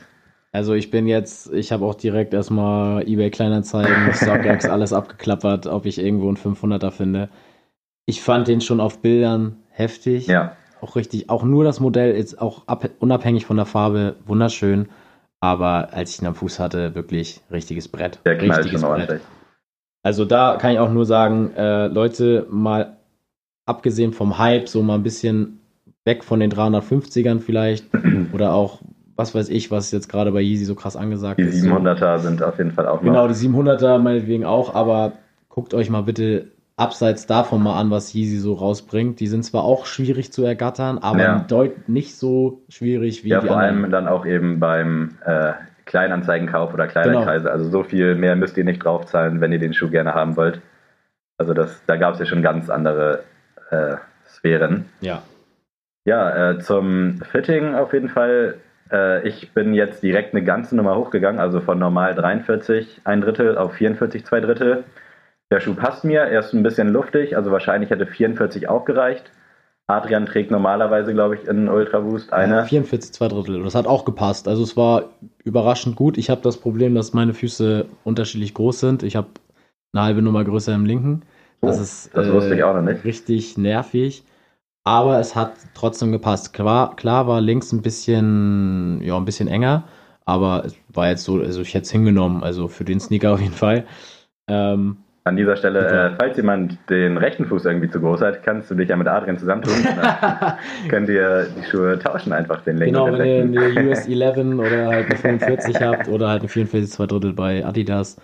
Also 0.50 0.74
ich 0.74 0.90
bin 0.90 1.06
jetzt, 1.06 1.52
ich 1.52 1.70
habe 1.70 1.84
auch 1.84 1.94
direkt 1.94 2.34
erstmal 2.34 3.06
eBay 3.08 3.30
Kleinanzeigen, 3.30 3.94
StockX, 4.14 4.66
alles 4.68 4.92
abgeklappert, 4.92 5.68
ob 5.68 5.86
ich 5.86 5.98
irgendwo 6.02 6.26
einen 6.26 6.36
500er 6.36 6.90
finde. 6.90 7.28
Ich 8.06 8.20
fand 8.20 8.48
den 8.48 8.60
schon 8.60 8.80
auf 8.80 9.00
Bildern 9.00 9.58
heftig. 9.70 10.26
Ja, 10.26 10.56
Auch 10.80 10.96
richtig, 10.96 11.30
auch 11.30 11.44
nur 11.44 11.62
das 11.62 11.78
Modell 11.78 12.16
ist 12.16 12.42
auch 12.42 12.66
ab, 12.66 12.84
unabhängig 12.98 13.46
von 13.46 13.56
der 13.56 13.66
Farbe 13.66 14.16
wunderschön. 14.26 14.88
Aber 15.42 15.92
als 15.92 16.14
ich 16.14 16.22
ihn 16.22 16.28
am 16.28 16.36
Fuß 16.36 16.60
hatte, 16.60 16.94
wirklich 16.94 17.40
richtiges 17.50 17.88
Brett. 17.88 18.20
der 18.24 18.38
knallt 18.38 18.58
richtiges 18.60 18.80
schon 18.80 18.90
Brett. 18.90 19.00
ordentlich. 19.00 19.22
Also 20.04 20.24
da 20.24 20.56
kann 20.56 20.72
ich 20.72 20.78
auch 20.78 20.90
nur 20.90 21.04
sagen, 21.04 21.52
äh, 21.56 21.88
Leute, 21.88 22.46
mal 22.48 22.96
abgesehen 23.66 24.12
vom 24.12 24.38
Hype, 24.38 24.68
so 24.68 24.82
mal 24.82 24.94
ein 24.94 25.02
bisschen 25.02 25.58
weg 26.04 26.22
von 26.22 26.38
den 26.38 26.52
350ern 26.52 27.40
vielleicht 27.40 27.86
oder 28.32 28.54
auch, 28.54 28.82
was 29.16 29.34
weiß 29.34 29.48
ich, 29.48 29.72
was 29.72 29.90
jetzt 29.90 30.08
gerade 30.08 30.30
bei 30.30 30.40
Yeezy 30.40 30.64
so 30.64 30.76
krass 30.76 30.94
angesagt 30.96 31.40
Die 31.40 31.44
ist. 31.44 31.64
700er 31.64 32.18
sind 32.18 32.40
auf 32.40 32.58
jeden 32.58 32.70
Fall 32.70 32.86
auch 32.86 33.02
noch. 33.02 33.02
Genau, 33.02 33.26
die 33.26 33.34
700er 33.34 33.98
meinetwegen 33.98 34.44
auch, 34.44 34.76
aber 34.76 35.12
guckt 35.48 35.74
euch 35.74 35.90
mal 35.90 36.02
bitte 36.02 36.52
abseits 36.76 37.26
davon 37.26 37.62
mal 37.62 37.78
an, 37.78 37.90
was 37.90 38.14
Yeezy 38.14 38.38
so 38.38 38.54
rausbringt. 38.54 39.20
Die 39.20 39.26
sind 39.26 39.44
zwar 39.44 39.64
auch 39.64 39.86
schwierig 39.86 40.32
zu 40.32 40.44
ergattern, 40.44 40.98
aber 40.98 41.20
Ja. 41.22 41.46
nicht 41.86 42.16
so 42.16 42.62
schwierig 42.68 43.24
wie 43.24 43.28
Ja, 43.28 43.40
die 43.40 43.46
vor 43.48 43.56
anderen. 43.58 43.82
allem 43.84 43.90
dann 43.92 44.08
auch 44.08 44.24
eben 44.26 44.58
beim 44.58 45.16
äh, 45.24 45.52
Kleinanzeigenkauf 45.84 46.72
oder 46.72 46.86
Genau. 46.86 46.92
Kleiderkreise. 47.02 47.50
Also 47.50 47.68
so 47.70 47.82
viel 47.82 48.14
mehr 48.14 48.36
müsst 48.36 48.56
ihr 48.56 48.64
nicht 48.64 48.84
draufzahlen, 48.84 49.40
wenn 49.40 49.52
ihr 49.52 49.58
den 49.58 49.74
Schuh 49.74 49.90
gerne 49.90 50.14
haben 50.14 50.36
wollt. 50.36 50.60
Also 51.38 51.54
das, 51.54 51.82
da 51.86 51.96
gab 51.96 52.14
es 52.14 52.20
ja 52.20 52.26
schon 52.26 52.42
ganz 52.42 52.70
andere 52.70 53.24
äh, 53.70 53.96
Sphären. 54.26 54.86
Ja. 55.00 55.22
Ja, 56.04 56.50
äh, 56.52 56.58
zum 56.58 57.20
Fitting 57.30 57.74
auf 57.74 57.92
jeden 57.92 58.08
Fall. 58.08 58.54
Äh, 58.90 59.26
ich 59.28 59.52
bin 59.52 59.72
jetzt 59.74 60.02
direkt 60.02 60.34
eine 60.34 60.42
ganze 60.44 60.74
Nummer 60.76 60.96
hochgegangen, 60.96 61.40
also 61.40 61.60
von 61.60 61.78
normal 61.78 62.14
43 62.14 63.02
ein 63.04 63.20
Drittel 63.20 63.56
auf 63.56 63.74
44 63.74 64.24
zwei 64.24 64.40
Drittel. 64.40 64.84
Der 65.52 65.60
Schuh 65.60 65.74
passt 65.74 66.02
mir, 66.02 66.20
er 66.20 66.40
ist 66.40 66.54
ein 66.54 66.62
bisschen 66.62 66.88
luftig, 66.88 67.36
also 67.36 67.52
wahrscheinlich 67.52 67.90
hätte 67.90 68.06
44 68.06 68.70
auch 68.70 68.86
gereicht. 68.86 69.30
Adrian 69.86 70.24
trägt 70.24 70.50
normalerweise, 70.50 71.12
glaube 71.12 71.34
ich, 71.34 71.46
in 71.46 71.68
Ultra 71.68 72.00
Boost 72.00 72.32
eine. 72.32 72.64
44 72.64 73.12
zwei 73.12 73.28
Drittel. 73.28 73.56
Und 73.56 73.64
das 73.64 73.74
hat 73.74 73.86
auch 73.86 74.06
gepasst. 74.06 74.48
Also 74.48 74.62
es 74.62 74.78
war 74.78 75.10
überraschend 75.44 75.94
gut. 75.94 76.16
Ich 76.16 76.30
habe 76.30 76.40
das 76.40 76.56
Problem, 76.56 76.94
dass 76.94 77.12
meine 77.12 77.34
Füße 77.34 77.84
unterschiedlich 78.02 78.54
groß 78.54 78.80
sind. 78.80 79.02
Ich 79.02 79.14
habe 79.14 79.28
eine 79.92 80.04
halbe 80.04 80.22
Nummer 80.22 80.42
größer 80.42 80.74
im 80.74 80.86
linken. 80.86 81.20
Das 81.60 81.78
Oh, 81.78 81.82
ist 81.82 82.10
das 82.16 82.32
wusste 82.32 82.54
ich 82.54 82.64
auch 82.64 82.74
noch 82.74 82.80
nicht. 82.80 83.04
richtig 83.04 83.58
nervig. 83.58 84.24
Aber 84.84 85.20
es 85.20 85.36
hat 85.36 85.52
trotzdem 85.74 86.12
gepasst. 86.12 86.54
Klar, 86.54 86.96
klar 86.96 87.26
war 87.26 87.42
links 87.42 87.72
ein 87.72 87.82
bisschen, 87.82 89.02
ja, 89.02 89.18
ein 89.18 89.26
bisschen 89.26 89.48
enger, 89.48 89.84
aber 90.24 90.64
es 90.64 90.74
war 90.88 91.10
jetzt 91.10 91.24
so, 91.24 91.40
also 91.40 91.60
ich 91.60 91.74
hätte 91.74 91.84
es 91.84 91.90
hingenommen, 91.92 92.42
also 92.42 92.68
für 92.68 92.84
den 92.84 93.00
Sneaker 93.00 93.34
auf 93.34 93.40
jeden 93.40 93.52
Fall. 93.52 93.84
Ähm, 94.48 94.96
An 95.24 95.36
dieser 95.36 95.54
Stelle, 95.54 95.86
äh, 95.86 96.16
falls 96.18 96.36
jemand 96.36 96.78
den 96.90 97.16
rechten 97.16 97.44
Fuß 97.44 97.64
irgendwie 97.64 97.88
zu 97.88 98.00
groß 98.00 98.22
hat, 98.22 98.42
kannst 98.42 98.70
du 98.72 98.74
dich 98.74 98.88
ja 98.88 98.96
mit 98.96 99.06
Adrian 99.06 99.38
zusammentun. 99.38 99.74
Dann 99.84 100.56
könnt 100.88 101.08
ihr 101.08 101.46
die 101.56 101.62
Schuhe 101.70 101.96
tauschen, 101.96 102.32
einfach 102.32 102.60
den 102.62 102.78
linken 102.78 102.94
genau, 102.94 103.16
wenn 103.16 103.52
ihr 103.52 103.60
eine. 103.60 103.88
US 103.88 104.08
11 104.08 104.36
oder 104.58 104.86
halt 104.88 105.06
eine 105.06 105.16
45 105.16 105.80
habt 105.80 106.08
oder 106.08 106.28
halt 106.28 106.40
eine 106.40 106.48
44 106.48 106.90
zwei 106.90 107.06
Drittel 107.06 107.34
bei 107.34 107.64
Adidas, 107.64 108.16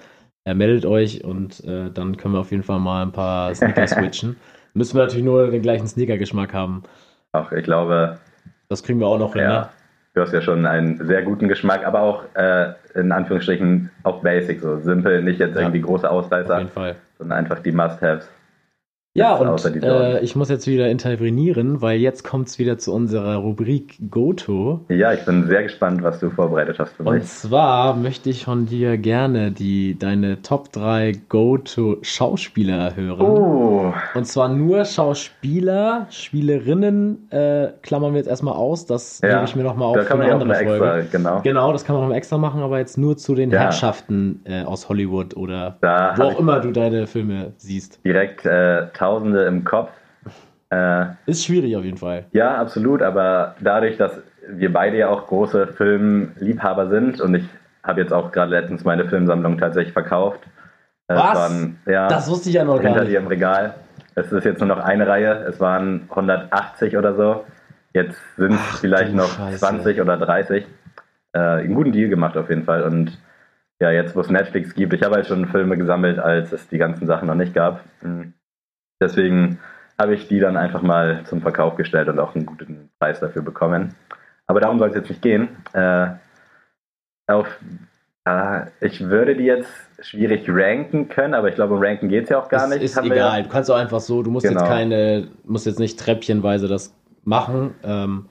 äh, 0.44 0.54
meldet 0.54 0.87
euch 0.87 1.22
und 1.22 1.62
äh, 1.64 1.90
dann 1.92 2.16
können 2.16 2.34
wir 2.34 2.40
auf 2.40 2.50
jeden 2.50 2.64
Fall 2.64 2.80
mal 2.80 3.02
ein 3.02 3.12
paar 3.12 3.54
Sneaker 3.54 3.87
switchen. 3.87 4.34
Müssen 4.74 4.96
wir 4.96 5.02
natürlich 5.02 5.24
nur 5.24 5.50
den 5.52 5.62
gleichen 5.62 5.87
Sneaker-Geschmack 5.87 6.52
haben. 6.52 6.82
Auch 7.30 7.52
ich 7.52 7.62
glaube, 7.62 8.18
Das 8.68 8.82
kriegen 8.82 8.98
wir 8.98 9.06
auch 9.06 9.18
noch 9.18 9.34
hin, 9.34 9.42
ja, 9.42 9.61
ne? 9.61 9.68
Du 10.18 10.22
hast 10.24 10.33
ja 10.33 10.40
schon 10.42 10.66
einen 10.66 11.07
sehr 11.07 11.22
guten 11.22 11.46
Geschmack, 11.48 11.87
aber 11.87 12.00
auch 12.00 12.24
äh, 12.35 12.72
in 12.94 13.12
Anführungsstrichen 13.12 13.88
auch 14.02 14.20
basic, 14.20 14.61
so 14.61 14.78
simpel, 14.78 15.22
nicht 15.22 15.38
jetzt 15.38 15.54
Ja. 15.54 15.61
irgendwie 15.62 15.81
große 15.81 16.11
Ausreißer, 16.11 16.57
sondern 17.18 17.38
einfach 17.38 17.61
die 17.61 17.70
Must-Haves. 17.72 18.28
Ja, 19.18 19.35
und 19.37 19.83
äh, 19.83 20.20
ich 20.20 20.37
muss 20.37 20.48
jetzt 20.48 20.66
wieder 20.66 20.88
intervenieren, 20.88 21.83
weil 21.83 21.98
jetzt 21.98 22.22
kommt 22.24 22.48
es 22.48 22.59
wieder 22.59 22.78
zu 22.78 22.92
unserer 22.92 23.37
Rubrik 23.37 23.98
Goto. 24.11 24.85
Ja, 24.88 25.12
ich 25.12 25.24
bin 25.24 25.46
sehr 25.46 25.62
gespannt, 25.64 26.02
was 26.02 26.20
du 26.20 26.31
vorbereitet 26.31 26.78
hast 26.78 26.92
für 26.96 27.02
Und 27.02 27.14
mich. 27.16 27.24
zwar 27.24 27.94
möchte 27.96 28.31
ich 28.31 28.44
von 28.44 28.66
dir 28.66 28.96
gerne 28.98 29.50
die 29.52 29.98
deine 29.98 30.42
Top 30.42 30.72
3 30.72 31.12
Go-To-Schauspieler 31.28 32.96
hören. 32.96 33.20
Oh, 33.20 33.92
Und 34.14 34.26
zwar 34.26 34.48
nur 34.48 34.85
Schauspieler, 34.85 36.07
Spielerinnen, 36.11 37.31
äh, 37.31 37.68
klammern 37.83 38.12
wir 38.12 38.18
jetzt 38.18 38.28
erstmal 38.28 38.54
aus. 38.54 38.87
Das 38.87 39.20
Ja, 39.22 39.28
hebe 39.37 39.44
ich 39.44 39.57
mir 39.57 39.62
nochmal 39.64 39.88
auf 39.88 39.96
da 39.96 40.02
für 40.04 40.14
eine 40.14 40.33
andere 40.33 40.54
eine 40.54 40.66
Folge. 40.68 41.00
extra, 41.02 41.18
genau. 41.18 41.40
Genau, 41.42 41.72
das 41.72 41.85
kann 41.85 41.94
man 41.94 42.02
nochmal 42.04 42.18
extra 42.18 42.38
machen, 42.38 42.62
aber 42.62 42.78
jetzt 42.78 42.98
nur 42.98 43.16
zu 43.16 43.35
den 43.35 43.50
Ja. 43.50 43.61
Herrschaften 43.61 44.40
äh, 44.44 44.62
aus 44.62 44.88
Hollywood 44.88 45.37
oder 45.37 45.76
Da 45.81 46.14
wo 46.16 46.22
auch 46.24 46.38
immer 46.38 46.61
du 46.61 46.72
deine 46.72 47.07
Filme 47.07 47.52
siehst. 47.57 48.00
direkt 48.04 48.44
äh, 48.46 48.87
Tausende 49.09 49.44
im 49.44 49.64
Kopf. 49.64 49.90
Äh, 50.71 51.07
Ist 51.25 51.44
schwierig 51.47 51.75
auf 51.77 51.85
jeden 51.85 51.97
Fall. 51.97 52.27
Ja, 52.33 52.57
absolut, 52.57 53.01
aber 53.01 53.55
dadurch, 53.61 53.97
dass 53.97 54.21
wir 54.51 54.71
beide 54.71 54.99
ja 54.99 55.09
auch 55.09 55.27
große 55.27 55.66
Filmliebhaber 55.68 56.88
sind 56.90 57.21
und 57.23 57.35
ich 57.35 57.49
habe 57.83 58.03
jetzt 58.03 58.12
auch 58.12 58.33
gerade 58.33 58.51
letztens 58.51 58.85
meine 58.85 59.09
Filmsammlung 59.09 59.57
tatsächlich 59.57 59.94
verkauft. 59.94 60.40
Äh, 61.07 61.14
Was? 61.16 61.35
Waren, 61.38 61.79
ja, 61.87 62.07
Das 62.09 62.29
wusste 62.31 62.51
ich 62.51 62.57
ja 62.57 62.64
noch 62.64 62.75
gar 62.77 62.83
hinter 62.83 63.01
nicht. 63.01 63.12
dir 63.12 63.18
im 63.21 63.29
Regal. 63.29 63.75
Es 64.14 64.31
ist 64.31 64.44
jetzt 64.44 64.59
nur 64.59 64.68
noch 64.68 64.81
eine 64.81 65.07
Reihe, 65.07 65.33
es 65.49 65.59
waren 65.59 66.03
180 66.11 66.99
oder 66.99 67.14
so. 67.14 67.44
Jetzt 67.94 68.18
sind 68.37 68.53
es 68.53 68.81
vielleicht 68.81 69.14
noch 69.14 69.29
Scheiße. 69.38 69.57
20 69.59 70.03
oder 70.03 70.18
30. 70.18 70.66
Äh, 71.33 71.38
einen 71.38 71.75
guten 71.75 71.92
Deal 71.92 72.11
gemacht 72.11 72.37
auf 72.37 72.51
jeden 72.51 72.64
Fall 72.64 72.83
und 72.83 73.18
ja, 73.81 73.90
jetzt 73.90 74.14
wo 74.16 74.21
es 74.21 74.29
Netflix 74.29 74.75
gibt, 74.75 74.92
ich 74.92 75.03
habe 75.03 75.14
halt 75.14 75.27
schon 75.29 75.47
Filme 75.47 75.79
gesammelt, 75.79 76.18
als 76.18 76.53
es 76.53 76.68
die 76.68 76.79
ganzen 76.79 77.07
Sachen 77.07 77.29
noch 77.29 77.37
nicht 77.37 77.55
gab. 77.55 77.81
Deswegen 79.00 79.58
habe 80.00 80.14
ich 80.14 80.28
die 80.28 80.40
dann 80.40 80.56
einfach 80.56 80.82
mal 80.82 81.22
zum 81.24 81.40
Verkauf 81.40 81.76
gestellt 81.76 82.08
und 82.08 82.18
auch 82.18 82.34
einen 82.34 82.46
guten 82.46 82.88
Preis 83.00 83.20
dafür 83.20 83.42
bekommen. 83.42 83.94
Aber 84.46 84.61
darum 84.61 84.78
soll 84.78 84.88
es 84.88 84.94
jetzt 84.94 85.08
nicht 85.11 85.22
gehen. 85.22 85.48
Äh, 85.72 86.08
auf, 87.26 87.46
äh, 88.24 88.61
ich 88.80 89.00
würde 89.00 89.37
die 89.37 89.44
jetzt 89.44 89.68
schwierig 90.00 90.44
ranken 90.48 91.08
können, 91.08 91.34
aber 91.34 91.48
ich 91.48 91.54
glaube, 91.56 91.74
um 91.74 91.82
ranken 91.82 92.08
geht 92.08 92.24
es 92.24 92.30
ja 92.30 92.38
auch 92.38 92.48
gar 92.48 92.61
das 92.61 92.70
nicht. 92.70 92.82
ist 92.82 92.96
Haben 92.96 93.11
egal. 93.11 93.38
Ja. 93.38 93.42
Du 93.44 93.48
kannst 93.50 93.70
auch 93.70 93.76
einfach 93.76 94.00
so, 94.00 94.22
du 94.22 94.30
musst 94.30 94.46
Genau. 94.46 94.61
jetzt 94.61 94.68
keine, 94.70 95.28
musst 95.44 95.66
jetzt 95.66 95.78
nicht 95.80 95.98
treppchenweise 95.98 96.68
das 96.68 96.94
machen. 97.24 97.74
Ähm, 97.82 98.26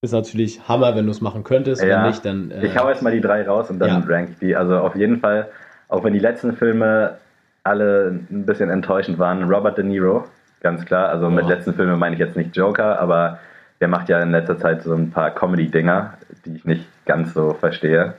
ist 0.00 0.12
natürlich 0.12 0.66
Hammer, 0.68 0.96
wenn 0.96 1.04
du 1.04 1.10
es 1.10 1.20
machen 1.20 1.44
könntest. 1.44 1.82
Ja. 1.82 2.02
Wenn 2.02 2.08
nicht, 2.10 2.24
dann. 2.24 2.50
Äh, 2.50 2.66
Ich 2.66 2.76
hau 2.78 2.88
jetzt 2.88 3.02
mal 3.02 3.12
die 3.12 3.20
drei 3.20 3.46
raus 3.46 3.68
und 3.70 3.78
dann 3.78 3.88
Ja. 3.88 4.02
rank 4.08 4.30
ich 4.30 4.38
die. 4.38 4.56
Also 4.56 4.78
auf 4.78 4.96
jeden 4.96 5.20
Fall, 5.20 5.48
auch 5.88 6.02
wenn 6.04 6.12
die 6.12 6.18
letzten 6.18 6.56
Filme 6.56 7.18
alle 7.64 8.20
ein 8.30 8.44
bisschen 8.46 8.70
enttäuschend 8.70 9.18
waren, 9.18 9.44
Robert 9.44 9.78
De 9.78 9.84
Niro, 9.84 10.24
ganz 10.60 10.84
klar. 10.84 11.08
Also 11.08 11.30
mit 11.30 11.44
Ja. 11.44 11.54
letzten 11.54 11.74
Filmen 11.74 11.98
meine 11.98 12.14
ich 12.14 12.20
jetzt 12.20 12.36
nicht 12.36 12.56
Joker, 12.56 12.98
aber 13.00 13.38
der 13.80 13.88
macht 13.88 14.08
ja 14.08 14.20
in 14.20 14.30
letzter 14.30 14.58
Zeit 14.58 14.82
so 14.82 14.92
ein 14.94 15.10
paar 15.10 15.30
Comedy-Dinger, 15.30 16.14
die 16.44 16.56
ich 16.56 16.64
nicht 16.64 16.86
ganz 17.06 17.34
so 17.34 17.52
verstehe. 17.54 18.14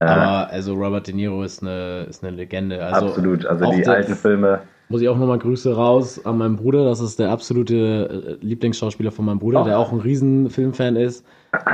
Äh, 0.00 0.04
aber 0.06 0.50
also 0.50 0.74
Robert 0.74 1.06
De 1.06 1.14
Niro 1.14 1.42
ist 1.42 1.62
eine, 1.62 2.06
ist 2.08 2.24
eine 2.24 2.34
Legende. 2.36 2.82
Also 2.84 3.06
absolut. 3.06 3.46
Also 3.46 3.64
auch 3.66 3.74
die 3.74 3.86
alten 3.86 4.14
Filme, 4.14 4.60
muss 4.88 5.00
ich 5.00 5.08
auch 5.08 5.16
nochmal 5.16 5.38
Grüße 5.38 5.74
raus 5.74 6.22
an 6.26 6.36
meinen 6.36 6.56
Bruder. 6.56 6.84
Das 6.84 7.00
ist 7.00 7.18
der 7.18 7.30
absolute 7.30 8.38
äh, 8.42 8.44
Lieblingsschauspieler 8.44 9.10
von 9.10 9.24
meinem 9.24 9.38
Bruder, 9.38 9.62
Oh. 9.62 9.64
der 9.64 9.78
auch 9.78 9.90
ein 9.92 10.00
riesen 10.00 10.50
Filmfan 10.50 10.96
ist. 10.96 11.24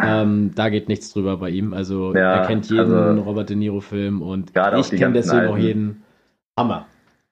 Ähm, 0.04 0.52
da 0.54 0.68
geht 0.68 0.88
nichts 0.88 1.12
drüber 1.12 1.36
bei 1.38 1.48
ihm. 1.50 1.72
Also 1.72 2.14
Ja, 2.14 2.34
er 2.42 2.46
kennt 2.46 2.68
jeden 2.70 2.92
also- 2.94 3.22
Robert 3.22 3.48
De 3.48 3.56
Niro-Film 3.56 4.22
und 4.22 4.56
auch 4.56 4.72
ich 4.78 4.90
kenne 4.90 5.14
deswegen 5.14 5.46
auch 5.46 5.54
alten. 5.54 5.66
jeden. 5.66 6.02
Hammer. 6.58 6.86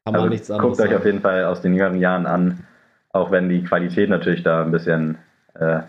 Kann 0.04 0.12
man 0.12 0.22
also 0.22 0.28
nichts 0.28 0.50
anderes 0.50 0.78
guckt 0.78 0.88
euch 0.88 0.96
auf 0.96 1.04
jeden 1.04 1.20
Fall 1.20 1.44
aus 1.44 1.60
den 1.60 1.72
jüngeren 1.74 1.98
Jahren 1.98 2.26
an, 2.26 2.60
auch 3.12 3.30
wenn 3.30 3.48
die 3.48 3.64
Qualität 3.64 4.08
natürlich 4.08 4.42
da 4.42 4.62
ein 4.62 4.70
bisschen 4.70 5.18
äh, 5.54 5.80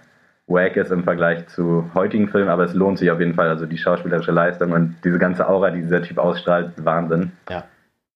wack 0.48 0.78
ist 0.78 0.92
im 0.92 1.04
Vergleich 1.04 1.46
zu 1.48 1.90
heutigen 1.94 2.28
Filmen, 2.30 2.50
aber 2.50 2.64
es 2.64 2.74
lohnt 2.74 2.98
sich 2.98 3.12
auf 3.12 3.20
jeden 3.20 3.36
Fall. 3.36 3.50
Also 3.50 3.66
die 3.66 3.78
schauspielerische 3.78 4.32
Leistung 4.32 4.72
und 4.72 4.96
diese 5.04 5.20
ganze 5.20 5.48
Aura, 5.48 5.70
die 5.70 5.82
dieser 5.82 6.02
Typ 6.02 6.18
ausstrahlt, 6.18 6.74
Wahnsinn. 6.84 7.32
Ja. 7.50 7.66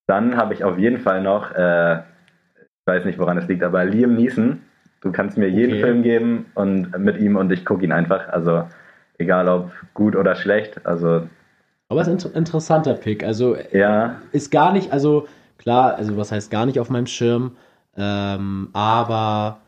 Dann 0.07 0.38
habe 0.38 0.53
ich 0.53 0.63
auf 0.63 0.77
jeden 0.77 0.99
Fall 0.99 1.21
noch, 1.21 1.53
äh, 1.53 1.97
ich 1.97 2.88
weiß 2.88 3.05
nicht, 3.05 3.19
woran 3.19 3.38
es 3.38 3.47
liegt, 3.47 3.63
aber 3.63 3.86
Liam 3.86 4.15
Neeson. 4.15 4.62
Du 5.01 5.12
kannst 5.12 5.38
mir 5.38 5.49
jeden 5.49 5.73
Okay. 5.73 5.81
Film 5.84 6.03
geben 6.03 6.45
und 6.53 6.97
mit 6.97 7.17
ihm 7.17 7.36
und 7.36 7.51
ich 7.51 7.65
gucke 7.65 7.84
ihn 7.84 7.91
einfach. 7.91 8.29
Also 8.29 8.67
egal 9.17 9.47
ob 9.47 9.71
gut 9.93 10.15
oder 10.15 10.36
schlecht. 10.36 10.86
Also 10.86 11.27
Aber 11.91 11.99
es 12.01 12.08
ist 12.08 12.25
ein 12.25 12.32
interessanter 12.36 12.93
Pick. 12.93 13.21
Also 13.25 13.58
ja, 13.73 14.15
ist 14.32 14.49
gar 14.49 14.71
nicht, 14.71 14.93
also 14.93 15.27
klar, 15.58 15.95
also 15.95 16.15
was 16.15 16.32
heißt 16.32 16.49
gar 16.49 16.65
nicht 16.65 16.80
auf 16.80 16.89
meinem 16.89 17.06
Schirm, 17.06 17.58
ähm, 17.97 18.69
aber 18.71 19.60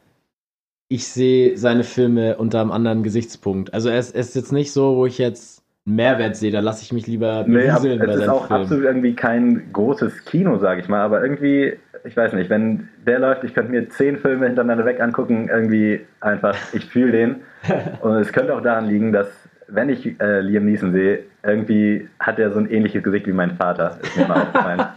ich 0.88 1.06
sehe 1.06 1.58
seine 1.58 1.84
Filme 1.84 2.38
unter 2.38 2.62
einem 2.62 2.72
anderen 2.72 3.04
Gesichtspunkt. 3.04 3.74
Also 3.74 3.90
es, 3.90 4.10
es 4.10 4.30
ist 4.30 4.36
jetzt 4.36 4.52
nicht 4.54 4.72
so, 4.72 4.96
wo 4.96 5.06
ich 5.06 5.18
jetzt 5.18 5.64
einen 5.86 5.98
Mehrwert 5.98 6.38
sehe, 6.38 6.52
da 6.52 6.62
lasse 6.62 6.84
ich 6.84 6.94
mich 6.94 7.08
lieber 7.08 7.44
Nee, 7.46 7.68
ab, 7.68 7.82
berieseln 7.82 8.00
bei 8.00 8.14
es 8.14 8.22
ist 8.22 8.30
auch 8.30 8.48
Filmen. 8.48 8.64
absolut 8.64 8.86
irgendwie 8.86 9.16
kein 9.16 9.74
großes 9.74 10.24
Kino, 10.24 10.58
sage 10.60 10.80
ich 10.80 10.88
mal, 10.88 11.02
aber 11.02 11.22
irgendwie, 11.22 11.74
ich 12.06 12.16
weiß 12.16 12.32
nicht, 12.32 12.50
wenn 12.50 12.88
der 13.06 13.20
läuft, 13.20 13.44
ich 13.44 13.54
könnte 13.54 13.72
mir 13.72 13.90
zehn 13.90 14.16
Filme 14.16 14.46
hintereinander 14.46 14.86
weg 14.86 15.02
angucken, 15.02 15.50
irgendwie 15.50 16.00
einfach, 16.22 16.56
ich 16.72 16.86
fühle 16.86 17.12
den. 17.12 17.36
Und 18.02 18.14
es 18.16 18.32
könnte 18.32 18.56
auch 18.56 18.62
daran 18.62 18.88
liegen, 18.88 19.12
dass, 19.12 19.28
wenn 19.74 19.90
ich 19.90 20.20
äh, 20.20 20.42
Liam 20.42 20.66
Neeson 20.66 20.92
sehe, 20.92 21.24
irgendwie 21.44 22.08
hat 22.20 22.40
er 22.40 22.52
so 22.52 22.60
ein 22.60 22.70
ähnliches 22.70 23.04
Gesicht 23.04 23.28
wie 23.28 23.34
mein 23.34 23.56
Vater, 23.58 23.98
ist 24.02 24.18
mir 24.18 24.28
mal 24.28 24.42
aufgefallen. 24.42 24.86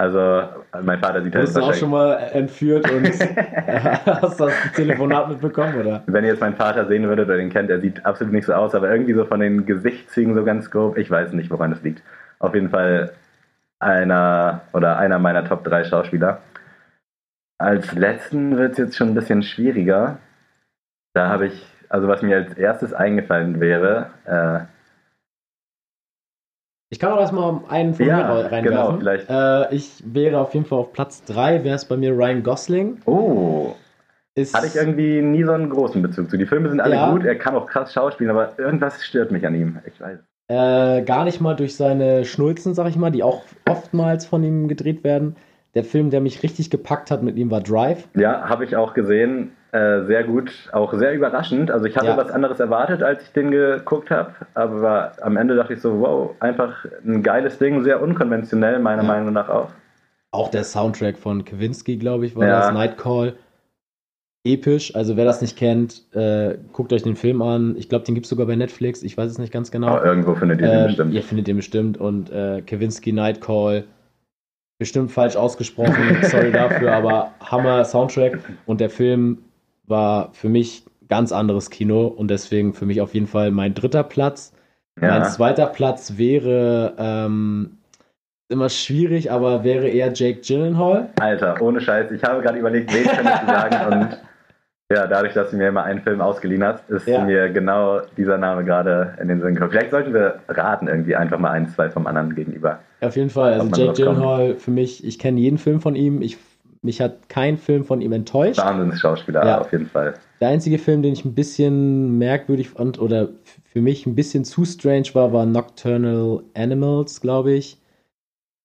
Also, 0.00 0.44
mein 0.82 1.00
Vater 1.00 1.24
sieht 1.24 1.34
Du 1.34 1.38
halt 1.38 1.48
bist 1.48 1.58
auch 1.58 1.74
schon 1.74 1.90
mal 1.90 2.14
entführt 2.32 2.88
und 2.88 3.04
hast 4.06 4.38
das 4.38 4.52
Telefonat 4.76 5.28
mitbekommen, 5.28 5.74
oder? 5.74 6.04
wenn 6.06 6.22
ihr 6.22 6.30
jetzt 6.30 6.40
meinen 6.40 6.54
Vater 6.54 6.86
sehen 6.86 7.08
würdet 7.08 7.26
oder 7.26 7.36
den 7.36 7.50
kennt, 7.50 7.68
er 7.68 7.80
sieht 7.80 8.06
absolut 8.06 8.32
nicht 8.32 8.44
so 8.44 8.52
aus, 8.52 8.76
aber 8.76 8.92
irgendwie 8.92 9.14
so 9.14 9.24
von 9.24 9.40
den 9.40 9.66
Gesichtszügen 9.66 10.36
so 10.36 10.44
ganz 10.44 10.70
grob, 10.70 10.96
ich 10.98 11.10
weiß 11.10 11.32
nicht, 11.32 11.50
woran 11.50 11.72
es 11.72 11.82
liegt. 11.82 12.04
Auf 12.38 12.54
jeden 12.54 12.70
Fall 12.70 13.10
einer 13.80 14.62
oder 14.72 14.98
einer 14.98 15.18
meiner 15.18 15.44
Top 15.44 15.64
3 15.64 15.82
Schauspieler. 15.82 16.42
Als 17.58 17.92
letzten 17.92 18.56
wird 18.56 18.72
es 18.72 18.78
jetzt 18.78 18.96
schon 18.96 19.08
ein 19.08 19.14
bisschen 19.14 19.42
schwieriger. 19.42 20.18
Da 21.12 21.28
habe 21.28 21.46
ich, 21.46 21.66
also 21.88 22.08
was 22.08 22.22
mir 22.22 22.36
als 22.36 22.54
erstes 22.54 22.92
eingefallen 22.92 23.60
wäre, 23.60 24.10
äh, 24.26 24.60
Ich 26.90 26.98
kann 26.98 27.12
auch 27.12 27.20
erstmal 27.20 27.60
einen 27.68 27.94
von 27.94 28.06
Ja, 28.06 28.16
mir 28.16 28.24
reinwerfen. 28.50 28.62
genau, 28.62 28.96
vielleicht. 28.98 29.28
Äh, 29.28 29.74
ich 29.74 30.02
wäre 30.06 30.38
auf 30.40 30.54
jeden 30.54 30.64
Fall 30.64 30.78
auf 30.78 30.92
Platz 30.92 31.22
3, 31.24 31.62
wäre 31.64 31.76
es 31.76 31.84
bei 31.84 31.96
mir 31.98 32.12
Ryan 32.16 32.42
Gosling. 32.42 33.00
oh, 33.04 33.74
Ist, 34.34 34.54
hatte 34.54 34.68
ich 34.68 34.74
irgendwie 34.76 35.20
nie 35.20 35.44
so 35.44 35.52
einen 35.52 35.68
großen 35.68 36.00
Bezug 36.00 36.30
zu. 36.30 36.38
Die 36.38 36.46
Filme 36.46 36.70
sind 36.70 36.80
alle 36.80 36.94
Ja. 36.94 37.10
gut, 37.12 37.24
er 37.24 37.36
kann 37.36 37.54
auch 37.54 37.66
krass 37.66 37.92
schauspielen, 37.92 38.30
aber 38.30 38.58
irgendwas 38.58 39.04
stört 39.04 39.30
mich 39.32 39.46
an 39.46 39.54
ihm. 39.54 39.78
Ich 39.84 40.00
weiß. 40.00 40.18
Äh, 40.50 41.02
gar 41.02 41.24
nicht 41.24 41.42
mal 41.42 41.54
durch 41.54 41.76
seine 41.76 42.24
Schnulzen, 42.24 42.72
sag 42.72 42.88
ich 42.88 42.96
mal, 42.96 43.10
die 43.10 43.22
auch 43.22 43.42
oftmals 43.68 44.24
von 44.24 44.42
ihm 44.42 44.66
gedreht 44.68 45.04
werden. 45.04 45.36
der 45.74 45.84
Film, 45.84 46.08
der 46.08 46.22
mich 46.22 46.42
richtig 46.42 46.70
gepackt 46.70 47.10
hat 47.10 47.22
mit 47.22 47.36
ihm, 47.36 47.50
war 47.50 47.60
Drive. 47.60 48.08
Ja, 48.16 48.48
habe 48.48 48.64
ich 48.64 48.74
auch 48.76 48.94
gesehen. 48.94 49.52
Äh, 49.72 50.04
sehr 50.06 50.24
gut, 50.24 50.50
auch 50.72 50.94
sehr 50.94 51.12
überraschend. 51.12 51.70
Also 51.70 51.84
ich 51.84 51.94
hatte 51.96 52.06
Ja. 52.06 52.16
was 52.16 52.30
anderes 52.30 52.58
erwartet, 52.58 53.02
als 53.02 53.22
ich 53.22 53.32
den 53.32 53.50
geguckt 53.50 54.10
habe. 54.10 54.32
Aber 54.54 55.12
am 55.20 55.36
Ende 55.36 55.56
dachte 55.56 55.74
ich 55.74 55.80
so, 55.82 56.00
wow, 56.00 56.30
einfach 56.40 56.86
ein 57.06 57.22
geiles 57.22 57.58
Ding, 57.58 57.84
sehr 57.84 58.00
unkonventionell, 58.02 58.78
meiner 58.78 59.02
Ja. 59.02 59.08
Meinung 59.08 59.32
nach 59.34 59.48
auch. 59.50 59.68
Auch 60.30 60.50
der 60.50 60.64
Soundtrack 60.64 61.18
von 61.18 61.44
Kavinsky, 61.44 61.96
glaube 61.96 62.24
ich, 62.26 62.34
war 62.36 62.46
Ja. 62.46 62.60
das 62.60 62.72
Nightcall. 62.72 63.34
Episch, 64.46 64.94
also 64.94 65.16
wer 65.16 65.24
das 65.26 65.42
nicht 65.42 65.58
kennt, 65.58 66.04
äh, 66.14 66.56
guckt 66.72 66.92
euch 66.92 67.02
den 67.02 67.16
Film 67.16 67.42
an. 67.42 67.74
Ich 67.76 67.88
glaube, 67.90 68.04
den 68.06 68.14
gibt 68.14 68.24
es 68.24 68.30
sogar 68.30 68.46
bei 68.46 68.56
Netflix, 68.56 69.02
ich 69.02 69.18
weiß 69.18 69.30
es 69.30 69.38
nicht 69.38 69.52
ganz 69.52 69.70
genau. 69.70 69.88
Aber 69.88 70.04
irgendwo 70.06 70.34
findet 70.34 70.60
ihr 70.62 70.68
den 70.68 70.78
Ähm, 70.80 70.86
bestimmt. 70.86 71.12
Ihr 71.12 71.22
findet 71.22 71.46
den 71.48 71.56
bestimmt 71.56 71.98
und 71.98 72.30
äh, 72.30 72.62
Kavinsky 72.62 73.12
Nightcall 73.12 73.84
bestimmt 74.78 75.10
falsch 75.10 75.36
ausgesprochen, 75.36 76.18
sorry 76.22 76.52
dafür, 76.52 76.92
aber 76.92 77.32
Hammer 77.40 77.84
Soundtrack 77.84 78.38
und 78.64 78.80
der 78.80 78.88
Film 78.90 79.38
war 79.88 80.30
für 80.32 80.48
mich 80.48 80.84
ganz 81.08 81.32
anderes 81.32 81.70
Kino 81.70 82.06
und 82.06 82.28
deswegen 82.30 82.74
für 82.74 82.86
mich 82.86 83.00
auf 83.00 83.14
jeden 83.14 83.26
Fall 83.26 83.50
mein 83.50 83.74
dritter 83.74 84.02
Platz. 84.02 84.52
Mein 85.00 85.22
Ja. 85.22 85.28
zweiter 85.28 85.66
Platz 85.66 86.14
wäre 86.18 86.94
ähm, 86.98 87.78
immer 88.48 88.68
schwierig, 88.68 89.30
aber 89.30 89.64
wäre 89.64 89.88
eher 89.88 90.12
Jake 90.12 90.40
Gyllenhaal. 90.40 91.08
Alter, 91.20 91.60
ohne 91.62 91.80
Scheiß. 91.80 92.10
Ich 92.10 92.22
habe 92.24 92.42
gerade 92.42 92.58
überlegt, 92.58 92.92
wen 92.92 93.04
könnte 93.04 93.32
ich 93.42 93.50
sagen 93.50 93.76
und 93.92 94.18
ja, 94.90 95.06
dadurch, 95.06 95.34
dass 95.34 95.50
du 95.50 95.56
mir 95.58 95.68
immer 95.68 95.84
einen 95.84 96.00
Film 96.00 96.22
ausgeliehen 96.22 96.64
hast, 96.64 96.88
ist 96.88 97.06
Ja. 97.06 97.22
mir 97.22 97.50
genau 97.50 98.00
dieser 98.16 98.38
Name 98.38 98.64
gerade 98.64 99.14
in 99.20 99.28
den 99.28 99.40
Sinn 99.40 99.52
gekommen. 99.54 99.70
Vielleicht 99.70 99.90
sollten 99.90 100.14
wir 100.14 100.40
raten 100.48 100.88
irgendwie 100.88 101.14
einfach 101.14 101.38
mal 101.38 101.50
ein, 101.50 101.68
zwei 101.68 101.90
vom 101.90 102.06
anderen 102.06 102.34
gegenüber. 102.34 102.78
Auf 103.02 103.14
jeden 103.16 103.28
Fall, 103.28 103.52
also 103.52 103.68
Jake. 103.76 103.92
Gyllenhaal 103.92 104.54
für 104.56 104.70
mich, 104.70 105.04
ich 105.04 105.18
kenne 105.18 105.40
jeden 105.40 105.58
Film 105.58 105.82
von 105.82 105.94
ihm, 105.94 106.22
ich, 106.22 106.38
mich 106.82 107.00
hat 107.00 107.28
kein 107.28 107.58
Film 107.58 107.84
von 107.84 108.00
ihm 108.00 108.12
enttäuscht. 108.12 108.58
Wahnsinnsschauspieler 108.58 109.44
Ja. 109.44 109.60
auf 109.60 109.72
jeden 109.72 109.86
Fall. 109.86 110.14
Der 110.40 110.48
einzige 110.48 110.78
Film, 110.78 111.02
den 111.02 111.12
ich 111.12 111.24
ein 111.24 111.34
bisschen 111.34 112.18
merkwürdig 112.18 112.70
fand 112.70 113.00
oder 113.00 113.28
für 113.64 113.80
mich 113.80 114.06
ein 114.06 114.14
bisschen 114.14 114.44
zu 114.44 114.64
strange 114.64 115.08
war, 115.14 115.32
war 115.32 115.46
Nocturnal 115.46 116.42
Animals, 116.54 117.20
glaube 117.20 117.52
ich. 117.52 117.78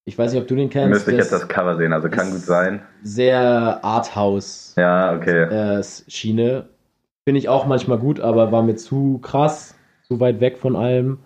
Ich 0.06 0.18
weiß 0.18 0.34
nicht, 0.34 0.42
ob 0.42 0.48
du 0.48 0.56
den 0.56 0.70
kennst. 0.70 0.90
Müsste 0.90 1.12
ich 1.12 1.18
jetzt 1.18 1.32
das 1.32 1.48
Cover 1.48 1.76
sehen, 1.78 1.94
also 1.94 2.10
kann 2.10 2.30
gut 2.32 2.42
sein. 2.42 2.82
Sehr 3.04 3.80
Arthouse 3.84 4.74
Ja, 4.78 5.16
okay. 5.16 5.44
äh, 5.44 5.84
Schiene. 6.08 6.68
Finde 7.26 7.40
ich 7.40 7.48
auch 7.48 7.66
manchmal 7.66 7.98
gut, 8.00 8.20
aber 8.20 8.52
war 8.52 8.64
mir 8.64 8.76
zu 8.76 9.20
krass, 9.20 9.76
zu 10.04 10.20
weit 10.20 10.42
weg 10.42 10.58
von 10.58 10.76
allem. 10.76 11.20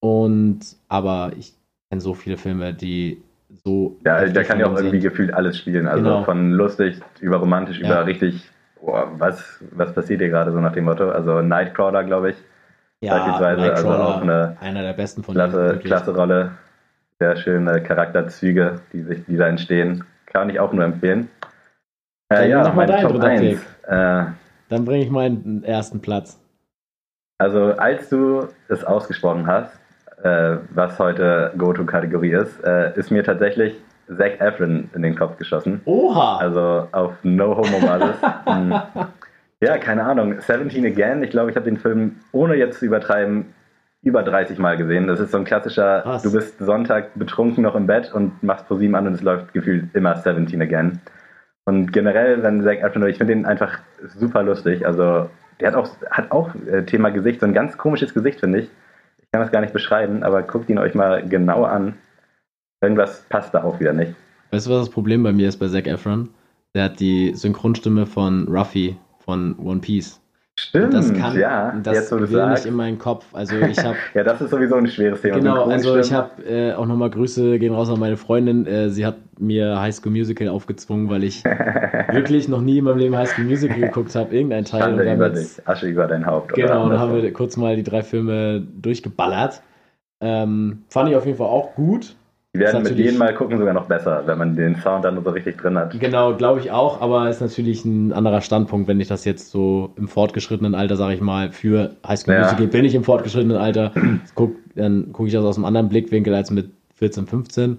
Und 0.00 0.60
aber 0.88 1.32
ich 1.38 1.54
kenne 1.90 2.00
so 2.02 2.14
viele 2.14 2.36
Filme, 2.36 2.74
die 2.74 3.22
so. 3.64 3.98
Ja, 4.04 4.24
der 4.24 4.44
kann 4.44 4.58
ja 4.60 4.66
auch 4.66 4.76
irgendwie 4.76 5.00
gefühlt 5.00 5.32
alles 5.34 5.58
spielen. 5.58 5.86
Also 5.86 6.04
Genau. 6.04 6.24
von 6.24 6.52
lustig 6.52 7.00
über 7.20 7.36
romantisch 7.38 7.80
Ja. 7.80 7.86
über 7.86 8.06
richtig, 8.06 8.50
boah, 8.80 9.10
was, 9.18 9.62
was 9.72 9.92
passiert 9.94 10.20
hier 10.20 10.28
gerade 10.30 10.52
so 10.52 10.60
nach 10.60 10.72
dem 10.72 10.84
Motto? 10.84 11.10
Also 11.10 11.40
Nightcrawler, 11.42 12.04
glaube 12.04 12.30
ich. 12.30 12.36
ja, 13.00 13.14
beispielsweise, 13.16 13.72
also 13.74 13.88
auch 13.92 14.20
eine 14.22 14.56
einer 14.60 14.82
der 14.82 14.92
besten 14.92 15.22
von. 15.22 15.34
Klasse, 15.34 15.78
klasse 15.82 16.14
Rolle. 16.14 16.52
Sehr 17.18 17.36
schöne 17.36 17.82
Charakterzüge, 17.82 18.80
die 18.92 19.02
sich 19.02 19.24
die 19.26 19.36
da 19.36 19.46
entstehen. 19.48 20.04
Kann 20.26 20.48
ich 20.48 20.58
auch 20.60 20.72
nur 20.72 20.84
empfehlen. 20.84 21.28
Dann 22.30 22.42
Äh, 22.44 22.48
ja, 22.50 22.62
mach 22.62 22.74
mal 22.74 22.86
deinen 22.86 23.02
Top 23.02 23.12
dritter 23.12 23.26
1. 23.26 23.60
Äh, 23.86 24.24
Dann 24.68 24.84
bringe 24.84 25.04
ich 25.04 25.10
meinen 25.10 25.64
ersten 25.64 26.00
Platz. 26.00 26.38
also 27.38 27.72
als 27.76 28.08
du 28.08 28.48
es 28.68 28.84
ausgesprochen 28.84 29.46
hast, 29.46 29.78
äh, 30.22 30.56
was 30.70 30.98
heute 30.98 31.52
Go-To-Kategorie 31.56 32.32
ist, 32.32 32.62
äh, 32.64 32.96
ist 32.98 33.10
mir 33.10 33.24
tatsächlich 33.24 33.74
Zac 34.16 34.40
Efron 34.40 34.90
in 34.94 35.02
den 35.02 35.16
Kopf 35.16 35.36
geschossen. 35.36 35.80
Oha! 35.84 36.38
Also 36.38 36.88
auf 36.92 37.12
No-Homo-Basis. 37.22 38.16
Hm. 38.46 38.74
ja, 39.60 39.78
keine 39.78 40.04
Ahnung. 40.04 40.40
17 40.40 40.84
Again, 40.86 41.22
ich 41.22 41.30
glaube, 41.30 41.50
ich 41.50 41.56
habe 41.56 41.64
den 41.64 41.76
Film, 41.76 42.16
ohne 42.32 42.56
jetzt 42.56 42.80
zu 42.80 42.86
übertreiben, 42.86 43.54
über 44.02 44.22
30 44.22 44.58
Mal 44.58 44.76
gesehen. 44.76 45.06
Das 45.06 45.20
ist 45.20 45.30
so 45.30 45.38
ein 45.38 45.44
klassischer, 45.44 46.00
Krass. 46.02 46.22
du 46.22 46.32
bist 46.32 46.58
Sonntag 46.58 47.10
betrunken 47.14 47.62
noch 47.62 47.74
im 47.74 47.86
Bett 47.86 48.12
und 48.12 48.42
machst 48.42 48.66
ProSieben 48.66 48.96
an 48.96 49.06
und 49.06 49.14
es 49.14 49.22
läuft 49.22 49.52
gefühlt 49.52 49.94
immer 49.94 50.16
17 50.16 50.60
Again. 50.60 51.00
Und 51.64 51.92
generell, 51.92 52.42
wenn 52.42 52.62
Zac 52.62 52.80
Efron, 52.82 53.06
ich 53.06 53.18
finde 53.18 53.34
den 53.34 53.46
einfach 53.46 53.78
super 54.16 54.42
lustig. 54.42 54.86
Also 54.86 55.28
der 55.60 55.68
hat 55.68 55.74
auch, 55.76 55.88
hat 56.10 56.32
auch 56.32 56.50
äh, 56.66 56.84
Thema 56.84 57.10
Gesicht, 57.10 57.40
so 57.40 57.46
ein 57.46 57.54
ganz 57.54 57.76
komisches 57.76 58.14
Gesicht, 58.14 58.40
finde 58.40 58.60
ich. 58.60 58.70
Ich 59.30 59.32
kann 59.32 59.42
das 59.42 59.52
gar 59.52 59.60
nicht 59.60 59.72
beschreiben, 59.72 60.24
aber 60.24 60.42
guckt 60.42 60.68
ihn 60.70 60.78
euch 60.78 60.96
mal 60.96 61.24
genau 61.28 61.62
an. 61.62 61.94
Irgendwas 62.82 63.22
passt 63.28 63.54
da 63.54 63.62
auch 63.62 63.78
wieder 63.78 63.92
nicht. 63.92 64.12
Weißt 64.50 64.66
du, 64.66 64.70
was 64.72 64.86
das 64.86 64.90
Problem 64.90 65.22
bei 65.22 65.30
mir 65.30 65.48
ist 65.48 65.58
bei 65.58 65.68
Zac 65.68 65.86
Efron? 65.86 66.30
Der 66.74 66.82
hat 66.84 66.98
die 66.98 67.32
Synchronstimme 67.36 68.06
von 68.06 68.48
Ruffy 68.48 68.96
von 69.20 69.56
One 69.60 69.78
Piece. 69.78 70.19
Stimmt, 70.60 70.92
das 70.92 71.12
kann, 71.14 71.38
ja. 71.38 71.74
das 71.82 71.94
jetzt, 71.94 72.12
will 72.12 72.26
sagst. 72.26 72.64
nicht 72.64 72.70
in 72.70 72.76
meinen 72.76 72.98
Kopf. 72.98 73.24
Also 73.32 73.56
ich 73.56 73.78
habe 73.78 73.96
Ja, 74.14 74.22
das 74.24 74.40
ist 74.42 74.50
sowieso 74.50 74.74
ein 74.76 74.86
schweres 74.86 75.22
Thema. 75.22 75.36
genau, 75.38 75.64
also 75.64 75.96
ich 75.96 76.12
habe 76.12 76.42
äh, 76.44 76.74
auch 76.74 76.86
nochmal 76.86 77.08
Grüße 77.10 77.58
gehen 77.58 77.72
raus 77.72 77.88
an 77.88 77.98
meine 77.98 78.16
Freundin. 78.18 78.66
Äh, 78.66 78.90
sie 78.90 79.06
hat 79.06 79.16
mir 79.38 79.80
High 79.80 79.94
School 79.94 80.12
Musical 80.12 80.48
aufgezwungen, 80.48 81.08
weil 81.08 81.24
ich 81.24 81.42
wirklich 82.12 82.48
noch 82.48 82.60
nie 82.60 82.78
in 82.78 82.84
meinem 82.84 82.98
Leben 82.98 83.16
High 83.16 83.28
School 83.30 83.44
Musical 83.46 83.80
geguckt 83.80 84.14
habe, 84.14 84.34
irgendein 84.34 84.64
Teil. 84.66 84.82
Schande 84.82 85.08
und 85.08 85.14
über 85.14 85.28
jetzt- 85.28 85.58
dich, 85.58 85.68
Asche 85.68 85.86
über 85.86 86.06
dein 86.06 86.26
Haupt. 86.26 86.52
Genau, 86.52 86.84
und 86.84 86.90
dann 86.90 86.98
haben 86.98 87.14
wir 87.22 87.32
kurz 87.32 87.56
mal 87.56 87.74
die 87.76 87.82
drei 87.82 88.02
Filme 88.02 88.60
durchgeballert. 88.60 89.62
Ähm, 90.20 90.82
fand 90.90 91.08
ich 91.08 91.16
auf 91.16 91.24
jeden 91.24 91.38
Fall 91.38 91.46
auch 91.46 91.74
gut. 91.74 92.14
Die 92.52 92.58
werden 92.58 92.82
mit 92.82 92.96
jedem 92.96 93.18
Mal 93.18 93.32
gucken 93.32 93.58
sogar 93.58 93.74
noch 93.74 93.86
besser, 93.86 94.24
wenn 94.26 94.36
man 94.36 94.56
den 94.56 94.74
Sound 94.74 95.04
dann 95.04 95.22
so 95.22 95.30
richtig 95.30 95.58
drin 95.58 95.78
hat. 95.78 95.98
Genau, 96.00 96.34
glaube 96.34 96.58
ich 96.58 96.72
auch, 96.72 97.00
aber 97.00 97.30
ist 97.30 97.40
natürlich 97.40 97.84
ein 97.84 98.12
anderer 98.12 98.40
Standpunkt, 98.40 98.88
wenn 98.88 98.98
ich 98.98 99.06
das 99.06 99.24
jetzt 99.24 99.52
so 99.52 99.92
im 99.96 100.08
fortgeschrittenen 100.08 100.74
Alter, 100.74 100.96
sage 100.96 101.14
ich 101.14 101.20
mal, 101.20 101.52
für 101.52 101.94
High 102.04 102.18
School 102.18 102.34
Ja. 102.34 102.42
Musical 102.42 102.66
bin 102.66 102.84
ich 102.84 102.96
im 102.96 103.04
fortgeschrittenen 103.04 103.56
Alter, 103.56 103.92
guck, 104.34 104.56
dann 104.74 105.12
gucke 105.12 105.28
ich 105.28 105.34
das 105.34 105.44
aus 105.44 105.56
einem 105.58 105.64
anderen 105.64 105.88
Blickwinkel 105.88 106.34
als 106.34 106.50
mit 106.50 106.70
14, 106.96 107.28
15. 107.28 107.78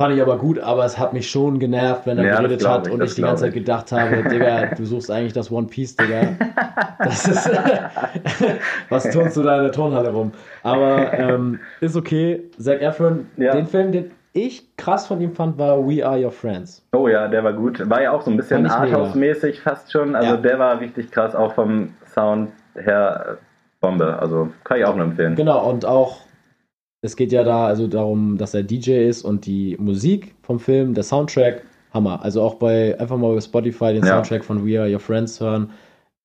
Fand 0.00 0.14
ich 0.14 0.22
aber 0.22 0.38
gut, 0.38 0.60
aber 0.60 0.84
es 0.84 0.96
hat 0.96 1.12
mich 1.12 1.28
schon 1.28 1.58
genervt, 1.58 2.02
wenn 2.06 2.18
er 2.18 2.24
Ja, 2.24 2.36
geredet 2.36 2.64
hat 2.68 2.86
ich, 2.86 2.92
und 2.92 3.02
ich 3.02 3.16
die 3.16 3.22
ganze 3.22 3.42
Zeit 3.46 3.54
gedacht 3.54 3.90
habe, 3.90 4.22
Digga, 4.30 4.66
du 4.76 4.84
suchst 4.84 5.10
eigentlich 5.10 5.32
das 5.32 5.50
One 5.50 5.66
Piece, 5.66 5.96
Digga. 5.96 6.36
Das 7.00 7.26
ist, 7.26 7.50
was 8.90 9.10
turnst 9.10 9.36
du 9.36 9.42
da 9.42 9.56
in 9.56 9.62
der 9.64 9.72
Turnhalle 9.72 10.10
rum? 10.10 10.30
Aber 10.62 11.12
ähm, 11.14 11.58
ist 11.80 11.96
okay. 11.96 12.44
Zac 12.60 12.80
Efron, 12.80 13.26
Ja. 13.36 13.52
den 13.56 13.66
Film, 13.66 13.90
den 13.90 14.10
ich 14.34 14.64
krass 14.76 15.08
von 15.08 15.20
ihm 15.20 15.32
fand, 15.34 15.58
war 15.58 15.78
We 15.84 16.06
Are 16.06 16.16
Your 16.24 16.30
Friends. 16.30 16.84
Oh 16.92 17.08
ja, 17.08 17.26
der 17.26 17.42
war 17.42 17.52
gut. 17.52 17.88
War 17.90 18.00
ja 18.02 18.12
auch 18.12 18.22
so 18.22 18.30
ein 18.30 18.36
bisschen. 18.36 18.66
Arthouse-mäßig 18.68 19.60
fast 19.62 19.90
schon. 19.90 20.14
Also 20.14 20.34
Ja. 20.34 20.36
der 20.36 20.58
war 20.60 20.78
richtig 20.80 21.10
krass, 21.10 21.34
auch 21.34 21.54
vom 21.54 21.94
Sound 22.14 22.50
her 22.76 23.26
äh, 23.32 23.34
Bombe. 23.80 24.16
Also 24.20 24.48
kann 24.62 24.78
ich 24.78 24.84
auch 24.84 24.94
nur 24.94 25.06
empfehlen. 25.06 25.34
Genau, 25.34 25.68
und 25.68 25.84
auch, 25.84 26.18
es 27.02 27.16
geht 27.16 27.32
ja 27.32 27.44
da 27.44 27.66
also 27.66 27.86
darum, 27.86 28.38
dass 28.38 28.54
er 28.54 28.62
DJ 28.62 29.08
ist 29.08 29.22
und 29.22 29.46
die 29.46 29.76
Musik 29.78 30.34
vom 30.42 30.58
Film, 30.58 30.94
der 30.94 31.04
Soundtrack, 31.04 31.62
Hammer. 31.94 32.22
Also 32.22 32.42
auch 32.42 32.56
bei, 32.56 32.98
einfach 32.98 33.16
mal 33.16 33.34
bei 33.34 33.40
Spotify 33.40 33.94
den 33.94 34.04
Ja. 34.04 34.14
Soundtrack 34.16 34.44
von 34.44 34.66
We 34.66 34.78
Are 34.80 34.92
Your 34.92 35.00
Friends 35.00 35.40
hören. 35.40 35.70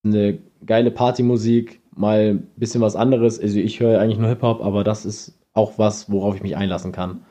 Eine 0.03 0.39
geile 0.65 0.91
Partymusik, 0.91 1.80
mal 1.95 2.32
ein 2.32 2.47
bisschen 2.57 2.82
was 2.82 2.95
anderes. 2.95 3.39
Also 3.39 3.59
ich 3.59 3.80
höre 3.80 3.99
eigentlich 3.99 4.19
nur 4.19 4.30
Hip-Hop, 4.30 4.63
aber 4.63 4.84
das 4.84 5.05
ist 5.05 5.39
auch 5.53 5.78
was, 5.78 6.11
worauf 6.11 6.36
ich 6.36 6.43
mich 6.43 6.57
einlassen 6.57 6.91
kann. 6.91 7.24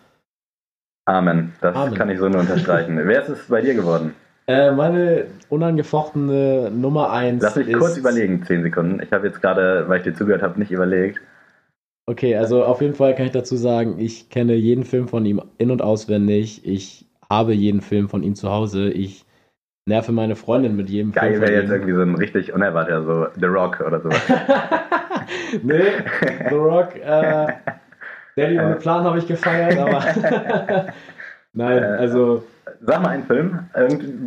Amen. 1.07 1.53
Das 1.61 1.75
Amen. 1.75 1.95
kann 1.95 2.09
ich 2.11 2.19
so 2.19 2.29
nur 2.29 2.41
unterstreichen. 2.41 2.97
Wer 2.97 3.23
ist 3.23 3.29
es 3.29 3.49
bei 3.49 3.61
dir 3.61 3.75
geworden? 3.75 4.15
Äh, 4.47 4.73
meine 4.73 5.27
unangefochtene 5.49 6.71
Nummer 6.71 7.11
1 7.11 7.43
Lass 7.43 7.57
mich 7.57 7.73
kurz 7.73 7.97
überlegen, 7.97 8.43
10 8.45 8.63
Sekunden. 8.63 9.01
Ich 9.03 9.13
habe 9.13 9.27
jetzt 9.27 9.41
gerade, 9.41 9.89
weil 9.89 9.99
ich 9.99 10.05
dir 10.05 10.15
zugehört 10.15 10.43
habe, 10.43 10.59
nicht 10.59 10.71
überlegt. 10.71 11.21
Okay, 12.13 12.37
also 12.37 12.63
auf 12.63 12.83
jeden 12.83 12.93
Fall 12.93 13.15
kann 13.15 13.25
ich 13.25 13.33
dazu 13.33 13.57
sagen, 13.57 13.99
ich 13.99 14.29
kenne 14.29 14.53
jeden 14.53 14.85
Film 14.85 15.09
von 15.09 15.25
ihm 15.25 15.41
in- 15.57 15.71
und 15.71 15.81
auswendig. 15.81 16.61
Ich 16.67 17.07
habe 17.31 17.55
jeden 17.55 17.81
Film 17.81 18.11
von 18.11 18.23
ihm 18.23 18.35
zu 18.35 18.51
Hause. 18.51 18.91
Ich 18.91 19.25
nerve 19.89 20.13
meine 20.13 20.37
Freundin 20.37 20.77
mit 20.77 20.91
jedem 20.91 21.13
Geil 21.13 21.31
Film 21.31 21.41
wäre 21.41 21.53
von 21.53 21.61
jetzt 21.63 21.71
irgendwie 21.71 21.95
so 21.95 22.03
ein 22.03 22.15
richtig 22.17 22.53
unerwarteter, 22.53 23.03
so 23.03 23.27
The 23.41 23.47
Rock 23.47 23.81
oder 23.81 24.03
sowas. 24.03 24.21
nee, 25.63 25.91
The 26.51 26.55
Rock, 26.55 26.97
äh, 26.97 27.47
Daddy 28.37 28.59
ohne 28.59 28.75
Plan 28.75 29.05
habe 29.05 29.19
ich 29.19 29.27
gefeiert, 29.27 29.79
aber 29.79 30.05
nein, 31.55 31.83
also 31.83 32.45
Sag 32.83 33.01
mal 33.01 33.09
einen 33.09 33.25
Film, 33.25 33.71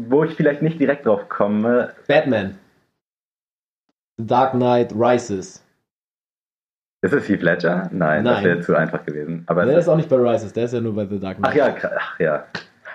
wo 0.09 0.23
ich 0.23 0.33
vielleicht 0.33 0.63
nicht 0.63 0.79
direkt 0.79 1.05
drauf 1.05 1.29
komme. 1.29 1.93
Batman. 2.07 2.57
The 4.17 4.25
Dark 4.25 4.53
Knight 4.53 4.91
Rises. 4.95 5.64
Ist 7.05 7.13
es 7.13 7.29
Heath 7.29 7.41
Ledger? 7.43 7.89
Nein, 7.91 8.25
das 8.25 8.35
Nein. 8.37 8.43
wäre 8.45 8.59
zu 8.61 8.75
einfach 8.75 9.05
gewesen. 9.05 9.43
Aber 9.47 9.65
Der 9.65 9.77
ist 9.77 9.87
auch 9.87 9.95
nicht 9.95 10.09
bei 10.09 10.15
Rises, 10.17 10.51
der 10.53 10.65
ist 10.65 10.73
ja 10.73 10.81
nur 10.81 10.95
bei 10.95 11.05
The 11.05 11.19
Dark 11.19 11.37
Knight. 11.37 11.51
ach 11.51 11.55
ja, 11.55 11.75
ach 11.97 12.19
ja. 12.19 12.43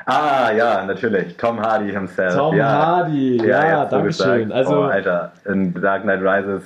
Ah 0.06 0.50
ja, 0.56 0.84
natürlich. 0.84 1.36
Tom 1.36 1.60
Hardy 1.60 1.90
himself. 1.92 2.34
Tom 2.34 2.56
ja. 2.56 2.66
Hardy, 2.68 3.36
ja, 3.46 3.86
wo 3.86 3.90
danke 3.90 4.12
schön. 4.12 4.50
Also, 4.50 4.78
oh, 4.80 4.82
Alter, 4.84 5.32
in 5.44 5.74
Dark 5.74 6.02
Knight 6.02 6.20
Rises 6.22 6.62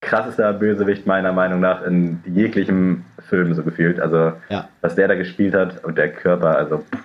krassester 0.00 0.52
Bösewicht 0.52 1.06
meiner 1.06 1.32
Meinung 1.32 1.60
nach 1.60 1.82
in 1.82 2.20
jeglichem 2.26 3.04
Film 3.28 3.54
so 3.54 3.62
gefühlt. 3.62 4.00
Also 4.00 4.32
ja. 4.48 4.68
was 4.82 4.94
der 4.96 5.08
da 5.08 5.14
gespielt 5.14 5.54
hat 5.54 5.82
und 5.84 5.96
der 5.96 6.10
Körper, 6.12 6.56
also 6.56 6.78
pff, 6.78 6.98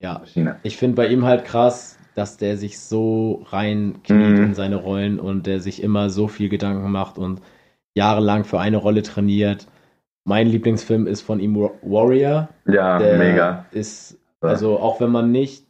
Ja, 0.00 0.18
Maschine. 0.18 0.56
ich 0.62 0.76
finde 0.76 0.94
bei 0.96 1.06
ihm 1.08 1.24
halt 1.24 1.44
krass, 1.44 1.98
dass 2.14 2.36
der 2.36 2.56
sich 2.56 2.78
so 2.78 3.44
reinkniet 3.50 4.10
Mhm. 4.38 4.44
in 4.44 4.54
seine 4.54 4.76
Rollen 4.76 5.18
und 5.18 5.46
der 5.46 5.58
sich 5.60 5.82
immer 5.82 6.08
so 6.10 6.28
viel 6.28 6.48
Gedanken 6.48 6.90
macht 6.92 7.18
und 7.18 7.40
jahrelang 8.00 8.44
für 8.44 8.60
eine 8.60 8.76
Rolle 8.76 9.02
trainiert. 9.02 9.66
Mein 10.24 10.46
Lieblingsfilm 10.48 11.06
ist 11.06 11.22
von 11.22 11.40
ihm 11.40 11.56
Wa- 11.56 11.70
Warrior. 11.82 12.48
Ja, 12.66 12.98
Der 12.98 13.18
mega. 13.18 13.64
ist, 13.72 14.18
also 14.40 14.78
auch 14.78 15.00
wenn 15.00 15.10
man 15.10 15.32
nicht 15.32 15.64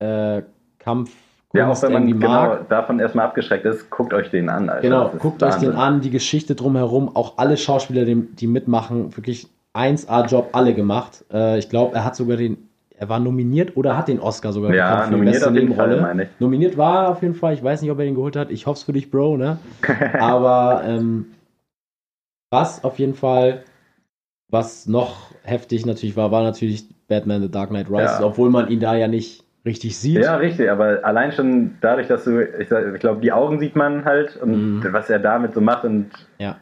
äh, 0.00 0.42
Kampf 0.78 1.12
Ja, 1.54 1.68
auch 1.70 1.82
wenn 1.82 1.92
man 1.92 2.06
genau 2.06 2.28
mag, 2.28 2.68
davon 2.68 2.98
erstmal 3.00 3.26
abgeschreckt 3.26 3.64
ist, 3.64 3.90
guckt 3.90 4.12
euch 4.12 4.30
den 4.30 4.48
an. 4.48 4.68
Alter. 4.68 4.82
Genau, 4.82 5.08
guckt 5.18 5.42
euch 5.42 5.56
den 5.56 5.72
an, 5.72 6.00
die 6.00 6.10
Geschichte 6.10 6.54
drumherum, 6.54 7.14
auch 7.14 7.38
alle 7.38 7.56
Schauspieler, 7.56 8.04
die, 8.04 8.16
die 8.34 8.46
mitmachen, 8.46 9.16
wirklich 9.16 9.48
1A-Job 9.74 10.50
alle 10.52 10.74
gemacht. 10.74 11.24
Äh, 11.32 11.58
ich 11.58 11.68
glaube, 11.68 11.94
er 11.94 12.04
hat 12.04 12.16
sogar 12.16 12.36
den, 12.38 12.56
er 12.96 13.08
war 13.08 13.20
nominiert 13.20 13.76
oder 13.76 13.96
hat 13.96 14.08
den 14.08 14.18
Oscar 14.20 14.52
sogar 14.52 14.74
Ja, 14.74 14.86
bekommen 14.86 15.02
für 15.02 15.10
die 15.10 15.12
nominiert 15.16 15.34
beste 15.34 15.48
auf 15.50 15.54
jeden 15.54 15.74
Fall, 15.74 15.88
Nebenrolle. 15.88 16.02
meine 16.08 16.22
ich. 16.24 16.28
Nominiert 16.40 16.76
war 16.76 17.04
er 17.04 17.08
auf 17.10 17.22
jeden 17.22 17.34
Fall, 17.34 17.54
ich 17.54 17.62
weiß 17.62 17.82
nicht, 17.82 17.90
ob 17.90 17.98
er 17.98 18.04
den 18.06 18.14
geholt 18.16 18.34
hat. 18.36 18.50
Ich 18.50 18.66
hoffe 18.66 18.78
es 18.78 18.82
für 18.84 18.92
dich, 18.94 19.10
Bro, 19.10 19.36
ne? 19.36 19.58
Aber 20.18 20.82
ähm, 20.84 21.26
was 22.50 22.84
auf 22.84 22.98
jeden 22.98 23.14
Fall, 23.14 23.64
was 24.50 24.86
noch 24.86 25.32
heftig 25.42 25.84
natürlich 25.86 26.16
war, 26.16 26.30
war 26.30 26.42
natürlich 26.42 26.84
Batman 27.08 27.42
The 27.42 27.50
Dark 27.50 27.70
Knight 27.70 27.88
Rises, 27.90 28.18
Ja. 28.18 28.24
obwohl 28.26 28.50
man 28.50 28.68
ihn 28.68 28.80
da 28.80 28.94
ja 28.94 29.08
nicht 29.08 29.44
richtig 29.64 29.98
sieht. 29.98 30.22
Ja, 30.22 30.36
richtig, 30.36 30.70
aber 30.70 31.00
allein 31.04 31.32
schon 31.32 31.76
dadurch, 31.80 32.06
dass 32.08 32.24
du, 32.24 32.42
ich, 32.42 32.70
ich 32.70 33.00
glaube, 33.00 33.20
die 33.20 33.32
Augen 33.32 33.58
sieht 33.58 33.76
man 33.76 34.04
halt 34.04 34.36
und 34.36 34.80
Mhm. 34.80 34.92
was 34.92 35.10
er 35.10 35.18
damit 35.18 35.54
so 35.54 35.60
macht 35.60 35.84
und 35.84 36.10
Ja. 36.38 36.56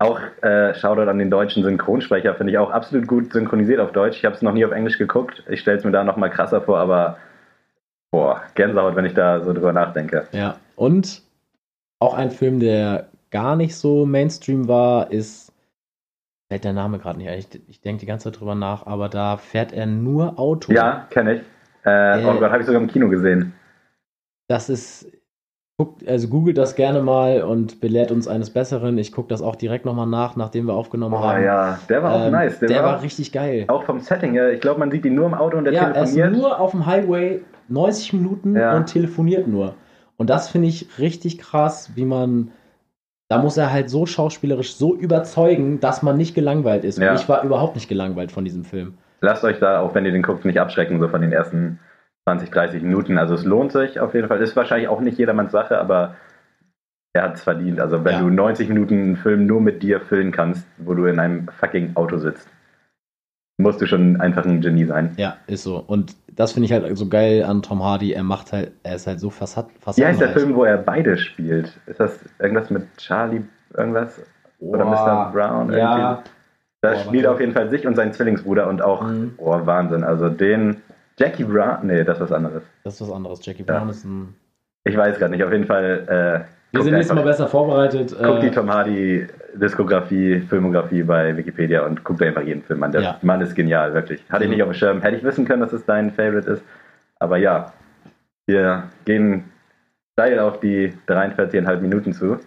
auch 0.00 0.20
äh, 0.42 0.74
Shoutout 0.74 1.08
an 1.10 1.18
den 1.18 1.30
deutschen 1.30 1.62
Synchronsprecher, 1.62 2.34
finde 2.34 2.52
ich 2.52 2.58
auch 2.58 2.70
absolut 2.70 3.06
gut 3.06 3.32
synchronisiert 3.32 3.80
auf 3.80 3.92
Deutsch. 3.92 4.16
Ich 4.18 4.24
habe 4.24 4.34
es 4.34 4.42
noch 4.42 4.52
nie 4.52 4.64
auf 4.64 4.72
Englisch 4.72 4.98
geguckt. 4.98 5.44
Ich 5.48 5.60
stelle 5.60 5.78
es 5.78 5.84
mir 5.84 5.90
da 5.92 6.02
noch 6.04 6.16
mal 6.16 6.28
krasser 6.30 6.60
vor, 6.60 6.78
aber 6.78 7.18
boah, 8.10 8.42
Gänsehaut, 8.54 8.96
wenn 8.96 9.04
ich 9.04 9.14
da 9.14 9.40
so 9.44 9.52
drüber 9.52 9.72
nachdenke. 9.72 10.26
Ja, 10.32 10.56
und 10.76 11.22
auch 12.00 12.14
ein 12.14 12.30
Film, 12.30 12.60
der 12.60 13.08
gar 13.30 13.56
nicht 13.56 13.76
so 13.76 14.06
Mainstream 14.06 14.68
war, 14.68 15.10
ist, 15.10 15.52
fällt 16.50 16.64
der 16.64 16.72
Name 16.72 16.98
gerade 16.98 17.18
nicht 17.18 17.28
ein, 17.28 17.38
ich, 17.38 17.48
ich 17.68 17.80
denke 17.80 18.00
die 18.00 18.06
ganze 18.06 18.30
Zeit 18.30 18.40
drüber 18.40 18.54
nach, 18.54 18.86
aber 18.86 19.08
da 19.08 19.36
fährt 19.36 19.72
er 19.72 19.86
nur 19.86 20.38
Auto. 20.38 20.72
Ja, 20.72 21.06
kenne 21.10 21.34
ich. 21.36 21.42
Äh, 21.84 22.22
Äh. 22.22 22.24
oh 22.26 22.38
Gott, 22.38 22.50
habe 22.50 22.60
ich 22.60 22.66
sogar 22.66 22.80
im 22.80 22.88
Kino 22.88 23.08
gesehen. 23.08 23.52
Das 24.48 24.68
ist, 24.70 25.06
also 26.06 26.28
googelt 26.28 26.56
das 26.58 26.74
gerne 26.74 27.02
mal 27.02 27.42
und 27.42 27.80
belehrt 27.80 28.10
uns 28.10 28.26
eines 28.26 28.50
Besseren. 28.50 28.96
Ich 28.98 29.12
gucke 29.12 29.28
das 29.28 29.42
auch 29.42 29.56
direkt 29.56 29.84
nochmal 29.84 30.06
nach, 30.06 30.34
nachdem 30.36 30.66
wir 30.66 30.74
aufgenommen 30.74 31.14
Oh 31.14 31.20
haben. 31.22 31.44
ja, 31.44 31.78
der 31.88 32.02
war 32.02 32.14
auch 32.14 32.24
Ähm, 32.26 32.32
nice. 32.32 32.58
Der, 32.60 32.82
war 32.82 32.96
auch, 32.98 33.02
richtig 33.02 33.30
geil. 33.30 33.64
auch 33.68 33.84
vom 33.84 34.00
Setting 34.00 34.32
her. 34.32 34.52
Ich 34.52 34.60
glaube, 34.60 34.80
man 34.80 34.90
sieht 34.90 35.04
ihn 35.04 35.14
nur 35.14 35.26
im 35.26 35.34
Auto 35.34 35.56
und 35.58 35.64
der 35.64 35.74
ja, 35.74 35.90
er 35.90 36.02
ist 36.04 36.14
telefoniert. 36.14 36.42
nur 36.42 36.58
auf 36.60 36.70
dem 36.72 36.86
Highway 36.86 37.42
90 37.68 38.14
Minuten 38.14 38.56
Ja. 38.56 38.74
und 38.76 38.86
telefoniert 38.86 39.46
nur. 39.46 39.74
Und 40.16 40.30
das 40.30 40.48
finde 40.48 40.68
ich 40.68 40.98
richtig 40.98 41.38
krass, 41.38 41.90
wie 41.94 42.04
man. 42.06 42.50
Da 43.28 43.38
muss 43.38 43.58
er 43.58 43.70
halt 43.70 43.90
so 43.90 44.06
schauspielerisch 44.06 44.74
so 44.74 44.96
überzeugen, 44.96 45.80
dass 45.80 46.02
man 46.02 46.16
nicht 46.16 46.34
gelangweilt 46.34 46.84
ist. 46.84 46.98
Ja. 46.98 47.10
Und 47.10 47.20
ich 47.20 47.28
war 47.28 47.44
überhaupt 47.44 47.74
nicht 47.74 47.88
gelangweilt 47.88 48.32
von 48.32 48.44
diesem 48.44 48.64
Film. 48.64 48.94
Lasst 49.20 49.44
euch 49.44 49.58
da, 49.58 49.80
auch 49.80 49.94
wenn 49.94 50.06
ihr 50.06 50.12
den 50.12 50.22
guckt, 50.22 50.44
nicht 50.44 50.58
abschrecken, 50.60 50.98
so 50.98 51.08
von 51.08 51.20
den 51.20 51.32
ersten 51.32 51.78
20, 52.24 52.50
30 52.50 52.82
Minuten. 52.82 53.18
Also 53.18 53.34
es 53.34 53.44
lohnt 53.44 53.72
sich 53.72 54.00
auf 54.00 54.14
jeden 54.14 54.28
Fall. 54.28 54.40
Ist 54.40 54.56
wahrscheinlich 54.56 54.88
auch 54.88 55.00
nicht 55.00 55.18
jedermanns 55.18 55.52
Sache, 55.52 55.78
aber 55.78 56.14
er 57.12 57.24
hat 57.24 57.34
es 57.34 57.42
verdient. 57.42 57.80
Also 57.80 58.02
wenn 58.04 58.14
Ja. 58.14 58.20
du 58.20 58.30
90 58.30 58.68
Minuten 58.68 58.94
einen 58.94 59.16
Film 59.16 59.46
nur 59.46 59.60
mit 59.60 59.82
dir 59.82 60.00
füllen 60.00 60.32
kannst, 60.32 60.66
wo 60.78 60.94
du 60.94 61.04
in 61.04 61.18
einem 61.18 61.48
fucking 61.48 61.96
Auto 61.96 62.16
sitzt, 62.16 62.48
musst 63.58 63.80
du 63.80 63.86
schon 63.86 64.20
einfach 64.20 64.44
ein 64.46 64.60
Genie 64.60 64.84
sein. 64.86 65.14
Ja, 65.16 65.36
ist 65.46 65.64
so. 65.64 65.76
Und 65.86 66.16
das 66.34 66.52
finde 66.52 66.66
ich 66.66 66.72
halt 66.72 66.96
so 66.96 67.08
geil 67.08 67.42
an 67.44 67.62
Tom 67.62 67.82
Hardy. 67.82 68.12
Er 68.12 68.22
macht 68.22 68.52
halt, 68.52 68.72
er 68.84 68.94
ist 68.96 69.06
halt 69.06 69.20
so 69.20 69.30
fassad, 69.30 69.68
Wie 69.96 70.04
heißt 70.06 70.20
der. 70.20 70.30
Film, 70.30 70.54
wo 70.54 70.64
er 70.64 70.78
beide 70.78 71.18
spielt? 71.18 71.76
Ist 71.86 71.98
das 72.00 72.18
irgendwas 72.38 72.70
mit 72.70 72.84
Charlie 72.96 73.42
irgendwas? 73.76 74.20
Oder 74.60 74.84
Mr. 74.84 75.30
Brown? 75.32 75.72
Ja, 75.72 75.96
Irgendwie? 75.98 76.30
Da 76.80 76.92
Boah, 76.92 76.96
spielt 77.00 77.24
er 77.24 77.32
auf 77.32 77.40
jeden 77.40 77.52
Fall 77.52 77.68
sich 77.70 77.86
und 77.86 77.96
seinen 77.96 78.12
Zwillingsbruder 78.12 78.68
und 78.68 78.80
auch, 78.82 79.02
Mhm. 79.02 79.34
oh 79.38 79.58
Wahnsinn, 79.66 80.04
also 80.04 80.28
den, 80.28 80.76
Jackie 81.18 81.42
Brown, 81.42 81.78
nee, 81.82 82.04
das 82.04 82.18
ist 82.18 82.22
was 82.22 82.32
anderes. 82.32 82.62
das 82.84 82.94
ist 82.94 83.00
was 83.00 83.10
anderes. 83.10 83.44
Jackie 83.44 83.64
Ja. 83.66 83.76
Brown 83.78 83.88
ist 83.88 84.04
ein. 84.04 84.34
Ich 84.84 84.96
weiß 84.96 85.18
gerade 85.18 85.32
nicht, 85.32 85.42
auf 85.42 85.50
jeden 85.50 85.66
Fall. 85.66 86.46
Äh, 86.46 86.57
Wir 86.70 86.82
sind 86.82 86.92
nächstes 86.94 87.14
Mal 87.16 87.24
besser 87.24 87.46
vorbereitet. 87.48 88.14
Guckt 88.22 88.42
die 88.42 88.48
Äh, 88.48 88.50
Tom 88.50 88.70
Hardy 88.72 89.26
Diskografie, 89.54 90.40
Filmografie 90.40 91.02
bei 91.02 91.34
Wikipedia 91.36 91.84
und 91.86 92.04
guckt 92.04 92.22
einfach 92.22 92.42
jeden 92.42 92.62
Film 92.62 92.82
an. 92.82 92.92
Der 92.92 93.00
Ja. 93.00 93.18
Mann 93.22 93.40
ist 93.40 93.54
genial, 93.54 93.94
wirklich. 93.94 94.22
Hatte 94.30 94.44
ich 94.44 94.50
Mhm. 94.50 94.54
nicht 94.56 94.62
auf 94.62 94.68
dem 94.70 94.74
Schirm. 94.74 95.00
Hätte 95.02 95.16
ich 95.16 95.24
wissen 95.24 95.46
können, 95.46 95.62
dass 95.62 95.72
es 95.72 95.84
dein 95.86 96.10
Favorite 96.12 96.50
ist. 96.50 96.62
Aber 97.18 97.38
ja, 97.38 97.72
wir 98.46 98.84
gehen 99.06 99.44
steil 100.12 100.38
auf 100.38 100.60
die 100.60 100.92
43,5 101.06 101.80
Minuten 101.80 102.12
zu. 102.12 102.38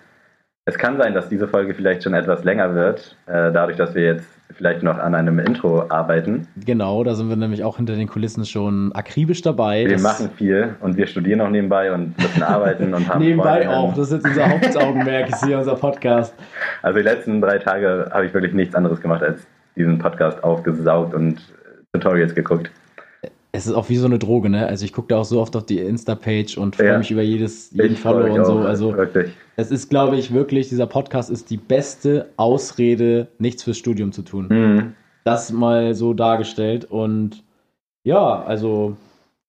Es 0.65 0.77
kann 0.77 0.95
sein, 0.97 1.15
dass 1.15 1.27
diese 1.27 1.47
Folge 1.47 1.73
vielleicht 1.73 2.03
schon 2.03 2.13
etwas 2.13 2.43
länger 2.43 2.75
wird, 2.75 3.17
äh, 3.25 3.51
dadurch, 3.51 3.77
dass 3.77 3.95
wir 3.95 4.03
jetzt 4.03 4.27
vielleicht 4.51 4.83
noch 4.83 4.99
an 4.99 5.15
einem 5.15 5.39
Intro 5.39 5.89
arbeiten. 5.89 6.47
genau, 6.65 7.03
da 7.03 7.15
sind 7.15 7.29
wir 7.29 7.35
nämlich 7.35 7.63
auch 7.63 7.77
hinter 7.77 7.95
den 7.95 8.07
Kulissen 8.07 8.45
schon 8.45 8.91
akribisch 8.93 9.41
dabei. 9.41 9.87
Wir 9.87 9.99
machen 9.99 10.29
viel 10.37 10.75
und 10.81 10.97
wir 10.97 11.07
studieren 11.07 11.41
auch 11.41 11.49
nebenbei 11.49 11.91
und 11.91 12.15
müssen 12.15 12.43
arbeiten 12.43 12.93
und 12.93 13.09
haben 13.09 13.23
Nebenbei 13.23 13.63
Freundinnen. 13.63 13.73
auch, 13.73 13.95
das 13.95 14.11
ist 14.11 14.23
jetzt 14.23 14.25
unser 14.27 14.49
Hauptaugenmerk, 14.49 15.29
ist 15.29 15.43
hier 15.43 15.57
unser 15.57 15.75
Podcast. 15.75 16.35
Also 16.83 16.99
die 16.99 17.05
letzten 17.05 17.41
drei 17.41 17.57
Tage 17.57 18.11
habe 18.11 18.27
ich 18.27 18.33
wirklich 18.35 18.53
nichts 18.53 18.75
anderes 18.75 19.01
gemacht, 19.01 19.23
als 19.23 19.47
diesen 19.75 19.97
Podcast 19.97 20.43
aufgesaugt 20.43 21.15
und 21.15 21.41
Tutorials 21.93 22.35
geguckt. 22.35 22.69
Es 23.53 23.67
ist 23.67 23.73
auch 23.73 23.89
wie 23.89 23.97
so 23.97 24.05
eine 24.05 24.17
Droge, 24.17 24.49
ne? 24.49 24.65
Also 24.65 24.85
ich 24.85 24.93
gucke 24.93 25.09
da 25.09 25.17
auch 25.17 25.25
so 25.25 25.41
oft 25.41 25.55
auf 25.57 25.65
die 25.65 25.79
Insta-Page 25.79 26.57
und 26.57 26.75
freue 26.77 26.87
Ja. 26.87 26.97
mich 26.97 27.11
über 27.11 27.21
jedes, 27.21 27.71
jeden 27.71 27.93
Ich 27.93 27.99
Follow 27.99 28.33
und 28.33 28.45
so. 28.45 28.59
auch, 28.59 28.65
Also 28.65 28.95
wirklich. 28.95 29.33
es 29.57 29.71
ist, 29.71 29.89
glaube 29.89 30.15
ich, 30.15 30.33
wirklich, 30.33 30.69
dieser 30.69 30.87
Podcast 30.87 31.29
ist 31.29 31.49
die 31.49 31.57
beste 31.57 32.29
Ausrede, 32.37 33.27
nichts 33.39 33.63
fürs 33.63 33.77
Studium 33.77 34.11
zu 34.13 34.21
tun. 34.21 34.47
Mhm. 34.49 34.93
Das 35.25 35.51
mal 35.51 35.93
so 35.93 36.13
dargestellt 36.13 36.85
und 36.85 37.43
ja, 38.03 38.41
also 38.41 38.95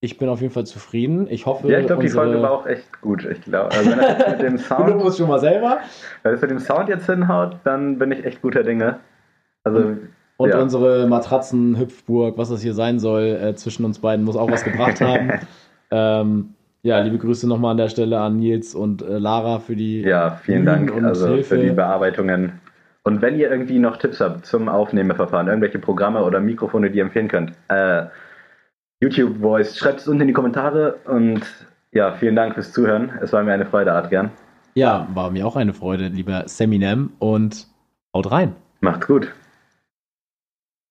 ich 0.00 0.18
bin 0.18 0.28
auf 0.28 0.40
jeden 0.40 0.52
Fall 0.52 0.66
zufrieden. 0.66 1.28
Ich 1.30 1.46
hoffe, 1.46 1.68
Ja, 1.70 1.78
ich 1.78 1.86
glaube, 1.86 2.02
die 2.02 2.08
Folge 2.08 2.42
war 2.42 2.50
auch 2.50 2.66
echt 2.66 3.00
gut. 3.00 3.24
Ich 3.24 3.40
glaube, 3.42 3.70
also 3.70 3.88
wenn 3.92 3.98
das 3.98 4.30
mit 4.32 4.42
dem 4.42 4.56
Du 4.56 4.62
Sound, 4.62 4.96
musst 4.96 5.18
schon 5.18 5.28
mal 5.28 5.38
selber. 5.38 5.78
wenn 6.24 6.32
das 6.32 6.40
mit 6.42 6.50
dem 6.50 6.58
Sound 6.58 6.88
jetzt 6.88 7.06
hinhaut, 7.06 7.56
dann 7.62 7.98
bin 8.00 8.10
ich 8.10 8.24
echt 8.24 8.42
guter 8.42 8.64
Dinge. 8.64 8.98
Also 9.62 9.96
Und 10.42 10.48
Ja. 10.50 10.60
unsere 10.60 11.06
Matratzen-Hüpfburg, 11.06 12.36
was 12.36 12.48
das 12.48 12.62
hier 12.62 12.74
sein 12.74 12.98
soll, 12.98 13.22
äh, 13.22 13.54
zwischen 13.54 13.84
uns 13.84 14.00
beiden, 14.00 14.24
muss 14.24 14.36
auch 14.36 14.50
was 14.50 14.64
gebracht 14.64 15.00
haben. 15.00 15.30
ähm, 15.92 16.54
ja, 16.82 16.98
liebe 16.98 17.18
Grüße 17.18 17.48
nochmal 17.48 17.70
an 17.72 17.76
der 17.76 17.88
Stelle 17.88 18.18
an 18.18 18.38
Nils 18.38 18.74
und 18.74 19.02
äh, 19.02 19.18
Lara 19.18 19.60
für 19.60 19.76
die. 19.76 20.02
ja, 20.02 20.30
vielen 20.42 20.66
Dank 20.66 20.92
und 20.92 21.04
also 21.04 21.28
Hilfe. 21.28 21.56
für 21.56 21.62
die 21.62 21.70
Bearbeitungen. 21.70 22.60
Und 23.04 23.22
wenn 23.22 23.38
ihr 23.38 23.50
irgendwie 23.50 23.78
noch 23.78 23.98
Tipps 23.98 24.20
habt 24.20 24.46
zum 24.46 24.68
Aufnahmeverfahren, 24.68 25.46
irgendwelche 25.46 25.78
Programme 25.78 26.24
oder 26.24 26.40
Mikrofone, 26.40 26.90
die 26.90 26.98
ihr 26.98 27.04
empfehlen 27.04 27.28
könnt, 27.28 27.52
äh, 27.68 28.06
YouTube 29.00 29.38
Voice, 29.40 29.76
schreibt 29.76 30.00
es 30.00 30.08
unten 30.08 30.22
in 30.22 30.26
die 30.28 30.32
Kommentare 30.32 30.96
und 31.04 31.42
ja, 31.92 32.12
vielen 32.12 32.34
Dank 32.34 32.54
fürs 32.54 32.72
Zuhören. 32.72 33.12
Es 33.20 33.32
war 33.32 33.42
mir 33.44 33.52
eine 33.52 33.66
Freude, 33.66 33.92
Adrian. 33.92 34.30
Ja, 34.74 35.06
war 35.14 35.30
mir 35.30 35.46
auch 35.46 35.56
eine 35.56 35.74
Freude, 35.74 36.08
lieber 36.08 36.44
Seminem 36.46 37.10
und 37.18 37.66
haut 38.14 38.30
rein. 38.30 38.56
Macht's 38.80 39.06
gut. 39.06 39.32